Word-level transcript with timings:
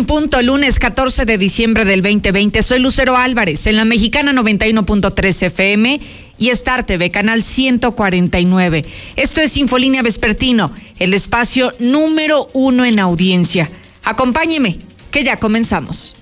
punto, 0.00 0.40
lunes 0.40 0.78
14 0.78 1.26
de 1.26 1.36
diciembre 1.36 1.84
del 1.84 2.00
2020. 2.00 2.62
Soy 2.62 2.78
Lucero 2.78 3.16
Álvarez 3.16 3.66
en 3.66 3.76
la 3.76 3.84
Mexicana 3.84 4.32
91.3 4.32 5.42
FM 5.42 6.00
y 6.38 6.48
Star 6.48 6.84
TV, 6.86 7.10
canal 7.10 7.42
149. 7.42 8.86
Esto 9.16 9.40
es 9.42 9.56
Infolínea 9.58 10.02
Vespertino, 10.02 10.72
el 10.98 11.12
espacio 11.12 11.72
número 11.78 12.48
uno 12.54 12.86
en 12.86 12.98
audiencia. 12.98 13.70
Acompáñeme, 14.02 14.78
que 15.10 15.24
ya 15.24 15.36
comenzamos. 15.36 16.16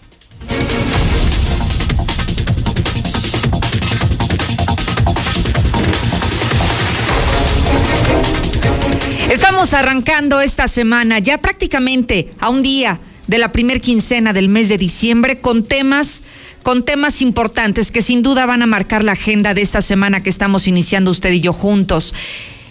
Estamos 9.30 9.72
arrancando 9.74 10.40
esta 10.40 10.66
semana, 10.66 11.20
ya 11.20 11.38
prácticamente 11.38 12.30
a 12.40 12.50
un 12.50 12.62
día 12.62 13.00
de 13.30 13.38
la 13.38 13.52
primer 13.52 13.80
quincena 13.80 14.32
del 14.32 14.48
mes 14.48 14.68
de 14.68 14.76
diciembre 14.76 15.40
con 15.40 15.62
temas 15.62 16.22
con 16.64 16.84
temas 16.84 17.22
importantes 17.22 17.92
que 17.92 18.02
sin 18.02 18.22
duda 18.22 18.44
van 18.44 18.60
a 18.60 18.66
marcar 18.66 19.04
la 19.04 19.12
agenda 19.12 19.54
de 19.54 19.62
esta 19.62 19.82
semana 19.82 20.20
que 20.20 20.28
estamos 20.28 20.66
iniciando 20.66 21.12
usted 21.12 21.30
y 21.30 21.40
yo 21.40 21.52
juntos. 21.52 22.12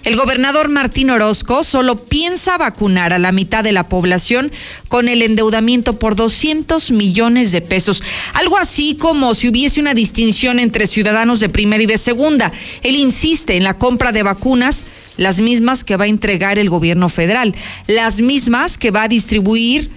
El 0.03 0.17
gobernador 0.17 0.67
Martín 0.67 1.11
Orozco 1.11 1.63
solo 1.63 1.95
piensa 1.95 2.57
vacunar 2.57 3.13
a 3.13 3.19
la 3.19 3.31
mitad 3.31 3.63
de 3.63 3.71
la 3.71 3.87
población 3.87 4.51
con 4.89 5.07
el 5.07 5.21
endeudamiento 5.21 5.97
por 5.97 6.17
200 6.17 6.91
millones 6.91 7.53
de 7.53 7.61
pesos. 7.61 8.03
Algo 8.33 8.57
así 8.57 8.95
como 8.95 9.35
si 9.35 9.47
hubiese 9.47 9.79
una 9.79 9.93
distinción 9.93 10.59
entre 10.59 10.87
ciudadanos 10.87 11.39
de 11.39 11.47
primera 11.47 11.81
y 11.81 11.87
de 11.87 11.97
segunda. 11.97 12.51
Él 12.83 12.97
insiste 12.97 13.55
en 13.55 13.63
la 13.63 13.77
compra 13.77 14.11
de 14.11 14.23
vacunas, 14.23 14.85
las 15.15 15.39
mismas 15.39 15.85
que 15.85 15.95
va 15.95 16.03
a 16.03 16.09
entregar 16.09 16.59
el 16.59 16.69
gobierno 16.69 17.07
federal, 17.07 17.55
las 17.87 18.19
mismas 18.19 18.77
que 18.77 18.91
va 18.91 19.03
a 19.03 19.07
distribuir 19.07 19.89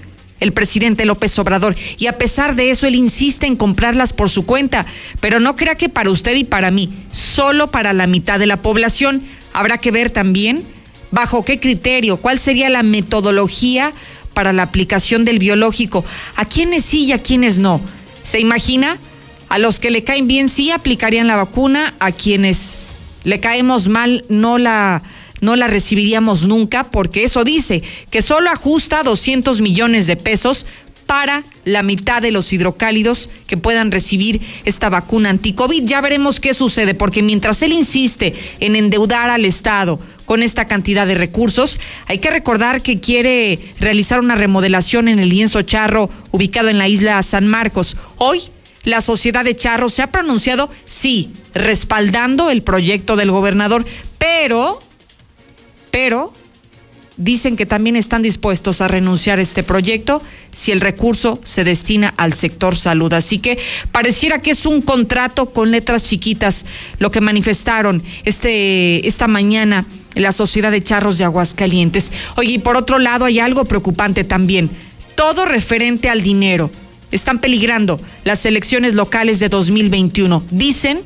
el 0.42 0.52
presidente 0.52 1.04
López 1.04 1.38
Obrador. 1.38 1.76
Y 1.98 2.06
a 2.06 2.18
pesar 2.18 2.56
de 2.56 2.70
eso, 2.70 2.86
él 2.86 2.96
insiste 2.96 3.46
en 3.46 3.56
comprarlas 3.56 4.12
por 4.12 4.28
su 4.28 4.44
cuenta. 4.44 4.86
Pero 5.20 5.40
no 5.40 5.56
crea 5.56 5.76
que 5.76 5.88
para 5.88 6.10
usted 6.10 6.34
y 6.36 6.44
para 6.44 6.70
mí, 6.70 6.90
solo 7.12 7.70
para 7.70 7.92
la 7.92 8.06
mitad 8.06 8.38
de 8.38 8.46
la 8.46 8.60
población. 8.60 9.22
Habrá 9.52 9.78
que 9.78 9.90
ver 9.90 10.10
también 10.10 10.64
bajo 11.10 11.44
qué 11.44 11.60
criterio, 11.60 12.16
cuál 12.16 12.38
sería 12.38 12.70
la 12.70 12.82
metodología 12.82 13.92
para 14.34 14.52
la 14.52 14.64
aplicación 14.64 15.24
del 15.24 15.38
biológico. 15.38 16.04
¿A 16.36 16.44
quiénes 16.46 16.84
sí 16.84 17.04
y 17.04 17.12
a 17.12 17.18
quiénes 17.18 17.58
no? 17.58 17.80
¿Se 18.22 18.40
imagina? 18.40 18.98
A 19.48 19.58
los 19.58 19.78
que 19.78 19.90
le 19.90 20.04
caen 20.04 20.26
bien 20.26 20.48
sí 20.48 20.70
aplicarían 20.70 21.26
la 21.26 21.36
vacuna, 21.36 21.94
a 22.00 22.10
quienes 22.12 22.76
le 23.24 23.38
caemos 23.38 23.88
mal 23.88 24.24
no 24.28 24.58
la 24.58 25.02
no 25.42 25.56
la 25.56 25.66
recibiríamos 25.66 26.46
nunca 26.46 26.84
porque 26.84 27.24
eso 27.24 27.44
dice 27.44 27.82
que 28.10 28.22
solo 28.22 28.48
ajusta 28.48 29.02
200 29.02 29.60
millones 29.60 30.06
de 30.06 30.16
pesos 30.16 30.64
para 31.04 31.42
la 31.66 31.82
mitad 31.82 32.22
de 32.22 32.30
los 32.30 32.54
hidrocálidos 32.54 33.28
que 33.46 33.58
puedan 33.58 33.90
recibir 33.90 34.40
esta 34.64 34.88
vacuna 34.88 35.28
anti-COVID. 35.28 35.84
Ya 35.84 36.00
veremos 36.00 36.40
qué 36.40 36.54
sucede, 36.54 36.94
porque 36.94 37.22
mientras 37.22 37.60
él 37.62 37.72
insiste 37.72 38.34
en 38.60 38.76
endeudar 38.76 39.28
al 39.28 39.44
Estado 39.44 39.98
con 40.24 40.42
esta 40.42 40.66
cantidad 40.66 41.06
de 41.06 41.16
recursos, 41.16 41.80
hay 42.06 42.16
que 42.16 42.30
recordar 42.30 42.80
que 42.80 43.00
quiere 43.00 43.58
realizar 43.78 44.20
una 44.20 44.36
remodelación 44.36 45.06
en 45.08 45.18
el 45.18 45.28
lienzo 45.28 45.60
charro 45.60 46.08
ubicado 46.30 46.70
en 46.70 46.78
la 46.78 46.88
isla 46.88 47.22
San 47.22 47.46
Marcos. 47.46 47.98
Hoy, 48.16 48.40
la 48.84 49.00
sociedad 49.00 49.44
de 49.44 49.54
Charro 49.54 49.88
se 49.88 50.02
ha 50.02 50.06
pronunciado, 50.06 50.70
sí, 50.86 51.30
respaldando 51.52 52.48
el 52.48 52.62
proyecto 52.62 53.16
del 53.16 53.30
gobernador, 53.30 53.84
pero 54.16 54.80
pero 55.92 56.32
dicen 57.16 57.56
que 57.56 57.66
también 57.66 57.94
están 57.94 58.22
dispuestos 58.22 58.80
a 58.80 58.88
renunciar 58.88 59.38
a 59.38 59.42
este 59.42 59.62
proyecto 59.62 60.20
si 60.50 60.72
el 60.72 60.80
recurso 60.80 61.38
se 61.44 61.62
destina 61.62 62.12
al 62.16 62.32
sector 62.32 62.76
salud. 62.76 63.12
Así 63.12 63.38
que 63.38 63.58
pareciera 63.92 64.40
que 64.40 64.50
es 64.50 64.66
un 64.66 64.82
contrato 64.82 65.50
con 65.50 65.70
letras 65.70 66.04
chiquitas 66.04 66.66
lo 66.98 67.12
que 67.12 67.20
manifestaron 67.20 68.02
este, 68.24 69.06
esta 69.06 69.28
mañana 69.28 69.86
la 70.14 70.32
Sociedad 70.32 70.70
de 70.70 70.82
Charros 70.82 71.18
de 71.18 71.24
Aguascalientes. 71.24 72.12
Oye, 72.36 72.52
y 72.52 72.58
por 72.58 72.76
otro 72.76 72.98
lado 72.98 73.24
hay 73.24 73.38
algo 73.38 73.64
preocupante 73.64 74.24
también, 74.24 74.70
todo 75.14 75.44
referente 75.46 76.10
al 76.10 76.22
dinero. 76.22 76.70
Están 77.10 77.40
peligrando 77.40 78.00
las 78.24 78.44
elecciones 78.46 78.94
locales 78.94 79.38
de 79.38 79.50
2021. 79.50 80.42
Dicen 80.50 81.00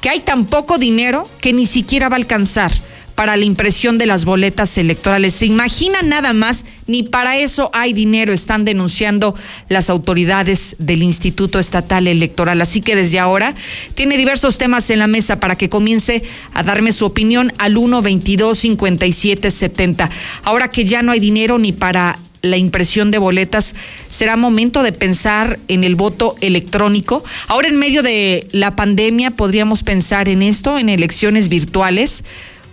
que 0.00 0.08
hay 0.08 0.20
tan 0.20 0.46
poco 0.46 0.78
dinero 0.78 1.28
que 1.40 1.52
ni 1.52 1.66
siquiera 1.66 2.08
va 2.08 2.14
a 2.14 2.18
alcanzar 2.18 2.72
para 3.20 3.36
la 3.36 3.44
impresión 3.44 3.98
de 3.98 4.06
las 4.06 4.24
boletas 4.24 4.78
electorales. 4.78 5.34
¿Se 5.34 5.44
imagina 5.44 6.00
nada 6.00 6.32
más? 6.32 6.64
Ni 6.86 7.02
para 7.02 7.36
eso 7.36 7.68
hay 7.74 7.92
dinero, 7.92 8.32
están 8.32 8.64
denunciando 8.64 9.34
las 9.68 9.90
autoridades 9.90 10.74
del 10.78 11.02
Instituto 11.02 11.58
Estatal 11.58 12.06
Electoral. 12.06 12.62
Así 12.62 12.80
que 12.80 12.96
desde 12.96 13.18
ahora 13.18 13.54
tiene 13.94 14.16
diversos 14.16 14.56
temas 14.56 14.88
en 14.88 15.00
la 15.00 15.06
mesa 15.06 15.38
para 15.38 15.56
que 15.56 15.68
comience 15.68 16.22
a 16.54 16.62
darme 16.62 16.92
su 16.92 17.04
opinión 17.04 17.52
al 17.58 17.76
1 17.76 18.00
22 18.00 18.58
57 18.58 19.50
70. 19.50 20.10
Ahora 20.42 20.70
que 20.70 20.86
ya 20.86 21.02
no 21.02 21.12
hay 21.12 21.20
dinero 21.20 21.58
ni 21.58 21.72
para 21.72 22.18
la 22.40 22.56
impresión 22.56 23.10
de 23.10 23.18
boletas, 23.18 23.74
será 24.08 24.36
momento 24.36 24.82
de 24.82 24.92
pensar 24.92 25.58
en 25.68 25.84
el 25.84 25.94
voto 25.94 26.36
electrónico. 26.40 27.22
Ahora 27.48 27.68
en 27.68 27.76
medio 27.76 28.02
de 28.02 28.48
la 28.52 28.76
pandemia 28.76 29.30
podríamos 29.30 29.82
pensar 29.82 30.30
en 30.30 30.40
esto, 30.40 30.78
en 30.78 30.88
elecciones 30.88 31.50
virtuales 31.50 32.24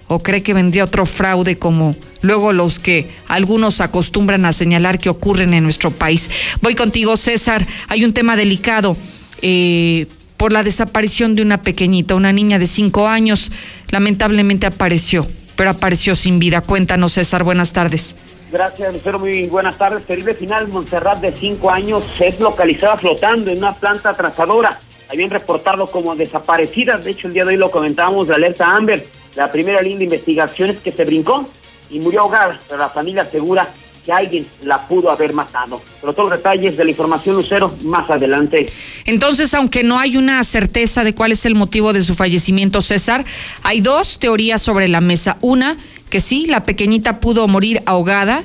o 0.08 0.20
cree 0.20 0.44
que 0.44 0.54
vendría 0.54 0.84
otro 0.84 1.06
fraude 1.06 1.58
como 1.58 1.96
luego 2.22 2.54
los 2.54 2.80
que 2.80 3.10
algunos 3.28 3.82
acostumbran 3.82 4.46
a 4.46 4.54
señalar 4.54 5.00
que 5.00 5.10
ocurren 5.10 5.54
en 5.54 5.64
nuestro 5.64 5.92
país. 5.92 6.30
Voy 6.62 6.76
contigo, 6.76 7.18
César. 7.18 7.66
Hay 7.88 8.06
un 8.06 8.14
tema 8.14 8.36
delicado 8.36 8.98
eh, 9.42 10.08
por 10.38 10.52
la 10.52 10.64
desaparición 10.64 11.36
de 11.36 11.42
una 11.42 11.62
pequeñita, 11.62 12.16
una 12.16 12.34
niña 12.34 12.60
de 12.60 12.68
cinco 12.68 13.08
años. 13.08 13.52
Lamentablemente 13.92 14.66
apareció, 14.66 15.28
pero 15.56 15.72
apareció 15.72 16.16
sin 16.16 16.40
vida. 16.40 16.62
Cuéntanos, 16.62 17.14
César. 17.14 17.44
Buenas 17.44 17.74
tardes. 17.74 18.16
Gracias, 18.52 18.94
Lucero. 18.94 19.20
Muy 19.20 19.48
buenas 19.48 19.78
tardes. 19.78 20.06
Terrible 20.06 20.34
final. 20.34 20.68
Montserrat, 20.70 21.20
de 21.20 21.34
cinco 21.34 21.70
años, 21.70 22.04
es 22.20 22.40
localizada 22.40 22.98
flotando 22.98 23.52
en 23.52 23.58
una 23.58 23.74
planta 23.74 24.14
trazadora. 24.14 24.80
Habían 25.10 25.30
reportado 25.30 25.88
como 25.88 26.16
desaparecida. 26.16 26.98
De 26.98 27.12
hecho, 27.12 27.28
el 27.28 27.34
día 27.34 27.44
de 27.44 27.52
hoy 27.52 27.58
lo 27.58 27.72
comentábamos 27.72 28.28
de 28.28 28.36
alerta 28.36 28.76
Amber 28.76 29.06
la 29.38 29.52
primera 29.52 29.82
línea 29.84 30.00
de 30.00 30.04
investigación 30.06 30.72
es 30.72 30.80
que 30.80 30.92
se 30.92 31.06
brincó 31.06 31.48
y 31.92 32.00
murió 32.00 32.22
ahogada, 32.22 32.60
pero 32.68 32.80
la 32.80 32.90
familia 32.90 33.22
asegura 33.22 33.70
que 34.04 34.12
alguien 34.12 34.48
la 34.64 34.88
pudo 34.88 35.12
haber 35.12 35.32
matado. 35.32 35.80
Pero 36.02 36.14
todos 36.14 36.30
los 36.32 36.40
detalles 36.40 36.76
de 36.76 36.84
la 36.84 36.90
información 36.90 37.36
Lucero 37.36 37.72
más 37.84 38.10
adelante. 38.10 38.68
Entonces, 39.06 39.54
aunque 39.54 39.84
no 39.84 40.00
hay 40.00 40.18
una 40.18 40.44
certeza 40.44 41.04
de 41.04 41.14
cuál 41.14 41.34
es 41.34 41.46
el 41.46 41.54
motivo 41.54 41.94
de 41.94 42.04
su 42.04 42.16
fallecimiento, 42.16 42.82
César, 42.82 43.26
hay 43.62 43.82
dos 43.82 44.18
teorías 44.18 44.60
sobre 44.60 44.88
la 44.88 45.02
mesa. 45.02 45.38
Una, 45.42 45.78
que 46.10 46.20
sí, 46.20 46.48
la 46.48 46.66
pequeñita 46.66 47.20
pudo 47.20 47.48
morir 47.48 47.84
ahogada, 47.86 48.44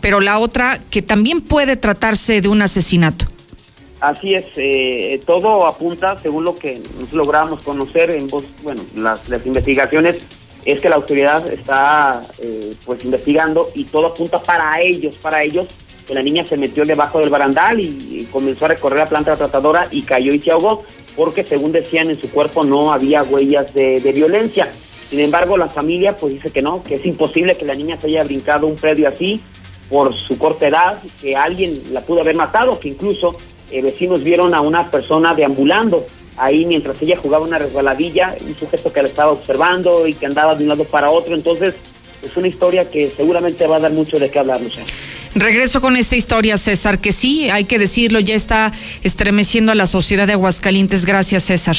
pero 0.00 0.18
la 0.18 0.38
otra, 0.38 0.80
que 0.90 1.00
también 1.00 1.42
puede 1.42 1.76
tratarse 1.76 2.40
de 2.40 2.48
un 2.48 2.60
asesinato. 2.60 3.26
Así 4.04 4.34
es, 4.34 4.44
eh, 4.56 5.18
todo 5.24 5.66
apunta, 5.66 6.18
según 6.18 6.44
lo 6.44 6.54
que 6.56 6.78
nos 7.00 7.10
logramos 7.14 7.64
conocer 7.64 8.10
en 8.10 8.28
bueno, 8.62 8.82
las, 8.94 9.22
investigaciones, 9.46 10.18
es 10.66 10.80
que 10.80 10.90
la 10.90 10.96
autoridad 10.96 11.50
está 11.50 12.22
eh, 12.42 12.74
pues 12.84 13.02
investigando 13.02 13.66
y 13.74 13.84
todo 13.84 14.08
apunta 14.08 14.42
para 14.42 14.78
ellos, 14.82 15.16
para 15.16 15.42
ellos, 15.42 15.68
que 16.06 16.12
la 16.12 16.22
niña 16.22 16.46
se 16.46 16.58
metió 16.58 16.84
debajo 16.84 17.18
del 17.18 17.30
barandal 17.30 17.80
y, 17.80 18.28
comenzó 18.30 18.66
a 18.66 18.68
recorrer 18.68 18.98
la 18.98 19.06
planta 19.06 19.36
tratadora 19.36 19.88
y 19.90 20.02
cayó 20.02 20.34
y 20.34 20.38
se 20.38 20.50
ahogó, 20.50 20.84
porque 21.16 21.42
según 21.42 21.72
decían 21.72 22.10
en 22.10 22.16
su 22.16 22.28
cuerpo 22.30 22.62
no 22.62 22.92
había 22.92 23.22
huellas 23.22 23.72
de, 23.72 24.00
de 24.00 24.12
violencia. 24.12 24.70
Sin 25.08 25.20
embargo, 25.20 25.56
la 25.56 25.68
familia 25.68 26.14
pues 26.14 26.34
dice 26.34 26.50
que 26.50 26.60
no, 26.60 26.82
que 26.82 26.96
es 26.96 27.06
imposible 27.06 27.56
que 27.56 27.64
la 27.64 27.74
niña 27.74 27.98
se 27.98 28.08
haya 28.08 28.24
brincado 28.24 28.66
un 28.66 28.76
predio 28.76 29.08
así 29.08 29.40
por 29.88 30.12
su 30.12 30.36
corta 30.36 30.68
edad, 30.68 30.98
que 31.22 31.36
alguien 31.36 31.80
la 31.92 32.02
pudo 32.02 32.20
haber 32.20 32.36
matado, 32.36 32.78
que 32.78 32.88
incluso 32.88 33.34
eh, 33.70 33.82
vecinos 33.82 34.22
vieron 34.22 34.54
a 34.54 34.60
una 34.60 34.90
persona 34.90 35.34
deambulando 35.34 36.04
ahí 36.36 36.66
mientras 36.66 37.00
ella 37.02 37.16
jugaba 37.16 37.46
una 37.46 37.58
resbaladilla, 37.58 38.36
un 38.46 38.56
sujeto 38.56 38.92
que 38.92 39.02
la 39.02 39.08
estaba 39.08 39.32
observando 39.32 40.06
y 40.06 40.14
que 40.14 40.26
andaba 40.26 40.54
de 40.54 40.64
un 40.64 40.68
lado 40.68 40.84
para 40.84 41.10
otro. 41.10 41.34
Entonces, 41.34 41.74
es 42.22 42.36
una 42.36 42.48
historia 42.48 42.88
que 42.88 43.12
seguramente 43.16 43.66
va 43.66 43.76
a 43.76 43.80
dar 43.80 43.92
mucho 43.92 44.18
de 44.18 44.30
qué 44.30 44.38
hablar, 44.38 44.60
Luciano. 44.60 44.86
Regreso 45.34 45.80
con 45.80 45.96
esta 45.96 46.16
historia, 46.16 46.56
César, 46.58 47.00
que 47.00 47.12
sí, 47.12 47.50
hay 47.50 47.64
que 47.64 47.78
decirlo, 47.78 48.20
ya 48.20 48.34
está 48.34 48.72
estremeciendo 49.02 49.72
a 49.72 49.74
la 49.74 49.86
sociedad 49.86 50.26
de 50.26 50.34
Aguascalientes. 50.34 51.04
Gracias, 51.04 51.44
César. 51.44 51.76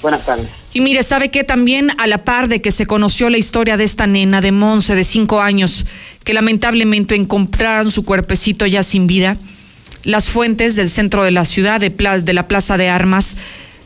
Buenas 0.00 0.24
tardes. 0.24 0.46
Y 0.72 0.80
mire, 0.80 1.02
¿sabe 1.02 1.30
qué? 1.30 1.44
También 1.44 1.90
a 1.98 2.06
la 2.06 2.24
par 2.24 2.48
de 2.48 2.62
que 2.62 2.72
se 2.72 2.86
conoció 2.86 3.28
la 3.28 3.36
historia 3.36 3.76
de 3.76 3.84
esta 3.84 4.06
nena 4.06 4.40
de 4.40 4.52
Monse 4.52 4.94
de 4.94 5.04
cinco 5.04 5.40
años, 5.40 5.84
que 6.24 6.32
lamentablemente 6.32 7.14
encontraron 7.14 7.90
su 7.90 8.04
cuerpecito 8.04 8.64
ya 8.66 8.82
sin 8.82 9.06
vida, 9.06 9.36
las 10.04 10.28
fuentes 10.28 10.76
del 10.76 10.88
centro 10.88 11.24
de 11.24 11.30
la 11.30 11.44
ciudad, 11.44 11.80
de, 11.80 12.32
la 12.32 12.48
Plaza 12.48 12.76
de 12.76 12.88
Armas, 12.88 13.36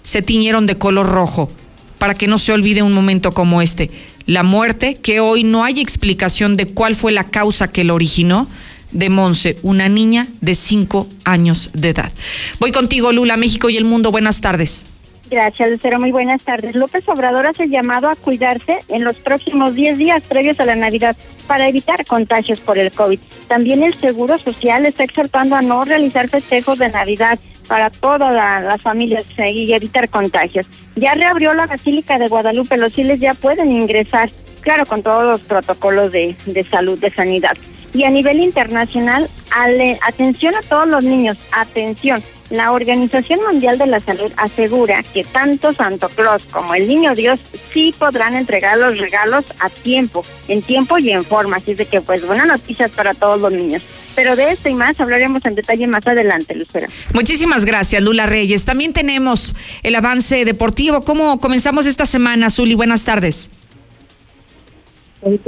se 0.03 0.23
tiñeron 0.23 0.67
de 0.67 0.79
color 0.79 1.07
rojo, 1.07 1.51
para 1.99 2.15
que 2.15 2.27
no 2.27 2.39
se 2.39 2.53
olvide 2.53 2.83
un 2.83 2.93
momento 2.93 3.33
como 3.33 3.63
este. 3.63 3.91
La 4.27 4.43
muerte, 4.43 4.97
que 4.97 5.21
hoy 5.21 5.45
no 5.45 5.65
hay 5.65 5.81
explicación 5.81 6.57
de 6.57 6.67
cuál 6.67 6.97
fue 6.97 7.13
la 7.13 7.25
causa 7.25 7.69
que 7.69 7.85
lo 7.85 7.95
originó, 7.95 8.49
de 8.93 9.11
Monse, 9.11 9.59
una 9.63 9.89
niña 9.89 10.27
de 10.41 10.55
cinco 10.55 11.09
años 11.25 11.71
de 11.75 11.91
edad. 11.91 12.13
Voy 12.61 12.73
contigo, 12.73 13.13
Lula, 13.13 13.37
México 13.37 13.69
y 13.69 13.77
el 13.77 13.85
mundo. 13.85 14.11
Buenas 14.11 14.41
tardes. 14.41 14.87
Gracias, 15.29 15.71
Lucero. 15.71 15.99
Muy 15.99 16.13
buenas 16.13 16.43
tardes. 16.43 16.77
López 16.77 17.09
Obrador 17.09 17.47
hace 17.47 17.69
llamado 17.69 18.09
a 18.09 18.15
cuidarse 18.15 18.79
en 18.89 19.03
los 19.03 19.17
próximos 19.17 19.75
10 19.75 19.99
días 19.99 20.23
previos 20.23 20.61
a 20.61 20.65
la 20.65 20.77
Navidad 20.77 21.17
para 21.49 21.69
evitar 21.69 22.05
contagios 22.07 22.61
por 22.61 22.79
el 22.79 22.93
COVID. 22.93 23.19
También 23.49 23.83
el 23.83 23.95
Seguro 23.95 24.39
Social 24.39 24.87
está 24.87 25.03
exhortando 25.03 25.57
a 25.57 25.63
no 25.63 25.85
realizar 25.85 26.29
festejos 26.29 26.79
de 26.79 26.91
Navidad 26.91 27.39
para 27.67 27.91
todas 27.91 28.33
las 28.33 28.81
familias 28.81 29.27
eh, 29.39 29.51
y 29.51 29.73
evitar 29.73 30.09
contagios. 30.09 30.69
Ya 30.95 31.15
reabrió 31.15 31.53
la 31.55 31.67
Basílica 31.67 32.19
de 32.19 32.29
Guadalupe, 32.29 32.77
los 32.77 32.93
fieles 32.93 33.19
ya 33.19 33.35
pueden 33.35 33.73
ingresar, 33.73 34.31
claro, 34.61 34.87
con 34.87 35.03
todos 35.03 35.25
los 35.25 35.43
protocolos 35.43 36.13
de, 36.13 36.37
de 36.47 36.65
salud, 36.65 36.99
de 36.99 37.11
sanidad. 37.11 37.57
Y 37.93 38.05
a 38.05 38.11
nivel 38.11 38.41
internacional, 38.41 39.29
atención 40.07 40.55
a 40.55 40.61
todos 40.61 40.87
los 40.87 41.03
niños, 41.03 41.39
atención. 41.53 42.23
La 42.51 42.71
Organización 42.73 43.41
Mundial 43.51 43.77
de 43.79 43.87
la 43.87 43.99
Salud 43.99 44.31
asegura 44.37 45.03
que 45.03 45.25
tanto 45.25 45.73
Santo 45.73 46.09
Claus 46.09 46.45
como 46.45 46.75
el 46.75 46.87
Niño 46.87 47.15
Dios 47.15 47.41
sí 47.73 47.93
podrán 47.99 48.35
entregar 48.35 48.79
los 48.79 48.99
regalos 48.99 49.45
a 49.59 49.69
tiempo, 49.69 50.25
en 50.47 50.63
tiempo 50.63 50.99
y 50.99 51.11
en 51.11 51.25
forma. 51.25 51.57
Así 51.57 51.75
de 51.75 51.87
que, 51.87 52.01
pues, 52.01 52.25
buenas 52.25 52.47
noticias 52.47 52.91
para 52.93 53.15
todos 53.15 53.41
los 53.41 53.53
niños. 53.53 53.83
Pero 54.15 54.37
de 54.37 54.53
esto 54.53 54.69
y 54.69 54.75
más 54.75 54.99
hablaremos 55.01 55.45
en 55.45 55.57
detalle 55.57 55.87
más 55.89 56.07
adelante, 56.07 56.55
Lucera. 56.55 56.89
Muchísimas 57.13 57.65
gracias, 57.65 58.03
Lula 58.03 58.27
Reyes. 58.27 58.65
También 58.65 58.93
tenemos 58.93 59.55
el 59.83 59.95
avance 59.95 60.45
deportivo. 60.45 61.03
¿Cómo 61.03 61.41
comenzamos 61.41 61.85
esta 61.87 62.07
semana, 62.07 62.49
Zuli? 62.49 62.75
Buenas 62.75 63.05
tardes. 63.05 63.51
Vamos 65.21 65.41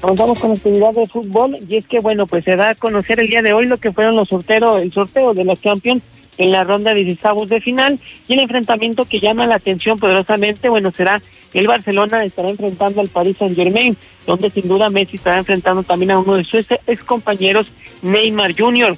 con 0.00 0.52
actividad 0.52 0.92
de 0.92 1.06
fútbol 1.06 1.58
y 1.68 1.76
es 1.76 1.86
que 1.86 2.00
bueno 2.00 2.26
pues 2.26 2.44
se 2.44 2.56
da 2.56 2.70
a 2.70 2.74
conocer 2.74 3.20
el 3.20 3.28
día 3.28 3.42
de 3.42 3.52
hoy 3.52 3.66
lo 3.66 3.78
que 3.78 3.92
fueron 3.92 4.16
los 4.16 4.28
sorteos, 4.28 4.80
el 4.80 4.92
sorteo 4.92 5.34
de 5.34 5.44
los 5.44 5.60
Champions 5.60 6.02
en 6.38 6.52
la 6.52 6.64
ronda 6.64 6.94
de 6.94 7.04
16 7.04 7.48
de 7.48 7.60
final 7.60 7.98
y 8.28 8.34
el 8.34 8.40
enfrentamiento 8.40 9.04
que 9.04 9.18
llama 9.18 9.46
la 9.46 9.56
atención 9.56 9.98
poderosamente, 9.98 10.68
bueno, 10.68 10.92
será 10.92 11.20
el 11.54 11.66
Barcelona 11.66 12.24
estará 12.24 12.50
enfrentando 12.50 13.00
al 13.00 13.08
Paris 13.08 13.38
Saint 13.38 13.56
Germain, 13.56 13.96
donde 14.26 14.50
sin 14.50 14.68
duda 14.68 14.90
Messi 14.90 15.16
estará 15.16 15.38
enfrentando 15.38 15.82
también 15.82 16.12
a 16.12 16.18
uno 16.18 16.36
de 16.36 16.44
sus 16.44 16.66
ex 16.86 17.02
compañeros, 17.04 17.72
Neymar 18.02 18.54
Jr. 18.56 18.96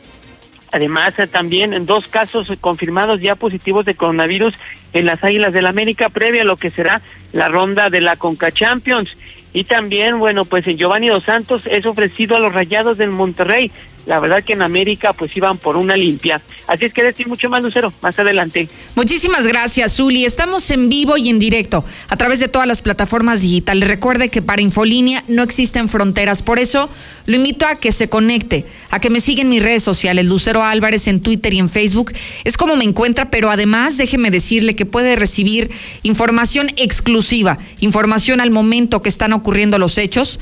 Además, 0.73 1.14
eh, 1.19 1.26
también 1.26 1.87
dos 1.87 2.06
casos 2.06 2.53
confirmados 2.61 3.20
ya 3.20 3.35
positivos 3.35 3.85
de 3.85 3.94
coronavirus 3.94 4.55
en 4.93 5.06
las 5.06 5.23
Águilas 5.25 5.53
del 5.53 5.67
América 5.67 6.11
previa 6.11 6.43
a 6.43 6.44
lo 6.44 6.56
que 6.56 6.70
será 6.70 7.00
la 7.32 7.49
ronda 7.49 7.91
de 7.91 8.00
la 8.00 8.17
Conca 8.17 8.53
Champions. 8.53 9.17
Y 9.52 9.64
también, 9.64 10.19
bueno, 10.19 10.44
pues 10.44 10.64
Giovanni 10.64 11.08
Dos 11.08 11.25
Santos 11.25 11.62
es 11.67 11.85
ofrecido 11.85 12.37
a 12.37 12.41
los 12.41 12.52
Rayados 12.52 12.97
del 12.99 13.11
Monterrey. 13.11 13.70
La 14.06 14.19
verdad 14.19 14.43
que 14.43 14.55
en 14.55 14.62
América 14.62 15.12
pues 15.12 15.37
iban 15.37 15.58
por 15.58 15.76
una 15.76 15.97
limpia. 15.97 16.41
Así 16.67 16.87
es 16.87 16.93
que 16.93 17.02
decir 17.02 17.29
mucho 17.29 17.50
más, 17.50 17.62
Lucero, 17.62 17.93
más 18.00 18.19
adelante. 18.19 18.69
Muchísimas 18.94 19.47
gracias, 19.47 19.97
Zuli. 19.97 20.25
Estamos 20.25 20.70
en 20.70 20.88
vivo 20.88 21.17
y 21.17 21.29
en 21.29 21.38
directo 21.38 21.85
a 22.08 22.17
través 22.17 22.41
de 22.41 22.49
todas 22.49 22.67
las 22.67 22.81
plataformas 22.81 23.43
digitales. 23.43 23.88
Recuerde 23.88 24.29
que 24.29 24.41
para 24.41 24.62
Infolínea 24.62 25.23
no 25.29 25.43
existen 25.43 25.88
fronteras. 25.88 26.43
Por 26.43 26.58
eso 26.58 26.88
lo 27.31 27.37
invito 27.37 27.65
a 27.65 27.77
que 27.77 27.93
se 27.93 28.09
conecte, 28.09 28.67
a 28.91 28.99
que 28.99 29.09
me 29.09 29.21
siga 29.21 29.43
en 29.43 29.49
mis 29.49 29.62
redes 29.62 29.85
sociales, 29.85 30.27
Lucero 30.27 30.65
Álvarez 30.65 31.06
en 31.06 31.21
Twitter 31.21 31.55
y 31.55 31.61
en 31.61 31.69
Facebook. 31.69 32.12
Es 32.43 32.56
como 32.56 32.75
me 32.75 32.82
encuentra, 32.82 33.31
pero 33.31 33.53
además 33.53 33.97
déjeme 33.97 34.32
decirle 34.32 34.75
que 34.75 34.85
puede 34.85 35.15
recibir 35.15 35.71
información 36.03 36.73
exclusiva, 36.75 37.56
información 37.79 38.41
al 38.41 38.50
momento 38.50 39.00
que 39.00 39.09
están 39.09 39.32
ocurriendo 39.32 39.79
los 39.79 39.97
hechos 39.97 40.41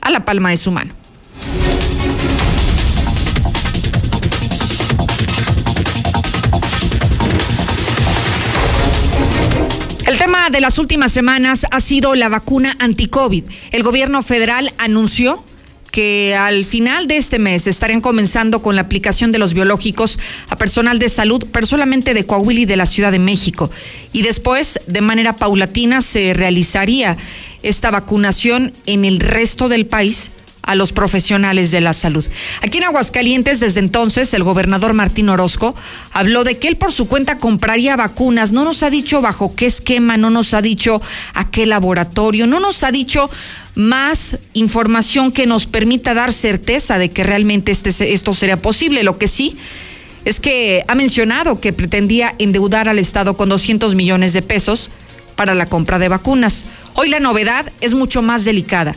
a 0.00 0.10
la 0.10 0.24
palma 0.24 0.50
de 0.50 0.56
su 0.56 0.72
mano. 0.72 0.92
El 10.08 10.18
tema 10.18 10.50
de 10.50 10.60
las 10.60 10.80
últimas 10.80 11.12
semanas 11.12 11.64
ha 11.70 11.80
sido 11.80 12.16
la 12.16 12.28
vacuna 12.28 12.76
anti-COVID. 12.80 13.44
El 13.70 13.84
gobierno 13.84 14.20
federal 14.22 14.74
anunció 14.78 15.44
que 15.94 16.34
al 16.34 16.64
final 16.64 17.06
de 17.06 17.18
este 17.18 17.38
mes 17.38 17.68
estarían 17.68 18.00
comenzando 18.00 18.62
con 18.62 18.74
la 18.74 18.82
aplicación 18.82 19.30
de 19.30 19.38
los 19.38 19.54
biológicos 19.54 20.18
a 20.48 20.58
personal 20.58 20.98
de 20.98 21.08
salud, 21.08 21.46
pero 21.52 21.68
solamente 21.68 22.14
de 22.14 22.26
Coahuila 22.26 22.62
y 22.62 22.64
de 22.64 22.76
la 22.76 22.86
Ciudad 22.86 23.12
de 23.12 23.20
México. 23.20 23.70
Y 24.10 24.22
después, 24.22 24.80
de 24.88 25.00
manera 25.02 25.36
paulatina, 25.36 26.00
se 26.00 26.34
realizaría 26.34 27.16
esta 27.62 27.92
vacunación 27.92 28.72
en 28.86 29.04
el 29.04 29.20
resto 29.20 29.68
del 29.68 29.86
país 29.86 30.32
a 30.66 30.74
los 30.74 30.92
profesionales 30.92 31.70
de 31.70 31.80
la 31.80 31.92
salud. 31.92 32.24
Aquí 32.62 32.78
en 32.78 32.84
Aguascalientes, 32.84 33.60
desde 33.60 33.80
entonces, 33.80 34.32
el 34.34 34.44
gobernador 34.44 34.94
Martín 34.94 35.28
Orozco 35.28 35.74
habló 36.12 36.44
de 36.44 36.58
que 36.58 36.68
él 36.68 36.76
por 36.76 36.92
su 36.92 37.06
cuenta 37.06 37.38
compraría 37.38 37.96
vacunas. 37.96 38.52
No 38.52 38.64
nos 38.64 38.82
ha 38.82 38.90
dicho 38.90 39.20
bajo 39.20 39.54
qué 39.54 39.66
esquema, 39.66 40.16
no 40.16 40.30
nos 40.30 40.54
ha 40.54 40.62
dicho 40.62 41.02
a 41.34 41.50
qué 41.50 41.66
laboratorio, 41.66 42.46
no 42.46 42.60
nos 42.60 42.82
ha 42.82 42.90
dicho 42.90 43.30
más 43.74 44.38
información 44.52 45.32
que 45.32 45.46
nos 45.46 45.66
permita 45.66 46.14
dar 46.14 46.32
certeza 46.32 46.98
de 46.98 47.10
que 47.10 47.24
realmente 47.24 47.72
este, 47.72 48.12
esto 48.12 48.34
sería 48.34 48.60
posible. 48.60 49.02
Lo 49.02 49.18
que 49.18 49.28
sí 49.28 49.56
es 50.24 50.40
que 50.40 50.84
ha 50.88 50.94
mencionado 50.94 51.60
que 51.60 51.72
pretendía 51.72 52.34
endeudar 52.38 52.88
al 52.88 52.98
Estado 52.98 53.36
con 53.36 53.48
200 53.48 53.94
millones 53.94 54.32
de 54.32 54.42
pesos 54.42 54.90
para 55.36 55.54
la 55.54 55.66
compra 55.66 55.98
de 55.98 56.08
vacunas. 56.08 56.64
Hoy 56.94 57.08
la 57.08 57.20
novedad 57.20 57.70
es 57.80 57.94
mucho 57.94 58.22
más 58.22 58.44
delicada, 58.44 58.94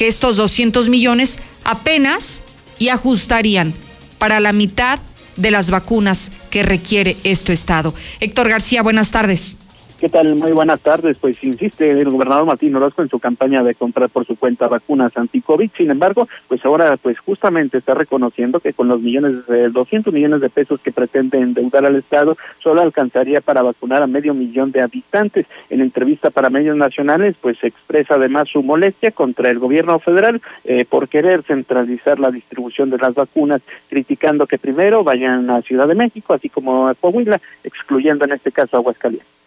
que 0.00 0.08
estos 0.08 0.38
200 0.38 0.88
millones 0.88 1.38
apenas 1.62 2.42
y 2.78 2.88
ajustarían 2.88 3.74
para 4.16 4.40
la 4.40 4.54
mitad 4.54 4.98
de 5.36 5.50
las 5.50 5.68
vacunas 5.68 6.32
que 6.48 6.62
requiere 6.62 7.18
este 7.22 7.52
Estado. 7.52 7.94
Héctor 8.18 8.48
García, 8.48 8.82
buenas 8.82 9.10
tardes. 9.10 9.58
¿Qué 10.00 10.08
tal? 10.08 10.34
Muy 10.34 10.52
buenas 10.52 10.80
tardes. 10.80 11.18
Pues 11.18 11.44
insiste 11.44 11.90
el 11.90 12.08
gobernador 12.08 12.46
Martín 12.46 12.74
Orozco 12.74 13.02
en 13.02 13.10
su 13.10 13.18
campaña 13.18 13.62
de 13.62 13.74
comprar 13.74 14.08
por 14.08 14.26
su 14.26 14.34
cuenta 14.34 14.66
vacunas 14.66 15.14
anti-COVID. 15.14 15.70
Sin 15.76 15.90
embargo, 15.90 16.26
pues 16.48 16.64
ahora 16.64 16.96
pues 16.96 17.18
justamente 17.18 17.76
está 17.76 17.92
reconociendo 17.92 18.60
que 18.60 18.72
con 18.72 18.88
los 18.88 19.02
millones 19.02 19.46
de 19.46 19.68
200 19.68 20.10
millones 20.14 20.40
de 20.40 20.48
pesos 20.48 20.80
que 20.80 20.90
pretende 20.90 21.36
endeudar 21.36 21.84
al 21.84 21.96
Estado, 21.96 22.38
solo 22.62 22.80
alcanzaría 22.80 23.42
para 23.42 23.60
vacunar 23.60 24.02
a 24.02 24.06
medio 24.06 24.32
millón 24.32 24.72
de 24.72 24.80
habitantes. 24.80 25.44
En 25.68 25.82
entrevista 25.82 26.30
para 26.30 26.48
medios 26.48 26.78
nacionales, 26.78 27.36
pues 27.38 27.62
expresa 27.62 28.14
además 28.14 28.48
su 28.48 28.62
molestia 28.62 29.10
contra 29.10 29.50
el 29.50 29.58
gobierno 29.58 29.98
federal 29.98 30.40
eh, 30.64 30.86
por 30.86 31.10
querer 31.10 31.42
centralizar 31.42 32.18
la 32.18 32.30
distribución 32.30 32.88
de 32.88 32.96
las 32.96 33.14
vacunas, 33.14 33.60
criticando 33.90 34.46
que 34.46 34.56
primero 34.56 35.04
vayan 35.04 35.50
a 35.50 35.60
Ciudad 35.60 35.86
de 35.86 35.94
México, 35.94 36.32
así 36.32 36.48
como 36.48 36.88
a 36.88 36.94
Coahuila, 36.94 37.38
excluyendo 37.64 38.24
en 38.24 38.32
este 38.32 38.50
caso 38.50 38.78
a 38.78 38.80
Aguascalientes 38.80 39.39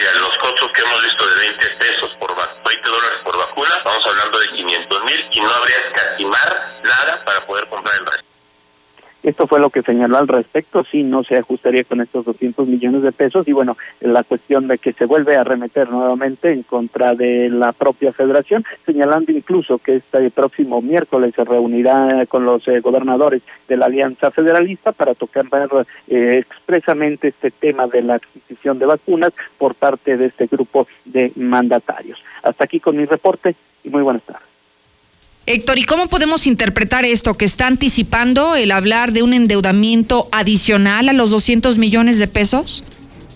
los 0.00 0.30
costos 0.40 0.70
que 0.74 0.82
hemos 0.82 1.04
visto 1.04 1.26
de 1.26 1.48
20 1.48 1.76
pesos 1.76 2.10
por 2.18 2.34
20 2.34 2.90
dólares 2.90 3.18
por 3.24 3.36
vacuna, 3.36 3.70
estamos 3.76 4.06
hablando 4.06 4.38
de 4.38 4.46
500 4.46 4.98
mil 5.04 5.28
y 5.32 5.40
no 5.40 5.52
habría 5.52 5.76
que 5.82 6.00
escatimar 6.00 6.80
nada 6.82 7.24
para 7.24 7.46
poder 7.46 7.68
comprar 7.68 7.94
el 8.00 8.06
resto. 8.06 8.31
Esto 9.22 9.46
fue 9.46 9.60
lo 9.60 9.70
que 9.70 9.82
señaló 9.82 10.18
al 10.18 10.28
respecto, 10.28 10.84
sí, 10.90 11.02
no 11.02 11.22
se 11.22 11.36
ajustaría 11.36 11.84
con 11.84 12.00
estos 12.00 12.24
200 12.24 12.66
millones 12.66 13.02
de 13.02 13.12
pesos 13.12 13.46
y 13.46 13.52
bueno, 13.52 13.76
la 14.00 14.24
cuestión 14.24 14.66
de 14.66 14.78
que 14.78 14.92
se 14.92 15.06
vuelve 15.06 15.36
a 15.36 15.44
remeter 15.44 15.90
nuevamente 15.90 16.52
en 16.52 16.62
contra 16.62 17.14
de 17.14 17.48
la 17.48 17.72
propia 17.72 18.12
federación, 18.12 18.64
señalando 18.84 19.30
incluso 19.32 19.78
que 19.78 19.96
este 19.96 20.30
próximo 20.30 20.82
miércoles 20.82 21.34
se 21.36 21.44
reunirá 21.44 22.26
con 22.26 22.44
los 22.44 22.66
eh, 22.66 22.80
gobernadores 22.80 23.42
de 23.68 23.76
la 23.76 23.86
Alianza 23.86 24.30
Federalista 24.30 24.92
para 24.92 25.14
tocar 25.14 25.42
eh, 26.08 26.38
expresamente 26.38 27.28
este 27.28 27.50
tema 27.50 27.86
de 27.86 28.02
la 28.02 28.14
adquisición 28.14 28.78
de 28.78 28.86
vacunas 28.86 29.32
por 29.58 29.74
parte 29.74 30.16
de 30.16 30.26
este 30.26 30.46
grupo 30.46 30.86
de 31.04 31.32
mandatarios. 31.36 32.18
Hasta 32.42 32.64
aquí 32.64 32.80
con 32.80 32.96
mi 32.96 33.04
reporte 33.04 33.54
y 33.84 33.90
muy 33.90 34.02
buenas 34.02 34.22
tardes. 34.22 34.51
Héctor, 35.44 35.78
¿y 35.78 35.82
cómo 35.82 36.06
podemos 36.06 36.46
interpretar 36.46 37.04
esto 37.04 37.34
que 37.34 37.44
está 37.44 37.66
anticipando 37.66 38.54
el 38.54 38.70
hablar 38.70 39.12
de 39.12 39.24
un 39.24 39.34
endeudamiento 39.34 40.28
adicional 40.30 41.08
a 41.08 41.12
los 41.12 41.30
200 41.30 41.78
millones 41.78 42.20
de 42.20 42.28
pesos? 42.28 42.84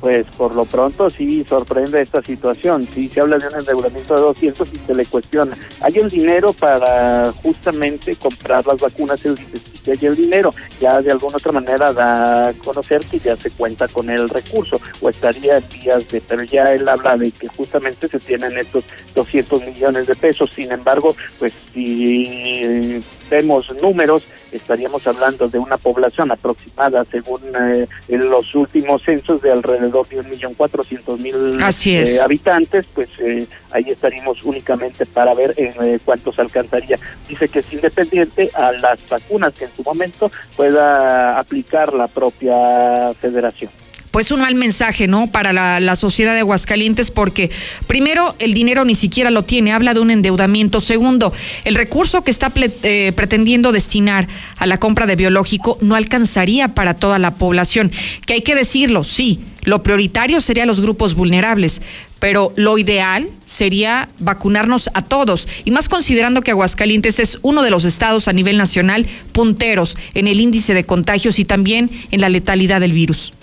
Pues 0.01 0.27
por 0.37 0.55
lo 0.55 0.65
pronto 0.65 1.11
sí 1.11 1.45
sorprende 1.49 2.03
esta 2.03 2.23
situación. 2.23 2.85
Sí 2.85 3.09
se 3.09 3.21
habla 3.21 3.39
de 3.39 3.49
un 3.49 3.55
endeudamiento 3.55 4.15
de 4.15 4.21
200 4.21 4.73
y 4.73 4.87
se 4.87 4.95
le 4.95 5.07
cuestiona. 5.07 5.57
¿Hay 5.81 5.95
el 5.97 6.09
dinero 6.09 6.53
para 6.53 7.33
justamente 7.43 8.17
comprar 8.17 8.67
las 8.67 8.79
vacunas? 8.79 9.21
Sí, 9.21 9.91
hay 9.91 10.07
el 10.07 10.17
dinero. 10.17 10.53
Ya 10.81 11.01
de 11.01 11.13
alguna 11.13 11.37
otra 11.37 11.53
manera 11.53 11.93
da 11.93 12.49
a 12.49 12.53
conocer 12.55 13.01
que 13.07 13.19
ya 13.19 13.37
se 13.37 13.51
cuenta 13.51 13.89
con 13.89 14.11
el 14.11 14.29
recurso 14.29 14.81
o 15.01 15.09
estaría 15.09 15.59
en 15.59 15.69
días 15.69 16.09
de... 16.09 16.21
Pero 16.21 16.43
ya 16.45 16.73
él 16.73 16.89
habla 16.89 17.17
de 17.17 17.31
que 17.31 17.49
justamente 17.49 18.09
se 18.09 18.19
tienen 18.19 18.57
estos 18.59 18.85
200 19.15 19.67
millones 19.67 20.07
de 20.07 20.15
pesos. 20.15 20.51
Sin 20.53 20.73
embargo, 20.73 21.15
pues 21.39 21.53
si 21.73 23.01
vemos 23.31 23.75
números, 23.81 24.25
estaríamos 24.57 25.07
hablando 25.07 25.49
de 25.49 25.59
una 25.59 25.77
población 25.77 26.31
aproximada, 26.31 27.05
según 27.11 27.41
eh, 27.55 27.87
los 28.09 28.55
últimos 28.55 29.03
censos, 29.03 29.41
de 29.43 29.53
alrededor 29.53 30.09
de 30.09 30.21
un 30.21 30.31
millón 30.31 30.55
cuatrocientos 30.55 31.19
mil 31.21 31.59
eh, 31.61 32.19
habitantes, 32.23 32.87
pues 32.95 33.09
eh, 33.19 33.47
ahí 33.73 33.85
estaríamos 33.89 34.43
únicamente 34.45 35.07
para 35.07 35.35
ver 35.35 35.55
en 35.57 35.99
cuántos 36.01 36.39
alcanzaría. 36.39 36.99
Dice 37.29 37.49
que 37.49 37.61
es 37.61 37.73
independiente 37.73 38.51
a 38.55 38.73
las 38.73 39.09
vacunas 39.09 39.53
que 39.55 39.65
en 39.65 39.75
su 39.75 39.83
momento 39.83 40.31
pueda 40.57 41.39
aplicar 41.39 41.93
la 41.93 42.07
propia 42.07 43.13
federación 43.21 43.71
pues 44.17 44.31
un 44.31 44.41
mal 44.41 44.55
mensaje, 44.55 45.09
¿no? 45.09 45.27
Para 45.27 45.53
la, 45.53 45.95
sociedad 45.95 46.33
de 46.33 46.41
Aguascalientes, 46.41 47.11
porque 47.11 47.51
primero, 47.87 48.35
el 48.39 48.55
dinero 48.55 48.87
ni 48.87 48.95
siquiera 48.95 49.31
lo 49.31 49.43
tiene, 49.43 49.73
habla 49.73 49.93
de 49.93 50.01
un 50.01 50.11
endeudamiento. 50.11 50.81
Segundo, 50.81 51.35
el 51.67 51.75
recurso 51.75 52.25
que 52.25 52.31
está 52.31 52.51
eh, 52.57 53.13
pretendiendo 53.15 53.73
destinar 53.73 54.27
a 54.57 54.65
la 54.65 54.81
compra 54.81 55.05
de 55.05 55.17
biológico 55.17 55.77
no 55.83 55.97
alcanzaría 55.97 56.69
para 56.69 56.95
toda 56.95 57.19
la 57.19 57.35
población. 57.35 57.93
Que 58.25 58.33
hay 58.33 58.41
que 58.41 58.55
decirlo, 58.55 59.05
sí, 59.05 59.39
lo 59.65 59.83
prioritario 59.83 60.41
sería 60.41 60.65
los 60.65 60.81
grupos 60.81 61.15
vulnerables, 61.15 61.83
pero 62.19 62.55
lo 62.57 62.79
ideal 62.79 63.29
sería 63.45 64.09
vacunarnos 64.19 64.89
a 64.95 65.03
todos, 65.03 65.47
y 65.67 65.73
más 65.73 65.91
considerando 65.91 66.41
que 66.41 66.53
Aguascalientes 66.53 67.21
es 67.21 67.39
uno 67.43 67.61
de 67.61 67.71
los 67.71 67.85
estados 67.85 68.29
a 68.29 68.33
nivel 68.33 68.57
nacional 68.57 69.07
punteros 69.33 69.99
en 70.15 70.27
el 70.27 70.41
índice 70.41 70.73
de 70.73 70.85
contagios 70.85 71.39
y 71.39 71.45
también 71.45 71.91
en 72.13 72.23
la 72.23 72.31
letalidad 72.31 72.81
del 72.81 72.95
virus. 72.95 73.35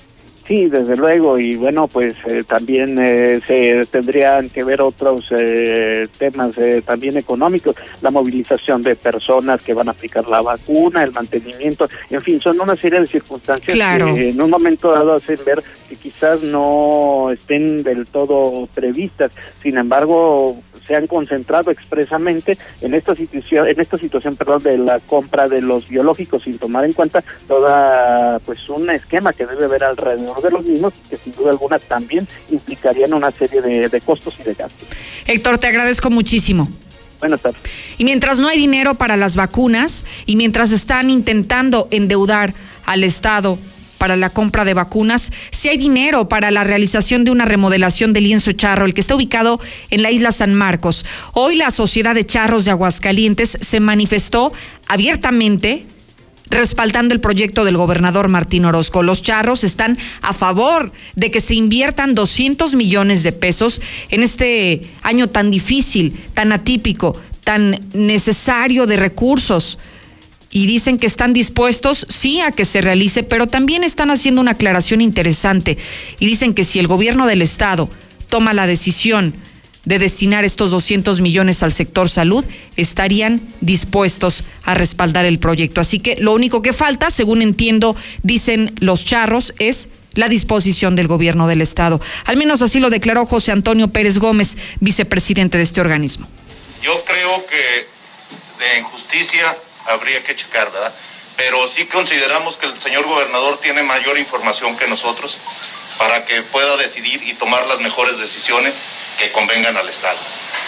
Sí, 0.45 0.65
desde 0.67 0.97
luego, 0.97 1.39
y 1.39 1.55
bueno, 1.55 1.87
pues 1.87 2.15
eh, 2.25 2.43
también 2.45 2.97
eh, 2.99 3.39
se 3.47 3.85
tendrían 3.85 4.49
que 4.49 4.65
ver 4.65 4.81
otros 4.81 5.25
eh, 5.31 6.05
temas 6.17 6.51
también 6.85 7.15
económicos, 7.15 7.75
la 8.01 8.11
movilización 8.11 8.81
de 8.81 8.95
personas 8.97 9.61
que 9.63 9.73
van 9.73 9.87
a 9.87 9.91
aplicar 9.91 10.27
la 10.27 10.41
vacuna, 10.41 11.03
el 11.03 11.13
mantenimiento, 11.13 11.87
en 12.09 12.21
fin, 12.21 12.41
son 12.41 12.59
una 12.59 12.75
serie 12.75 12.99
de 12.99 13.07
circunstancias 13.07 13.77
que 13.77 14.29
en 14.29 14.41
un 14.41 14.49
momento 14.49 14.91
dado 14.91 15.13
hacen 15.13 15.39
ver 15.45 15.63
que 15.87 15.95
quizás 15.95 16.43
no 16.43 17.29
estén 17.31 17.81
del 17.81 18.05
todo 18.05 18.67
previstas, 18.73 19.31
sin 19.61 19.77
embargo, 19.77 20.57
se 20.85 20.95
han 20.95 21.07
concentrado 21.07 21.71
expresamente 21.71 22.57
en 22.81 22.93
esta 22.93 23.15
situación, 23.15 23.67
en 23.67 23.79
esta 23.79 23.97
situación, 23.97 24.35
perdón, 24.35 24.63
de 24.63 24.77
la 24.77 24.99
compra 24.99 25.47
de 25.47 25.61
los 25.61 25.87
biológicos 25.87 26.43
sin 26.43 26.57
tomar 26.57 26.85
en 26.85 26.93
cuenta 26.93 27.23
toda 27.47 28.39
pues 28.39 28.67
un 28.69 28.89
esquema 28.89 29.33
que 29.33 29.45
debe 29.45 29.65
haber 29.65 29.83
alrededor 29.83 30.32
de 30.41 30.51
los 30.51 30.63
mismos 30.63 30.93
que 31.09 31.17
sin 31.17 31.33
duda 31.35 31.51
alguna 31.51 31.79
también 31.79 32.27
implicarían 32.49 33.13
una 33.13 33.31
serie 33.31 33.61
de, 33.61 33.89
de 33.89 34.01
costos 34.01 34.35
y 34.39 34.43
de 34.43 34.53
gastos. 34.53 34.87
Héctor, 35.25 35.57
te 35.57 35.67
agradezco 35.67 36.09
muchísimo. 36.09 36.69
Buenas 37.19 37.41
tardes. 37.41 37.61
Y 37.97 38.03
mientras 38.03 38.39
no 38.39 38.47
hay 38.49 38.57
dinero 38.57 38.95
para 38.95 39.15
las 39.15 39.35
vacunas 39.35 40.03
y 40.25 40.35
mientras 40.35 40.71
están 40.71 41.09
intentando 41.09 41.87
endeudar 41.91 42.53
al 42.85 43.03
Estado 43.03 43.57
para 43.97 44.17
la 44.17 44.29
compra 44.29 44.65
de 44.65 44.73
vacunas, 44.73 45.31
si 45.49 45.69
hay 45.69 45.77
dinero 45.77 46.27
para 46.27 46.51
la 46.51 46.65
realización 46.65 47.23
de 47.23 47.31
una 47.31 47.45
remodelación 47.45 48.11
del 48.11 48.25
lienzo 48.25 48.51
charro, 48.51 48.83
el 48.83 48.93
que 48.93 48.99
está 48.99 49.15
ubicado 49.15 49.61
en 49.91 50.03
la 50.03 50.11
isla 50.11 50.33
San 50.33 50.53
Marcos. 50.53 51.05
Hoy 51.31 51.55
la 51.55 51.71
Sociedad 51.71 52.13
de 52.13 52.25
Charros 52.25 52.65
de 52.65 52.71
Aguascalientes 52.71 53.57
se 53.61 53.79
manifestó 53.79 54.51
abiertamente 54.87 55.85
respaldando 56.53 57.13
el 57.13 57.19
proyecto 57.19 57.65
del 57.65 57.77
gobernador 57.77 58.29
Martín 58.29 58.65
Orozco. 58.65 59.03
Los 59.03 59.21
charros 59.21 59.63
están 59.63 59.97
a 60.21 60.33
favor 60.33 60.91
de 61.15 61.31
que 61.31 61.41
se 61.41 61.55
inviertan 61.55 62.15
200 62.15 62.75
millones 62.75 63.23
de 63.23 63.31
pesos 63.31 63.81
en 64.09 64.23
este 64.23 64.91
año 65.01 65.27
tan 65.27 65.51
difícil, 65.51 66.13
tan 66.33 66.51
atípico, 66.51 67.19
tan 67.43 67.79
necesario 67.93 68.85
de 68.85 68.97
recursos 68.97 69.77
y 70.53 70.67
dicen 70.67 70.99
que 70.99 71.07
están 71.07 71.33
dispuestos, 71.33 72.05
sí, 72.09 72.39
a 72.39 72.51
que 72.51 72.65
se 72.65 72.81
realice, 72.81 73.23
pero 73.23 73.47
también 73.47 73.83
están 73.83 74.11
haciendo 74.11 74.39
una 74.39 74.51
aclaración 74.51 75.01
interesante 75.01 75.79
y 76.19 76.27
dicen 76.27 76.53
que 76.53 76.63
si 76.63 76.77
el 76.77 76.87
gobierno 76.87 77.25
del 77.25 77.41
Estado 77.41 77.89
toma 78.29 78.53
la 78.53 78.67
decisión 78.67 79.33
de 79.85 79.99
destinar 79.99 80.45
estos 80.45 80.71
200 80.71 81.21
millones 81.21 81.63
al 81.63 81.73
sector 81.73 82.09
salud, 82.09 82.45
estarían 82.77 83.41
dispuestos 83.61 84.43
a 84.63 84.73
respaldar 84.73 85.25
el 85.25 85.39
proyecto. 85.39 85.81
Así 85.81 85.99
que 85.99 86.15
lo 86.19 86.33
único 86.33 86.61
que 86.61 86.73
falta, 86.73 87.11
según 87.11 87.41
entiendo, 87.41 87.95
dicen 88.21 88.73
los 88.79 89.03
charros, 89.03 89.53
es 89.59 89.89
la 90.13 90.29
disposición 90.29 90.95
del 90.95 91.07
gobierno 91.07 91.47
del 91.47 91.61
Estado. 91.61 91.99
Al 92.25 92.37
menos 92.37 92.61
así 92.61 92.79
lo 92.79 92.89
declaró 92.89 93.25
José 93.25 93.51
Antonio 93.51 93.89
Pérez 93.89 94.19
Gómez, 94.19 94.57
vicepresidente 94.79 95.57
de 95.57 95.63
este 95.63 95.81
organismo. 95.81 96.27
Yo 96.81 97.03
creo 97.05 97.45
que 97.47 97.87
de 98.63 98.79
injusticia 98.79 99.57
habría 99.87 100.23
que 100.23 100.35
checar, 100.35 100.71
¿verdad? 100.71 100.93
Pero 101.35 101.67
sí 101.67 101.85
consideramos 101.85 102.57
que 102.57 102.67
el 102.67 102.79
señor 102.79 103.05
gobernador 103.05 103.59
tiene 103.59 103.81
mayor 103.83 104.17
información 104.17 104.77
que 104.77 104.87
nosotros 104.87 105.37
para 105.97 106.25
que 106.25 106.41
pueda 106.43 106.77
decidir 106.77 107.21
y 107.23 107.33
tomar 107.33 107.65
las 107.67 107.79
mejores 107.79 108.17
decisiones 108.17 108.75
que 109.17 109.31
convengan 109.31 109.77
al 109.77 109.89
Estado. 109.89 110.17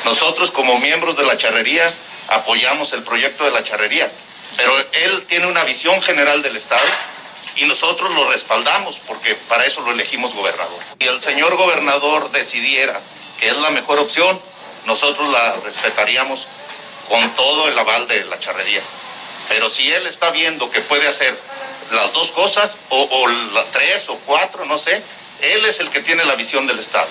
Nosotros 0.04 0.52
como 0.52 0.80
miembros 0.80 1.18
de 1.18 1.24
la 1.24 1.38
charrería 1.38 1.92
apoyamos 2.28 2.94
el 2.94 3.04
proyecto 3.04 3.44
de 3.44 3.52
la 3.52 3.64
charrería, 3.64 4.12
pero 4.58 4.72
él 4.92 5.26
tiene 5.28 5.48
una 5.48 5.64
visión 5.64 6.02
general 6.02 6.42
del 6.42 6.56
Estado 6.56 6.86
y 7.56 7.66
nosotros 7.66 8.12
lo 8.12 8.30
respaldamos 8.32 8.98
porque 9.08 9.36
para 9.36 9.66
eso 9.66 9.82
lo 9.82 9.92
elegimos 9.92 10.34
gobernador. 10.34 10.80
Si 11.00 11.08
el 11.08 11.22
señor 11.22 11.56
gobernador 11.56 12.32
decidiera 12.32 13.00
que 13.40 13.48
es 13.48 13.58
la 13.58 13.72
mejor 13.72 14.00
opción, 14.00 14.40
nosotros 14.86 15.30
la 15.30 15.56
respetaríamos 15.64 16.48
con 17.10 17.34
todo 17.36 17.68
el 17.68 17.78
aval 17.78 18.08
de 18.08 18.26
la 18.26 18.40
charrería. 18.40 18.82
Pero 19.50 19.70
si 19.70 19.92
él 19.92 20.08
está 20.08 20.32
viendo 20.32 20.72
que 20.72 20.82
puede 20.82 21.08
hacer 21.08 21.38
las 21.92 22.14
dos 22.14 22.32
cosas, 22.32 22.76
o, 22.90 23.02
o 23.02 23.64
tres 23.72 24.06
o 24.08 24.18
cuatro, 24.26 24.66
no 24.66 24.78
sé, 24.78 25.02
él 25.42 25.66
es 25.66 25.80
el 25.80 25.90
que 25.90 26.02
tiene 26.02 26.26
la 26.26 26.36
visión 26.36 26.66
del 26.68 26.80
Estado. 26.80 27.08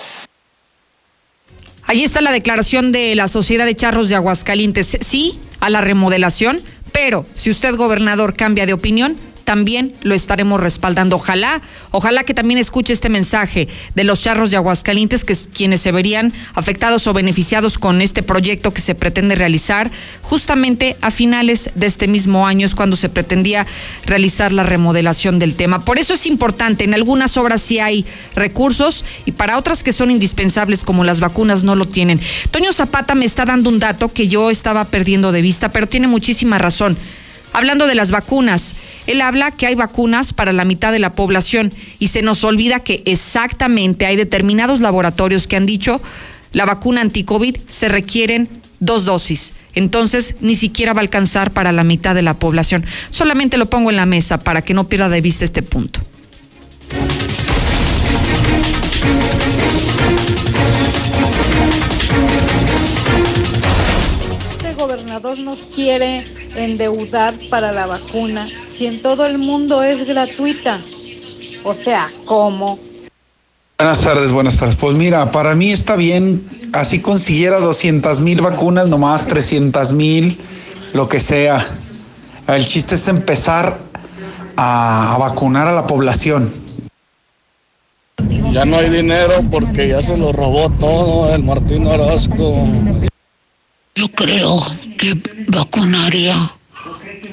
Ahí 1.86 2.02
está 2.02 2.20
la 2.20 2.32
declaración 2.32 2.92
de 2.92 3.14
la 3.14 3.28
Sociedad 3.28 3.66
de 3.66 3.76
Charros 3.76 4.08
de 4.08 4.14
Aguascalientes. 4.14 4.96
Sí 5.00 5.38
a 5.60 5.70
la 5.70 5.80
remodelación, 5.80 6.62
pero 6.92 7.26
si 7.34 7.50
usted, 7.50 7.74
gobernador, 7.74 8.36
cambia 8.36 8.66
de 8.66 8.72
opinión, 8.72 9.16
también 9.44 9.92
lo 10.02 10.14
estaremos 10.14 10.60
respaldando. 10.60 11.16
Ojalá, 11.16 11.60
ojalá 11.90 12.24
que 12.24 12.34
también 12.34 12.58
escuche 12.58 12.92
este 12.92 13.08
mensaje 13.08 13.68
de 13.94 14.04
los 14.04 14.22
charros 14.22 14.50
de 14.50 14.56
Aguascalientes, 14.56 15.24
que 15.24 15.34
es 15.34 15.48
quienes 15.52 15.80
se 15.80 15.92
verían 15.92 16.32
afectados 16.54 17.06
o 17.06 17.12
beneficiados 17.12 17.78
con 17.78 18.00
este 18.00 18.22
proyecto 18.22 18.72
que 18.72 18.80
se 18.80 18.94
pretende 18.94 19.34
realizar 19.34 19.90
justamente 20.22 20.96
a 21.00 21.10
finales 21.10 21.70
de 21.74 21.86
este 21.86 22.08
mismo 22.08 22.46
año, 22.46 22.66
es 22.66 22.74
cuando 22.74 22.96
se 22.96 23.08
pretendía 23.08 23.66
realizar 24.06 24.52
la 24.52 24.62
remodelación 24.62 25.38
del 25.38 25.54
tema. 25.54 25.84
Por 25.84 25.98
eso 25.98 26.14
es 26.14 26.26
importante, 26.26 26.84
en 26.84 26.94
algunas 26.94 27.36
obras 27.36 27.60
sí 27.60 27.78
hay 27.78 28.04
recursos 28.34 29.04
y 29.24 29.32
para 29.32 29.58
otras 29.58 29.82
que 29.82 29.92
son 29.92 30.10
indispensables 30.10 30.82
como 30.82 31.04
las 31.04 31.20
vacunas 31.20 31.64
no 31.64 31.76
lo 31.76 31.86
tienen. 31.86 32.20
Toño 32.50 32.72
Zapata 32.72 33.14
me 33.14 33.24
está 33.26 33.44
dando 33.44 33.68
un 33.68 33.78
dato 33.78 34.12
que 34.12 34.28
yo 34.28 34.50
estaba 34.50 34.86
perdiendo 34.86 35.32
de 35.32 35.42
vista, 35.42 35.70
pero 35.70 35.88
tiene 35.88 36.06
muchísima 36.08 36.58
razón. 36.58 36.96
Hablando 37.52 37.86
de 37.86 37.94
las 37.94 38.10
vacunas, 38.10 38.74
él 39.06 39.20
habla 39.20 39.50
que 39.50 39.66
hay 39.66 39.74
vacunas 39.74 40.32
para 40.32 40.52
la 40.52 40.64
mitad 40.64 40.92
de 40.92 40.98
la 40.98 41.12
población 41.12 41.72
y 41.98 42.08
se 42.08 42.22
nos 42.22 42.44
olvida 42.44 42.80
que 42.80 43.02
exactamente 43.04 44.06
hay 44.06 44.16
determinados 44.16 44.80
laboratorios 44.80 45.46
que 45.46 45.56
han 45.56 45.66
dicho 45.66 46.00
la 46.54 46.64
vacuna 46.64 47.02
anti-COVID 47.02 47.56
se 47.68 47.88
requieren 47.88 48.48
dos 48.78 49.04
dosis. 49.04 49.54
Entonces, 49.74 50.36
ni 50.40 50.54
siquiera 50.54 50.92
va 50.92 51.00
a 51.00 51.02
alcanzar 51.02 51.50
para 51.50 51.72
la 51.72 51.82
mitad 51.82 52.14
de 52.14 52.22
la 52.22 52.38
población. 52.38 52.86
Solamente 53.10 53.58
lo 53.58 53.66
pongo 53.66 53.90
en 53.90 53.96
la 53.96 54.06
mesa 54.06 54.38
para 54.38 54.62
que 54.62 54.72
no 54.72 54.88
pierda 54.88 55.08
de 55.08 55.20
vista 55.20 55.44
este 55.44 55.62
punto. 55.62 56.00
Gobernador 64.94 65.38
nos 65.40 65.58
quiere 65.74 66.24
endeudar 66.54 67.34
para 67.50 67.72
la 67.72 67.86
vacuna 67.86 68.46
si 68.64 68.86
en 68.86 69.02
todo 69.02 69.26
el 69.26 69.38
mundo 69.38 69.82
es 69.82 70.06
gratuita? 70.06 70.80
O 71.64 71.74
sea, 71.74 72.08
¿cómo? 72.24 72.78
Buenas 73.76 74.00
tardes, 74.02 74.30
buenas 74.30 74.56
tardes. 74.56 74.76
Pues 74.76 74.94
mira, 74.94 75.32
para 75.32 75.56
mí 75.56 75.72
está 75.72 75.96
bien, 75.96 76.46
así 76.72 77.00
consiguiera 77.00 77.58
200 77.58 78.20
mil 78.20 78.40
vacunas, 78.40 78.88
nomás 78.88 79.26
300 79.26 79.92
mil, 79.94 80.38
lo 80.92 81.08
que 81.08 81.18
sea. 81.18 81.66
El 82.46 82.64
chiste 82.64 82.94
es 82.94 83.08
empezar 83.08 83.80
a, 84.56 85.14
a 85.14 85.18
vacunar 85.18 85.66
a 85.66 85.72
la 85.72 85.88
población. 85.88 86.52
Ya 88.52 88.64
no 88.64 88.76
hay 88.76 88.90
dinero 88.90 89.42
porque 89.50 89.88
ya 89.88 90.00
se 90.00 90.16
lo 90.16 90.30
robó 90.30 90.70
todo 90.78 91.34
el 91.34 91.42
Martín 91.42 91.84
Orozco. 91.84 92.68
Yo 93.96 94.08
creo 94.08 94.60
que 94.98 95.12
vacunaría 95.46 96.34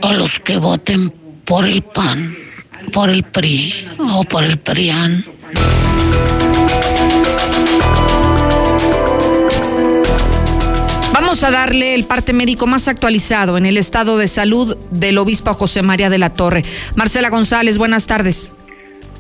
a 0.04 0.14
los 0.14 0.40
que 0.40 0.60
voten 0.60 1.10
por 1.44 1.66
el 1.66 1.82
PAN, 1.82 2.36
por 2.94 3.10
el 3.10 3.24
PRI 3.24 3.74
o 4.14 4.24
por 4.26 4.44
el 4.44 4.60
PRIAN. 4.60 5.24
Vamos 11.12 11.44
a 11.44 11.50
darle 11.50 11.96
el 11.96 12.04
parte 12.04 12.32
médico 12.32 12.68
más 12.68 12.88
actualizado 12.88 13.58
en 13.58 13.66
el 13.66 13.78
estado 13.78 14.20
de 14.20 14.28
salud 14.28 14.78
del 14.92 15.18
obispo 15.18 15.56
José 15.56 15.82
María 15.82 16.12
de 16.12 16.20
la 16.20 16.30
Torre. 16.30 16.62
Marcela 16.96 17.32
González, 17.32 17.80
buenas 17.80 18.06
tardes. 18.06 18.54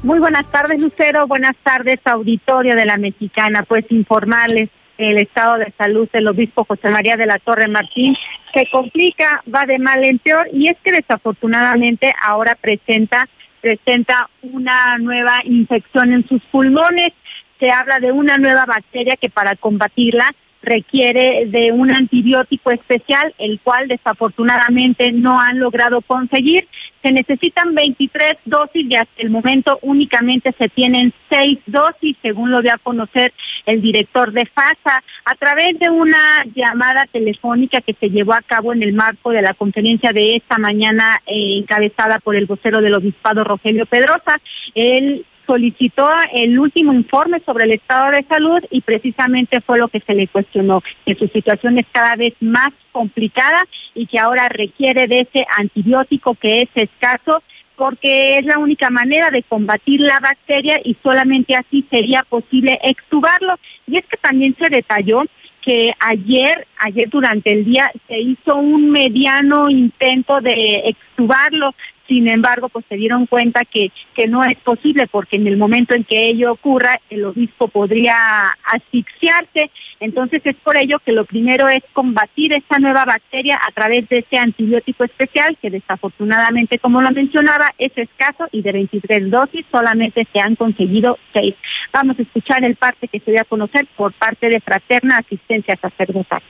Muy 0.03 0.19
buenas 0.19 0.45
tardes, 0.51 0.79
Lucero. 0.79 1.25
Buenas 1.25 1.55
tardes, 1.63 1.99
auditorio 2.05 2.75
de 2.75 2.85
la 2.85 2.97
Mexicana. 2.97 3.63
Pues 3.63 3.85
informarles 3.89 4.69
el 5.03 5.17
estado 5.17 5.57
de 5.57 5.73
salud 5.77 6.09
del 6.11 6.27
obispo 6.27 6.65
José 6.65 6.89
María 6.89 7.17
de 7.17 7.25
la 7.25 7.39
Torre 7.39 7.67
Martín 7.67 8.15
se 8.53 8.69
complica, 8.69 9.43
va 9.53 9.65
de 9.65 9.79
mal 9.79 10.03
en 10.03 10.19
peor 10.19 10.47
y 10.53 10.67
es 10.67 10.77
que 10.83 10.91
desafortunadamente 10.91 12.13
ahora 12.21 12.55
presenta 12.55 13.27
presenta 13.61 14.29
una 14.41 14.97
nueva 14.97 15.41
infección 15.43 16.13
en 16.13 16.27
sus 16.27 16.41
pulmones. 16.45 17.11
Se 17.59 17.69
habla 17.69 17.99
de 17.99 18.11
una 18.11 18.37
nueva 18.37 18.65
bacteria 18.65 19.15
que 19.15 19.29
para 19.29 19.55
combatirla 19.55 20.33
requiere 20.61 21.45
de 21.47 21.71
un 21.71 21.91
antibiótico 21.91 22.71
especial, 22.71 23.33
el 23.37 23.59
cual 23.61 23.87
desafortunadamente 23.87 25.11
no 25.11 25.39
han 25.39 25.59
logrado 25.59 26.01
conseguir. 26.01 26.67
Se 27.01 27.11
necesitan 27.11 27.73
23 27.73 28.37
dosis 28.45 28.85
y 28.89 28.95
hasta 28.95 29.21
el 29.21 29.31
momento 29.31 29.79
únicamente 29.81 30.53
se 30.57 30.69
tienen 30.69 31.13
6 31.29 31.59
dosis, 31.65 32.15
según 32.21 32.51
lo 32.51 32.61
dio 32.61 32.73
a 32.73 32.77
conocer 32.77 33.33
el 33.65 33.81
director 33.81 34.31
de 34.31 34.45
FASA, 34.45 35.03
a 35.25 35.35
través 35.35 35.79
de 35.79 35.89
una 35.89 36.45
llamada 36.53 37.07
telefónica 37.11 37.81
que 37.81 37.95
se 37.99 38.09
llevó 38.09 38.33
a 38.33 38.41
cabo 38.41 38.73
en 38.73 38.83
el 38.83 38.93
marco 38.93 39.31
de 39.31 39.41
la 39.41 39.53
conferencia 39.53 40.11
de 40.13 40.35
esta 40.35 40.57
mañana 40.57 41.21
eh, 41.25 41.57
encabezada 41.57 42.19
por 42.19 42.35
el 42.35 42.45
vocero 42.45 42.81
del 42.81 42.93
obispado 42.93 43.43
Rogelio 43.43 43.85
Pedrosa. 43.85 44.39
El 44.75 45.25
solicitó 45.51 46.09
el 46.31 46.57
último 46.57 46.93
informe 46.93 47.41
sobre 47.45 47.65
el 47.65 47.71
estado 47.71 48.09
de 48.11 48.23
salud 48.23 48.61
y 48.69 48.79
precisamente 48.79 49.59
fue 49.59 49.79
lo 49.79 49.89
que 49.89 49.99
se 49.99 50.13
le 50.13 50.29
cuestionó, 50.29 50.81
que 51.05 51.13
su 51.15 51.27
situación 51.27 51.77
es 51.77 51.85
cada 51.91 52.15
vez 52.15 52.33
más 52.39 52.69
complicada 52.93 53.67
y 53.93 54.05
que 54.05 54.17
ahora 54.17 54.47
requiere 54.47 55.07
de 55.07 55.19
ese 55.19 55.45
antibiótico 55.57 56.35
que 56.35 56.61
es 56.61 56.69
escaso 56.75 57.43
porque 57.75 58.37
es 58.37 58.45
la 58.45 58.59
única 58.59 58.89
manera 58.89 59.29
de 59.29 59.43
combatir 59.43 59.99
la 59.99 60.21
bacteria 60.21 60.79
y 60.85 60.95
solamente 61.03 61.53
así 61.53 61.85
sería 61.89 62.23
posible 62.23 62.79
extubarlo. 62.83 63.55
Y 63.87 63.97
es 63.97 64.05
que 64.05 64.17
también 64.17 64.55
se 64.57 64.69
detalló 64.69 65.23
que 65.61 65.91
ayer, 65.99 66.65
ayer 66.77 67.09
durante 67.09 67.51
el 67.51 67.65
día 67.65 67.91
se 68.07 68.19
hizo 68.19 68.55
un 68.55 68.89
mediano 68.89 69.69
intento 69.69 70.39
de 70.39 70.83
extubarlo, 70.85 71.73
sin 72.11 72.27
embargo, 72.27 72.67
pues 72.67 72.83
se 72.89 72.97
dieron 72.97 73.25
cuenta 73.25 73.61
que, 73.63 73.89
que 74.13 74.27
no 74.27 74.43
es 74.43 74.57
posible 74.57 75.07
porque 75.07 75.37
en 75.37 75.47
el 75.47 75.55
momento 75.55 75.95
en 75.95 76.03
que 76.03 76.27
ello 76.27 76.51
ocurra, 76.51 76.99
el 77.09 77.23
obispo 77.23 77.69
podría 77.69 78.49
asfixiarse. 78.65 79.71
Entonces 80.01 80.41
es 80.43 80.57
por 80.57 80.75
ello 80.75 80.99
que 80.99 81.13
lo 81.13 81.23
primero 81.23 81.69
es 81.69 81.81
combatir 81.93 82.51
esta 82.51 82.79
nueva 82.79 83.05
bacteria 83.05 83.57
a 83.65 83.71
través 83.71 84.09
de 84.09 84.17
este 84.17 84.37
antibiótico 84.37 85.05
especial 85.05 85.57
que 85.61 85.69
desafortunadamente, 85.69 86.79
como 86.79 87.01
lo 87.01 87.11
mencionaba, 87.11 87.71
es 87.77 87.93
escaso 87.95 88.49
y 88.51 88.61
de 88.61 88.73
23 88.73 89.31
dosis 89.31 89.65
solamente 89.71 90.27
se 90.33 90.41
han 90.41 90.57
conseguido 90.57 91.17
6. 91.31 91.55
Vamos 91.93 92.19
a 92.19 92.23
escuchar 92.23 92.65
el 92.65 92.75
parte 92.75 93.07
que 93.07 93.21
se 93.21 93.31
dio 93.31 93.39
a 93.39 93.45
conocer 93.45 93.87
por 93.95 94.11
parte 94.11 94.49
de 94.49 94.59
Fraterna 94.59 95.19
Asistencia 95.19 95.77
Sacerdotal. 95.81 96.41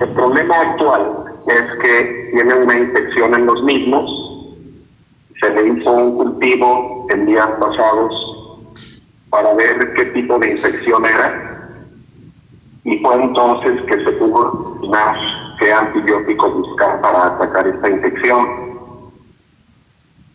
El 0.00 0.08
problema 0.14 0.60
actual 0.62 1.02
es 1.46 1.82
que 1.82 2.30
tiene 2.32 2.54
una 2.54 2.78
infección 2.78 3.34
en 3.34 3.44
los 3.44 3.62
mismos 3.64 4.29
se 5.40 5.50
le 5.50 5.68
hizo 5.68 5.90
un 5.90 6.16
cultivo 6.16 7.06
en 7.10 7.26
días 7.26 7.48
pasados 7.58 8.14
para 9.30 9.54
ver 9.54 9.94
qué 9.94 10.06
tipo 10.06 10.38
de 10.38 10.50
infección 10.50 11.04
era 11.06 11.50
y 12.84 12.98
fue 12.98 13.14
entonces 13.22 13.82
que 13.82 14.04
se 14.04 14.12
pudo 14.12 14.50
determinar 14.52 15.16
qué 15.58 15.72
antibiótico 15.72 16.50
buscar 16.50 17.00
para 17.00 17.26
atacar 17.26 17.66
esta 17.66 17.90
infección. 17.90 18.70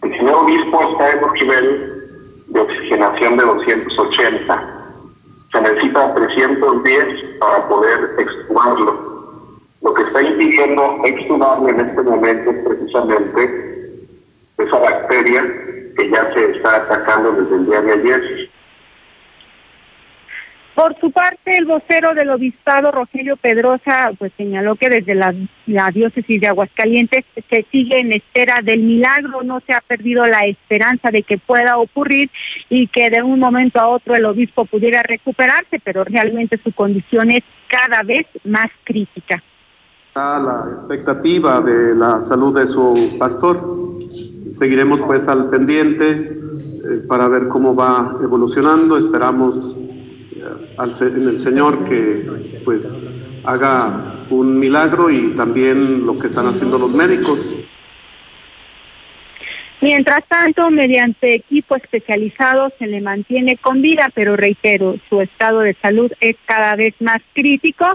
El 0.04 0.18
señor 0.18 0.36
obispo 0.44 0.82
está 0.92 1.12
en 1.12 1.24
un 1.24 1.34
nivel 1.34 2.44
de 2.48 2.60
oxigenación 2.60 3.38
de 3.38 3.44
280. 3.44 4.92
Se 5.52 5.62
necesita 5.62 6.14
310 6.14 7.40
para 7.40 7.68
poder 7.68 8.16
extubarlo. 8.20 9.16
Lo 9.82 9.94
que 9.94 10.04
está 10.04 10.22
impidiendo 10.22 11.02
extubarlo 11.06 11.70
en 11.70 11.80
este 11.80 12.02
momento 12.04 12.52
es 12.52 12.68
precisamente 12.68 13.65
bacteria 14.80 15.42
que 15.98 16.10
ya 16.10 16.34
se 16.34 16.52
está 16.52 16.78
atacando 16.78 17.32
desde 17.32 17.56
el 17.56 17.66
día 17.66 17.82
de 17.82 17.92
ayer. 17.94 18.50
Por 20.76 20.94
su 21.00 21.10
parte, 21.10 21.56
el 21.56 21.66
vocero 21.66 22.14
del 22.14 22.30
obispado, 22.30 22.92
Rogelio 22.92 23.38
Pedrosa, 23.38 24.12
pues 24.20 24.34
señaló 24.36 24.76
que 24.76 24.90
desde 24.90 25.16
la, 25.16 25.34
la, 25.68 25.90
diócesis 25.90 26.42
de 26.42 26.48
Aguascalientes 26.48 27.24
se 27.50 27.66
sigue 27.72 28.02
en 28.02 28.12
espera 28.12 28.60
del 28.62 28.82
milagro, 28.82 29.42
no 29.42 29.62
se 29.66 29.74
ha 29.74 29.80
perdido 29.80 30.28
la 30.28 30.46
esperanza 30.46 31.12
de 31.12 31.24
que 31.24 31.38
pueda 31.38 31.78
ocurrir 31.78 32.30
y 32.68 32.88
que 32.88 33.10
de 33.10 33.24
un 33.24 33.40
momento 33.40 33.80
a 33.80 33.88
otro 33.88 34.16
el 34.16 34.26
obispo 34.26 34.66
pudiera 34.66 35.02
recuperarse, 35.02 35.80
pero 35.82 36.04
realmente 36.04 36.60
su 36.62 36.74
condición 36.74 37.32
es 37.32 37.46
cada 37.70 38.04
vez 38.04 38.28
más 38.44 38.68
crítica. 38.84 39.42
La 40.14 40.68
expectativa 40.72 41.62
de 41.62 41.96
la 41.96 42.20
salud 42.20 42.58
de 42.58 42.68
su 42.68 43.18
pastor 43.18 43.95
seguiremos 44.56 45.02
pues 45.02 45.28
al 45.28 45.50
pendiente 45.50 46.06
eh, 46.06 47.02
para 47.08 47.28
ver 47.28 47.48
cómo 47.50 47.76
va 47.76 48.18
evolucionando. 48.24 48.98
Esperamos 48.98 49.78
eh, 49.78 51.18
en 51.18 51.28
el 51.28 51.38
Señor 51.38 51.84
que 51.84 52.62
pues 52.64 53.08
haga 53.44 54.26
un 54.30 54.58
milagro 54.58 55.10
y 55.10 55.36
también 55.36 56.06
lo 56.06 56.18
que 56.18 56.28
están 56.28 56.48
haciendo 56.48 56.78
los 56.78 56.94
médicos. 56.94 57.54
Mientras 59.82 60.26
tanto, 60.28 60.72
mediante 60.72 61.36
equipo 61.36 61.76
especializado 61.76 62.72
se 62.80 62.88
le 62.88 63.02
mantiene 63.02 63.58
con 63.58 63.82
vida, 63.82 64.10
pero 64.16 64.38
reitero, 64.38 64.96
su 65.10 65.20
estado 65.20 65.60
de 65.60 65.76
salud 65.82 66.12
es 66.22 66.38
cada 66.46 66.76
vez 66.76 66.96
más 67.02 67.22
crítico. 67.34 67.86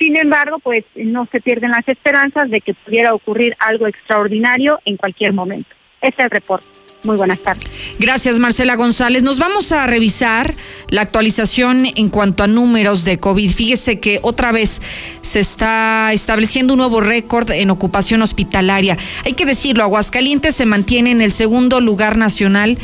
Sin 0.00 0.16
embargo, 0.16 0.58
pues 0.58 0.84
no 0.96 1.28
se 1.30 1.40
pierden 1.40 1.70
las 1.70 1.86
esperanzas 1.86 2.50
de 2.50 2.60
que 2.60 2.74
pudiera 2.74 3.14
ocurrir 3.14 3.54
algo 3.60 3.86
extraordinario 3.86 4.80
en 4.84 4.96
cualquier 4.96 5.32
momento. 5.32 5.70
Este 6.02 6.22
es 6.22 6.24
el 6.26 6.30
reporte. 6.30 6.66
Muy 7.04 7.16
buenas 7.16 7.40
tardes. 7.40 7.64
Gracias, 7.98 8.38
Marcela 8.38 8.76
González. 8.76 9.24
Nos 9.24 9.38
vamos 9.38 9.72
a 9.72 9.86
revisar 9.88 10.54
la 10.88 11.00
actualización 11.00 11.86
en 11.96 12.10
cuanto 12.10 12.44
a 12.44 12.46
números 12.46 13.04
de 13.04 13.18
COVID. 13.18 13.50
Fíjese 13.50 13.98
que 13.98 14.20
otra 14.22 14.52
vez 14.52 14.80
se 15.20 15.40
está 15.40 16.12
estableciendo 16.12 16.74
un 16.74 16.78
nuevo 16.78 17.00
récord 17.00 17.50
en 17.50 17.70
ocupación 17.70 18.22
hospitalaria. 18.22 18.98
Hay 19.24 19.32
que 19.32 19.46
decirlo, 19.46 19.82
Aguascalientes 19.82 20.54
se 20.54 20.64
mantiene 20.64 21.10
en 21.10 21.22
el 21.22 21.32
segundo 21.32 21.80
lugar 21.80 22.16
nacional 22.16 22.78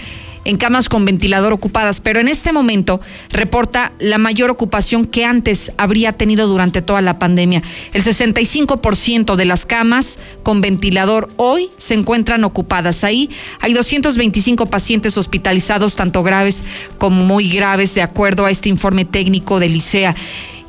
en 0.45 0.57
camas 0.57 0.89
con 0.89 1.05
ventilador 1.05 1.53
ocupadas, 1.53 2.01
pero 2.01 2.21
en 2.21 2.29
este 2.29 2.53
momento 2.53 3.01
reporta 3.31 3.93
la 3.99 4.19
mayor 4.19 4.51
ocupación 4.51 5.05
que 5.05 5.25
antes 5.25 5.73
habría 5.77 6.13
tenido 6.13 6.47
durante 6.47 6.83
toda 6.83 7.03
la 7.03 7.19
pandemia. 7.19 7.63
El 7.93 8.05
65% 8.05 9.37
de 9.37 9.45
las 9.45 9.67
camas 9.67 10.19
con 10.43 10.61
ventilador 10.61 11.29
hoy 11.37 11.71
se 11.77 11.95
encuentran 11.95 12.45
ocupadas. 12.45 13.05
Ahí 13.05 13.31
hay 13.61 13.73
225 13.73 14.67
pacientes 14.67 15.17
hospitalizados, 15.17 15.97
tanto 15.97 16.23
graves 16.23 16.65
como 16.99 17.25
muy 17.25 17.51
graves, 17.51 17.95
de 17.95 18.03
acuerdo 18.03 18.45
a 18.45 18.51
este 18.51 18.69
informe 18.69 19.05
técnico 19.05 19.61
del 19.61 19.77
ICEA. 19.77 20.15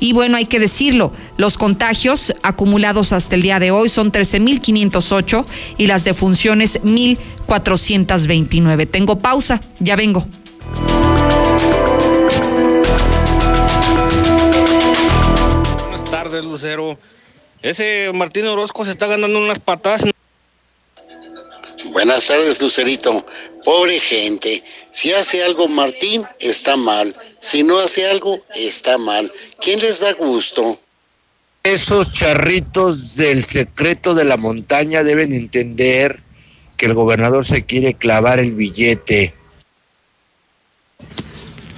Y 0.00 0.14
bueno, 0.14 0.38
hay 0.38 0.46
que 0.46 0.58
decirlo, 0.58 1.12
los 1.36 1.58
contagios 1.58 2.32
acumulados 2.42 3.12
hasta 3.12 3.34
el 3.34 3.42
día 3.42 3.60
de 3.60 3.70
hoy 3.70 3.90
son 3.90 4.10
13.508 4.10 5.44
y 5.76 5.86
las 5.86 6.04
defunciones 6.04 6.80
1.429. 6.82 8.90
Tengo 8.90 9.18
pausa, 9.18 9.60
ya 9.78 9.96
vengo. 9.96 10.26
Buenas 15.90 16.10
tardes, 16.10 16.42
Lucero. 16.44 16.98
Ese 17.62 18.10
Martín 18.14 18.46
Orozco 18.46 18.86
se 18.86 18.92
está 18.92 19.06
ganando 19.06 19.38
unas 19.38 19.60
patadas. 19.60 20.06
Buenas 21.92 22.26
tardes, 22.26 22.62
Lucerito. 22.62 23.26
Pobre 23.64 23.98
gente. 23.98 24.62
Si 24.90 25.12
hace 25.12 25.42
algo 25.44 25.68
Martín, 25.68 26.22
está 26.38 26.76
mal. 26.76 27.14
Si 27.40 27.62
no 27.62 27.78
hace 27.78 28.08
algo, 28.08 28.38
está 28.56 28.98
mal. 28.98 29.32
¿Quién 29.60 29.80
les 29.80 30.00
da 30.00 30.12
gusto? 30.14 30.78
Esos 31.62 32.12
charritos 32.12 33.16
del 33.16 33.44
secreto 33.44 34.14
de 34.14 34.24
la 34.24 34.38
montaña 34.38 35.02
deben 35.02 35.32
entender 35.34 36.18
que 36.78 36.86
el 36.86 36.94
gobernador 36.94 37.44
se 37.44 37.66
quiere 37.66 37.92
clavar 37.92 38.38
el 38.38 38.54
billete. 38.54 39.34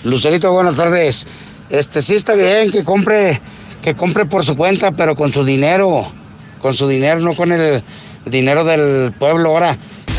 Lucerito, 0.05 0.53
buenas 0.53 0.77
tardes. 0.77 1.27
Este 1.71 2.01
sí 2.01 2.14
está 2.14 2.35
bien 2.35 2.71
que 2.71 2.85
compre, 2.85 3.40
que 3.83 3.97
compre 3.97 4.27
por 4.27 4.45
su 4.45 4.57
cuenta, 4.57 4.92
pero 4.92 5.16
con 5.16 5.33
su 5.33 5.45
dinero. 5.45 6.12
Con 6.61 6.75
su 6.75 6.87
dinero, 6.87 7.18
no 7.18 7.35
con 7.35 7.51
el 7.51 7.83
dinero 8.27 8.64
del 8.64 9.12
pueblo 9.12 9.51
ahora. 9.51 9.77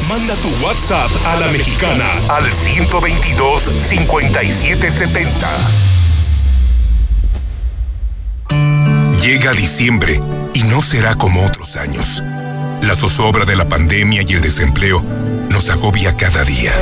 Manda 0.09 0.35
tu 0.35 0.49
WhatsApp 0.63 1.09
a 1.25 1.39
la 1.39 1.47
mexicana 1.47 2.05
al 2.29 2.43
122 2.51 3.63
5770. 3.63 5.47
Llega 9.21 9.53
diciembre 9.53 10.19
y 10.53 10.63
no 10.63 10.81
será 10.81 11.15
como 11.15 11.45
otros 11.45 11.75
años. 11.77 12.23
La 12.81 12.95
zozobra 12.95 13.45
de 13.45 13.55
la 13.55 13.69
pandemia 13.69 14.23
y 14.27 14.33
el 14.33 14.41
desempleo 14.41 15.03
nos 15.49 15.69
agobia 15.69 16.17
cada 16.17 16.43
día. 16.43 16.73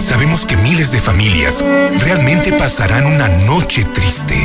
Sabemos 0.00 0.46
que 0.46 0.56
miles 0.56 0.90
de 0.90 1.00
familias 1.00 1.64
realmente 2.00 2.52
pasarán 2.52 3.06
una 3.06 3.28
noche 3.28 3.84
triste. 3.84 4.36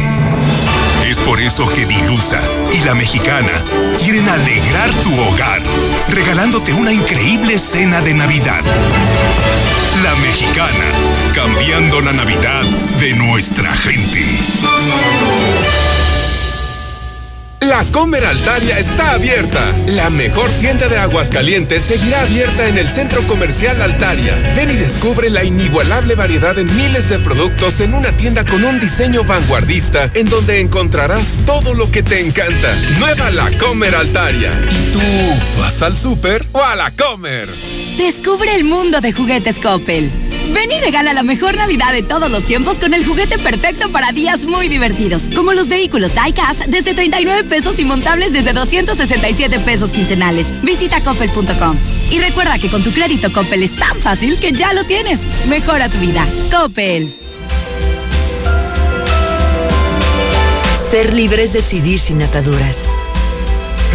Por 1.26 1.42
eso 1.42 1.66
que 1.68 1.86
Dilusa 1.86 2.42
y 2.74 2.80
la 2.86 2.94
mexicana 2.96 3.64
quieren 3.98 4.28
alegrar 4.28 4.92
tu 5.04 5.14
hogar, 5.22 5.62
regalándote 6.10 6.74
una 6.74 6.92
increíble 6.92 7.58
cena 7.58 8.02
de 8.02 8.14
Navidad. 8.14 8.64
La 10.04 10.16
mexicana, 10.16 10.86
cambiando 11.34 12.02
la 12.02 12.14
Navidad 12.14 12.64
de 13.00 13.14
nuestra 13.14 13.74
gente. 13.74 14.26
La 17.62 17.84
Comer 17.92 18.26
Altaria 18.26 18.80
está 18.80 19.14
abierta. 19.14 19.60
La 19.88 20.10
mejor 20.10 20.50
tienda 20.62 20.88
de 20.88 20.98
Aguascalientes 20.98 21.84
seguirá 21.84 22.22
abierta 22.22 22.68
en 22.70 22.78
el 22.78 22.88
Centro 22.88 23.22
Comercial 23.28 23.82
Altaria. 23.82 24.36
Ven 24.56 24.70
y 24.70 24.76
descubre 24.76 25.30
la 25.30 25.44
inigualable 25.44 26.16
variedad 26.16 26.58
en 26.58 26.74
miles 26.78 27.10
de 27.10 27.20
productos 27.20 27.82
en 27.82 27.94
una 27.94 28.16
tienda 28.16 28.46
con 28.46 28.64
un 28.64 28.80
diseño 28.80 29.26
vanguardista 29.26 30.10
en 30.14 30.30
donde 30.30 30.62
encontrarás 30.62 31.38
todo 31.46 31.74
lo 31.74 31.92
que 31.92 32.02
te 32.02 32.26
encanta. 32.26 32.74
Nueva 32.98 33.30
La 33.30 33.52
Comer 33.58 33.94
Altaria. 33.94 34.54
¿Y 34.70 34.92
tú 34.94 35.02
vas 35.60 35.82
al 35.82 35.98
súper 35.98 36.46
o 36.54 36.64
a 36.64 36.76
la 36.78 36.92
Comer? 36.92 37.50
Descubre 37.98 38.56
el 38.56 38.64
mundo 38.64 39.02
de 39.02 39.12
juguetes 39.12 39.58
Coppel. 39.58 40.29
Ven 40.54 40.72
y 40.72 40.80
regala 40.80 41.14
la 41.14 41.24
mejor 41.24 41.56
Navidad 41.56 41.94
de 41.94 42.04
todos 42.04 42.32
los 42.32 42.44
tiempos 42.46 42.80
con 42.80 42.94
el 42.94 43.06
juguete 43.06 43.38
perfecto 43.38 43.90
para 43.90 44.12
días 44.12 44.46
muy 44.46 44.68
divertidos, 44.68 45.30
como 45.36 45.54
los 45.54 45.70
vehículos 45.70 46.12
Diecast 46.14 46.62
desde 46.68 46.94
39 46.94 47.44
pesos 47.46 47.80
y 47.80 47.86
montables 47.86 48.34
desde 48.34 48.54
267 48.54 49.60
pesos 49.60 49.92
quincenales. 49.92 50.54
Visita 50.64 51.02
coppel.com. 51.02 51.78
Y 52.12 52.20
recuerda 52.20 52.58
que 52.58 52.70
con 52.70 52.84
tu 52.84 52.92
crédito 52.92 53.32
Coppel 53.32 53.64
es 53.64 53.76
tan 53.76 53.96
fácil 53.98 54.40
que 54.40 54.52
ya 54.52 54.74
lo 54.74 54.84
tienes. 54.84 55.22
Mejora 55.48 55.90
tu 55.90 56.00
vida. 56.00 56.26
Coppel. 56.52 57.14
Ser 60.90 61.14
libre 61.14 61.44
es 61.44 61.54
decidir 61.54 62.00
sin 62.00 62.22
ataduras. 62.24 62.86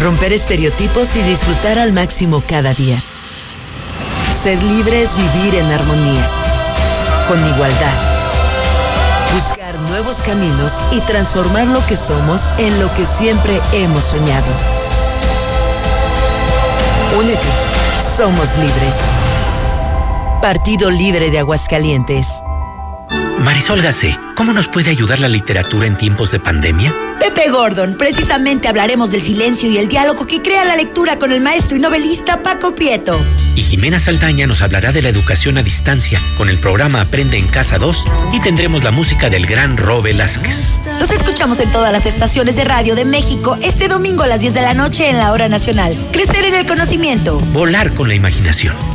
Romper 0.01 0.31
estereotipos 0.31 1.15
y 1.17 1.21
disfrutar 1.23 1.77
al 1.77 1.91
máximo 1.91 2.41
cada 2.47 2.73
día. 2.73 3.01
Ser 4.41 4.61
libre 4.63 5.01
es 5.01 5.11
vivir 5.17 5.55
en 5.55 5.65
armonía, 5.65 6.29
con 7.27 7.39
igualdad. 7.39 7.93
Buscar 9.33 9.77
nuevos 9.89 10.21
caminos 10.21 10.73
y 10.91 10.99
transformar 11.01 11.67
lo 11.67 11.85
que 11.87 11.95
somos 11.95 12.49
en 12.57 12.79
lo 12.79 12.93
que 12.95 13.05
siempre 13.05 13.59
hemos 13.73 14.05
soñado. 14.05 14.45
Únete, 17.17 17.47
somos 18.17 18.57
libres. 18.57 18.95
Partido 20.41 20.91
Libre 20.91 21.31
de 21.31 21.39
Aguascalientes. 21.39 22.41
Marisol 23.39 23.81
Gacé, 23.81 24.17
¿cómo 24.35 24.53
nos 24.53 24.67
puede 24.67 24.89
ayudar 24.91 25.19
la 25.19 25.27
literatura 25.27 25.87
en 25.87 25.97
tiempos 25.97 26.31
de 26.31 26.39
pandemia? 26.39 26.93
Pepe 27.25 27.49
Gordon, 27.49 27.95
precisamente 27.97 28.67
hablaremos 28.67 29.09
del 29.09 29.23
silencio 29.23 29.67
y 29.67 29.79
el 29.79 29.87
diálogo 29.87 30.27
que 30.27 30.43
crea 30.43 30.63
la 30.63 30.75
lectura 30.75 31.17
con 31.17 31.31
el 31.31 31.41
maestro 31.41 31.75
y 31.75 31.79
novelista 31.79 32.43
Paco 32.43 32.75
Prieto. 32.75 33.19
Y 33.55 33.63
Jimena 33.63 33.97
Saldaña 33.97 34.45
nos 34.45 34.61
hablará 34.61 34.91
de 34.91 35.01
la 35.01 35.09
educación 35.09 35.57
a 35.57 35.63
distancia 35.63 36.21
con 36.37 36.49
el 36.49 36.59
programa 36.59 37.01
Aprende 37.01 37.39
en 37.39 37.47
Casa 37.47 37.79
2 37.79 38.05
y 38.31 38.41
tendremos 38.41 38.83
la 38.83 38.91
música 38.91 39.31
del 39.31 39.47
gran 39.47 39.75
Ro 39.75 40.03
Velázquez. 40.03 40.75
Los 40.99 41.09
escuchamos 41.09 41.59
en 41.61 41.71
todas 41.71 41.91
las 41.91 42.05
estaciones 42.05 42.57
de 42.57 42.63
radio 42.63 42.93
de 42.93 43.05
México 43.05 43.57
este 43.59 43.87
domingo 43.87 44.21
a 44.21 44.27
las 44.27 44.39
10 44.39 44.53
de 44.53 44.61
la 44.61 44.75
noche 44.75 45.09
en 45.09 45.17
la 45.17 45.31
hora 45.31 45.49
nacional. 45.49 45.97
Crecer 46.11 46.45
en 46.45 46.53
el 46.53 46.67
conocimiento. 46.67 47.39
Volar 47.39 47.91
con 47.95 48.07
la 48.07 48.13
imaginación. 48.13 48.94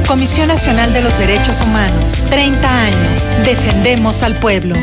Comisión 0.11 0.49
Nacional 0.49 0.91
de 0.91 1.01
los 1.01 1.17
Derechos 1.17 1.61
Humanos. 1.61 2.25
30 2.29 2.83
años. 2.83 3.33
Defendemos 3.45 4.23
al 4.23 4.35
pueblo. 4.35 4.75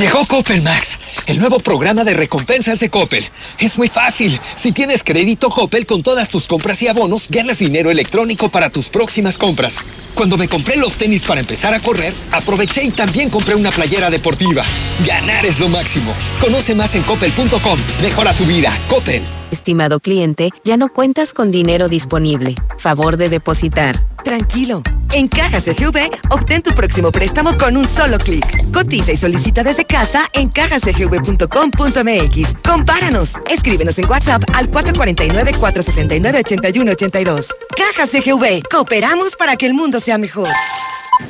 Llegó 0.00 0.24
Coppel 0.24 0.62
Max, 0.62 0.98
el 1.26 1.38
nuevo 1.38 1.58
programa 1.58 2.04
de 2.04 2.14
recompensas 2.14 2.80
de 2.80 2.88
Coppel. 2.88 3.22
Es 3.58 3.76
muy 3.76 3.88
fácil. 3.88 4.40
Si 4.54 4.72
tienes 4.72 5.04
crédito 5.04 5.50
Coppel 5.50 5.84
con 5.84 6.02
todas 6.02 6.30
tus 6.30 6.46
compras 6.46 6.80
y 6.80 6.88
abonos, 6.88 7.28
ganas 7.28 7.58
dinero 7.58 7.90
electrónico 7.90 8.48
para 8.48 8.70
tus 8.70 8.88
próximas 8.88 9.36
compras. 9.36 9.76
Cuando 10.14 10.38
me 10.38 10.48
compré 10.48 10.76
los 10.76 10.96
tenis 10.96 11.24
para 11.24 11.40
empezar 11.40 11.74
a 11.74 11.80
correr, 11.80 12.14
aproveché 12.32 12.82
y 12.82 12.90
también 12.90 13.28
compré 13.28 13.54
una 13.54 13.70
playera 13.70 14.08
deportiva. 14.08 14.64
Ganar 15.06 15.44
es 15.44 15.60
lo 15.60 15.68
máximo. 15.68 16.14
Conoce 16.40 16.74
más 16.74 16.94
en 16.94 17.02
coppel.com. 17.02 17.78
Mejora 18.00 18.32
tu 18.32 18.46
vida. 18.46 18.74
Coppel. 18.88 19.39
Estimado 19.50 19.98
cliente, 20.00 20.50
ya 20.64 20.76
no 20.76 20.92
cuentas 20.92 21.32
con 21.34 21.50
dinero 21.50 21.88
disponible. 21.88 22.54
Favor 22.78 23.16
de 23.16 23.28
depositar. 23.28 23.96
Tranquilo, 24.22 24.82
En 25.12 25.26
Caja 25.28 25.60
CGV, 25.60 26.08
obtén 26.30 26.62
tu 26.62 26.70
próximo 26.72 27.10
préstamo 27.10 27.58
con 27.58 27.76
un 27.76 27.88
solo 27.88 28.16
clic. 28.18 28.44
Cotiza 28.72 29.10
y 29.12 29.16
solicita 29.16 29.64
desde 29.64 29.84
casa 29.84 30.28
en 30.34 30.50
cajacgv.com.mx. 30.50 32.54
Compáranos. 32.62 33.32
Escríbenos 33.50 33.98
en 33.98 34.08
WhatsApp 34.08 34.44
al 34.54 34.70
449-469-8182. 34.70 37.48
Caja 37.76 38.06
CGV. 38.06 38.62
Cooperamos 38.70 39.34
para 39.36 39.56
que 39.56 39.66
el 39.66 39.74
mundo 39.74 39.98
sea 39.98 40.16
mejor. 40.18 40.46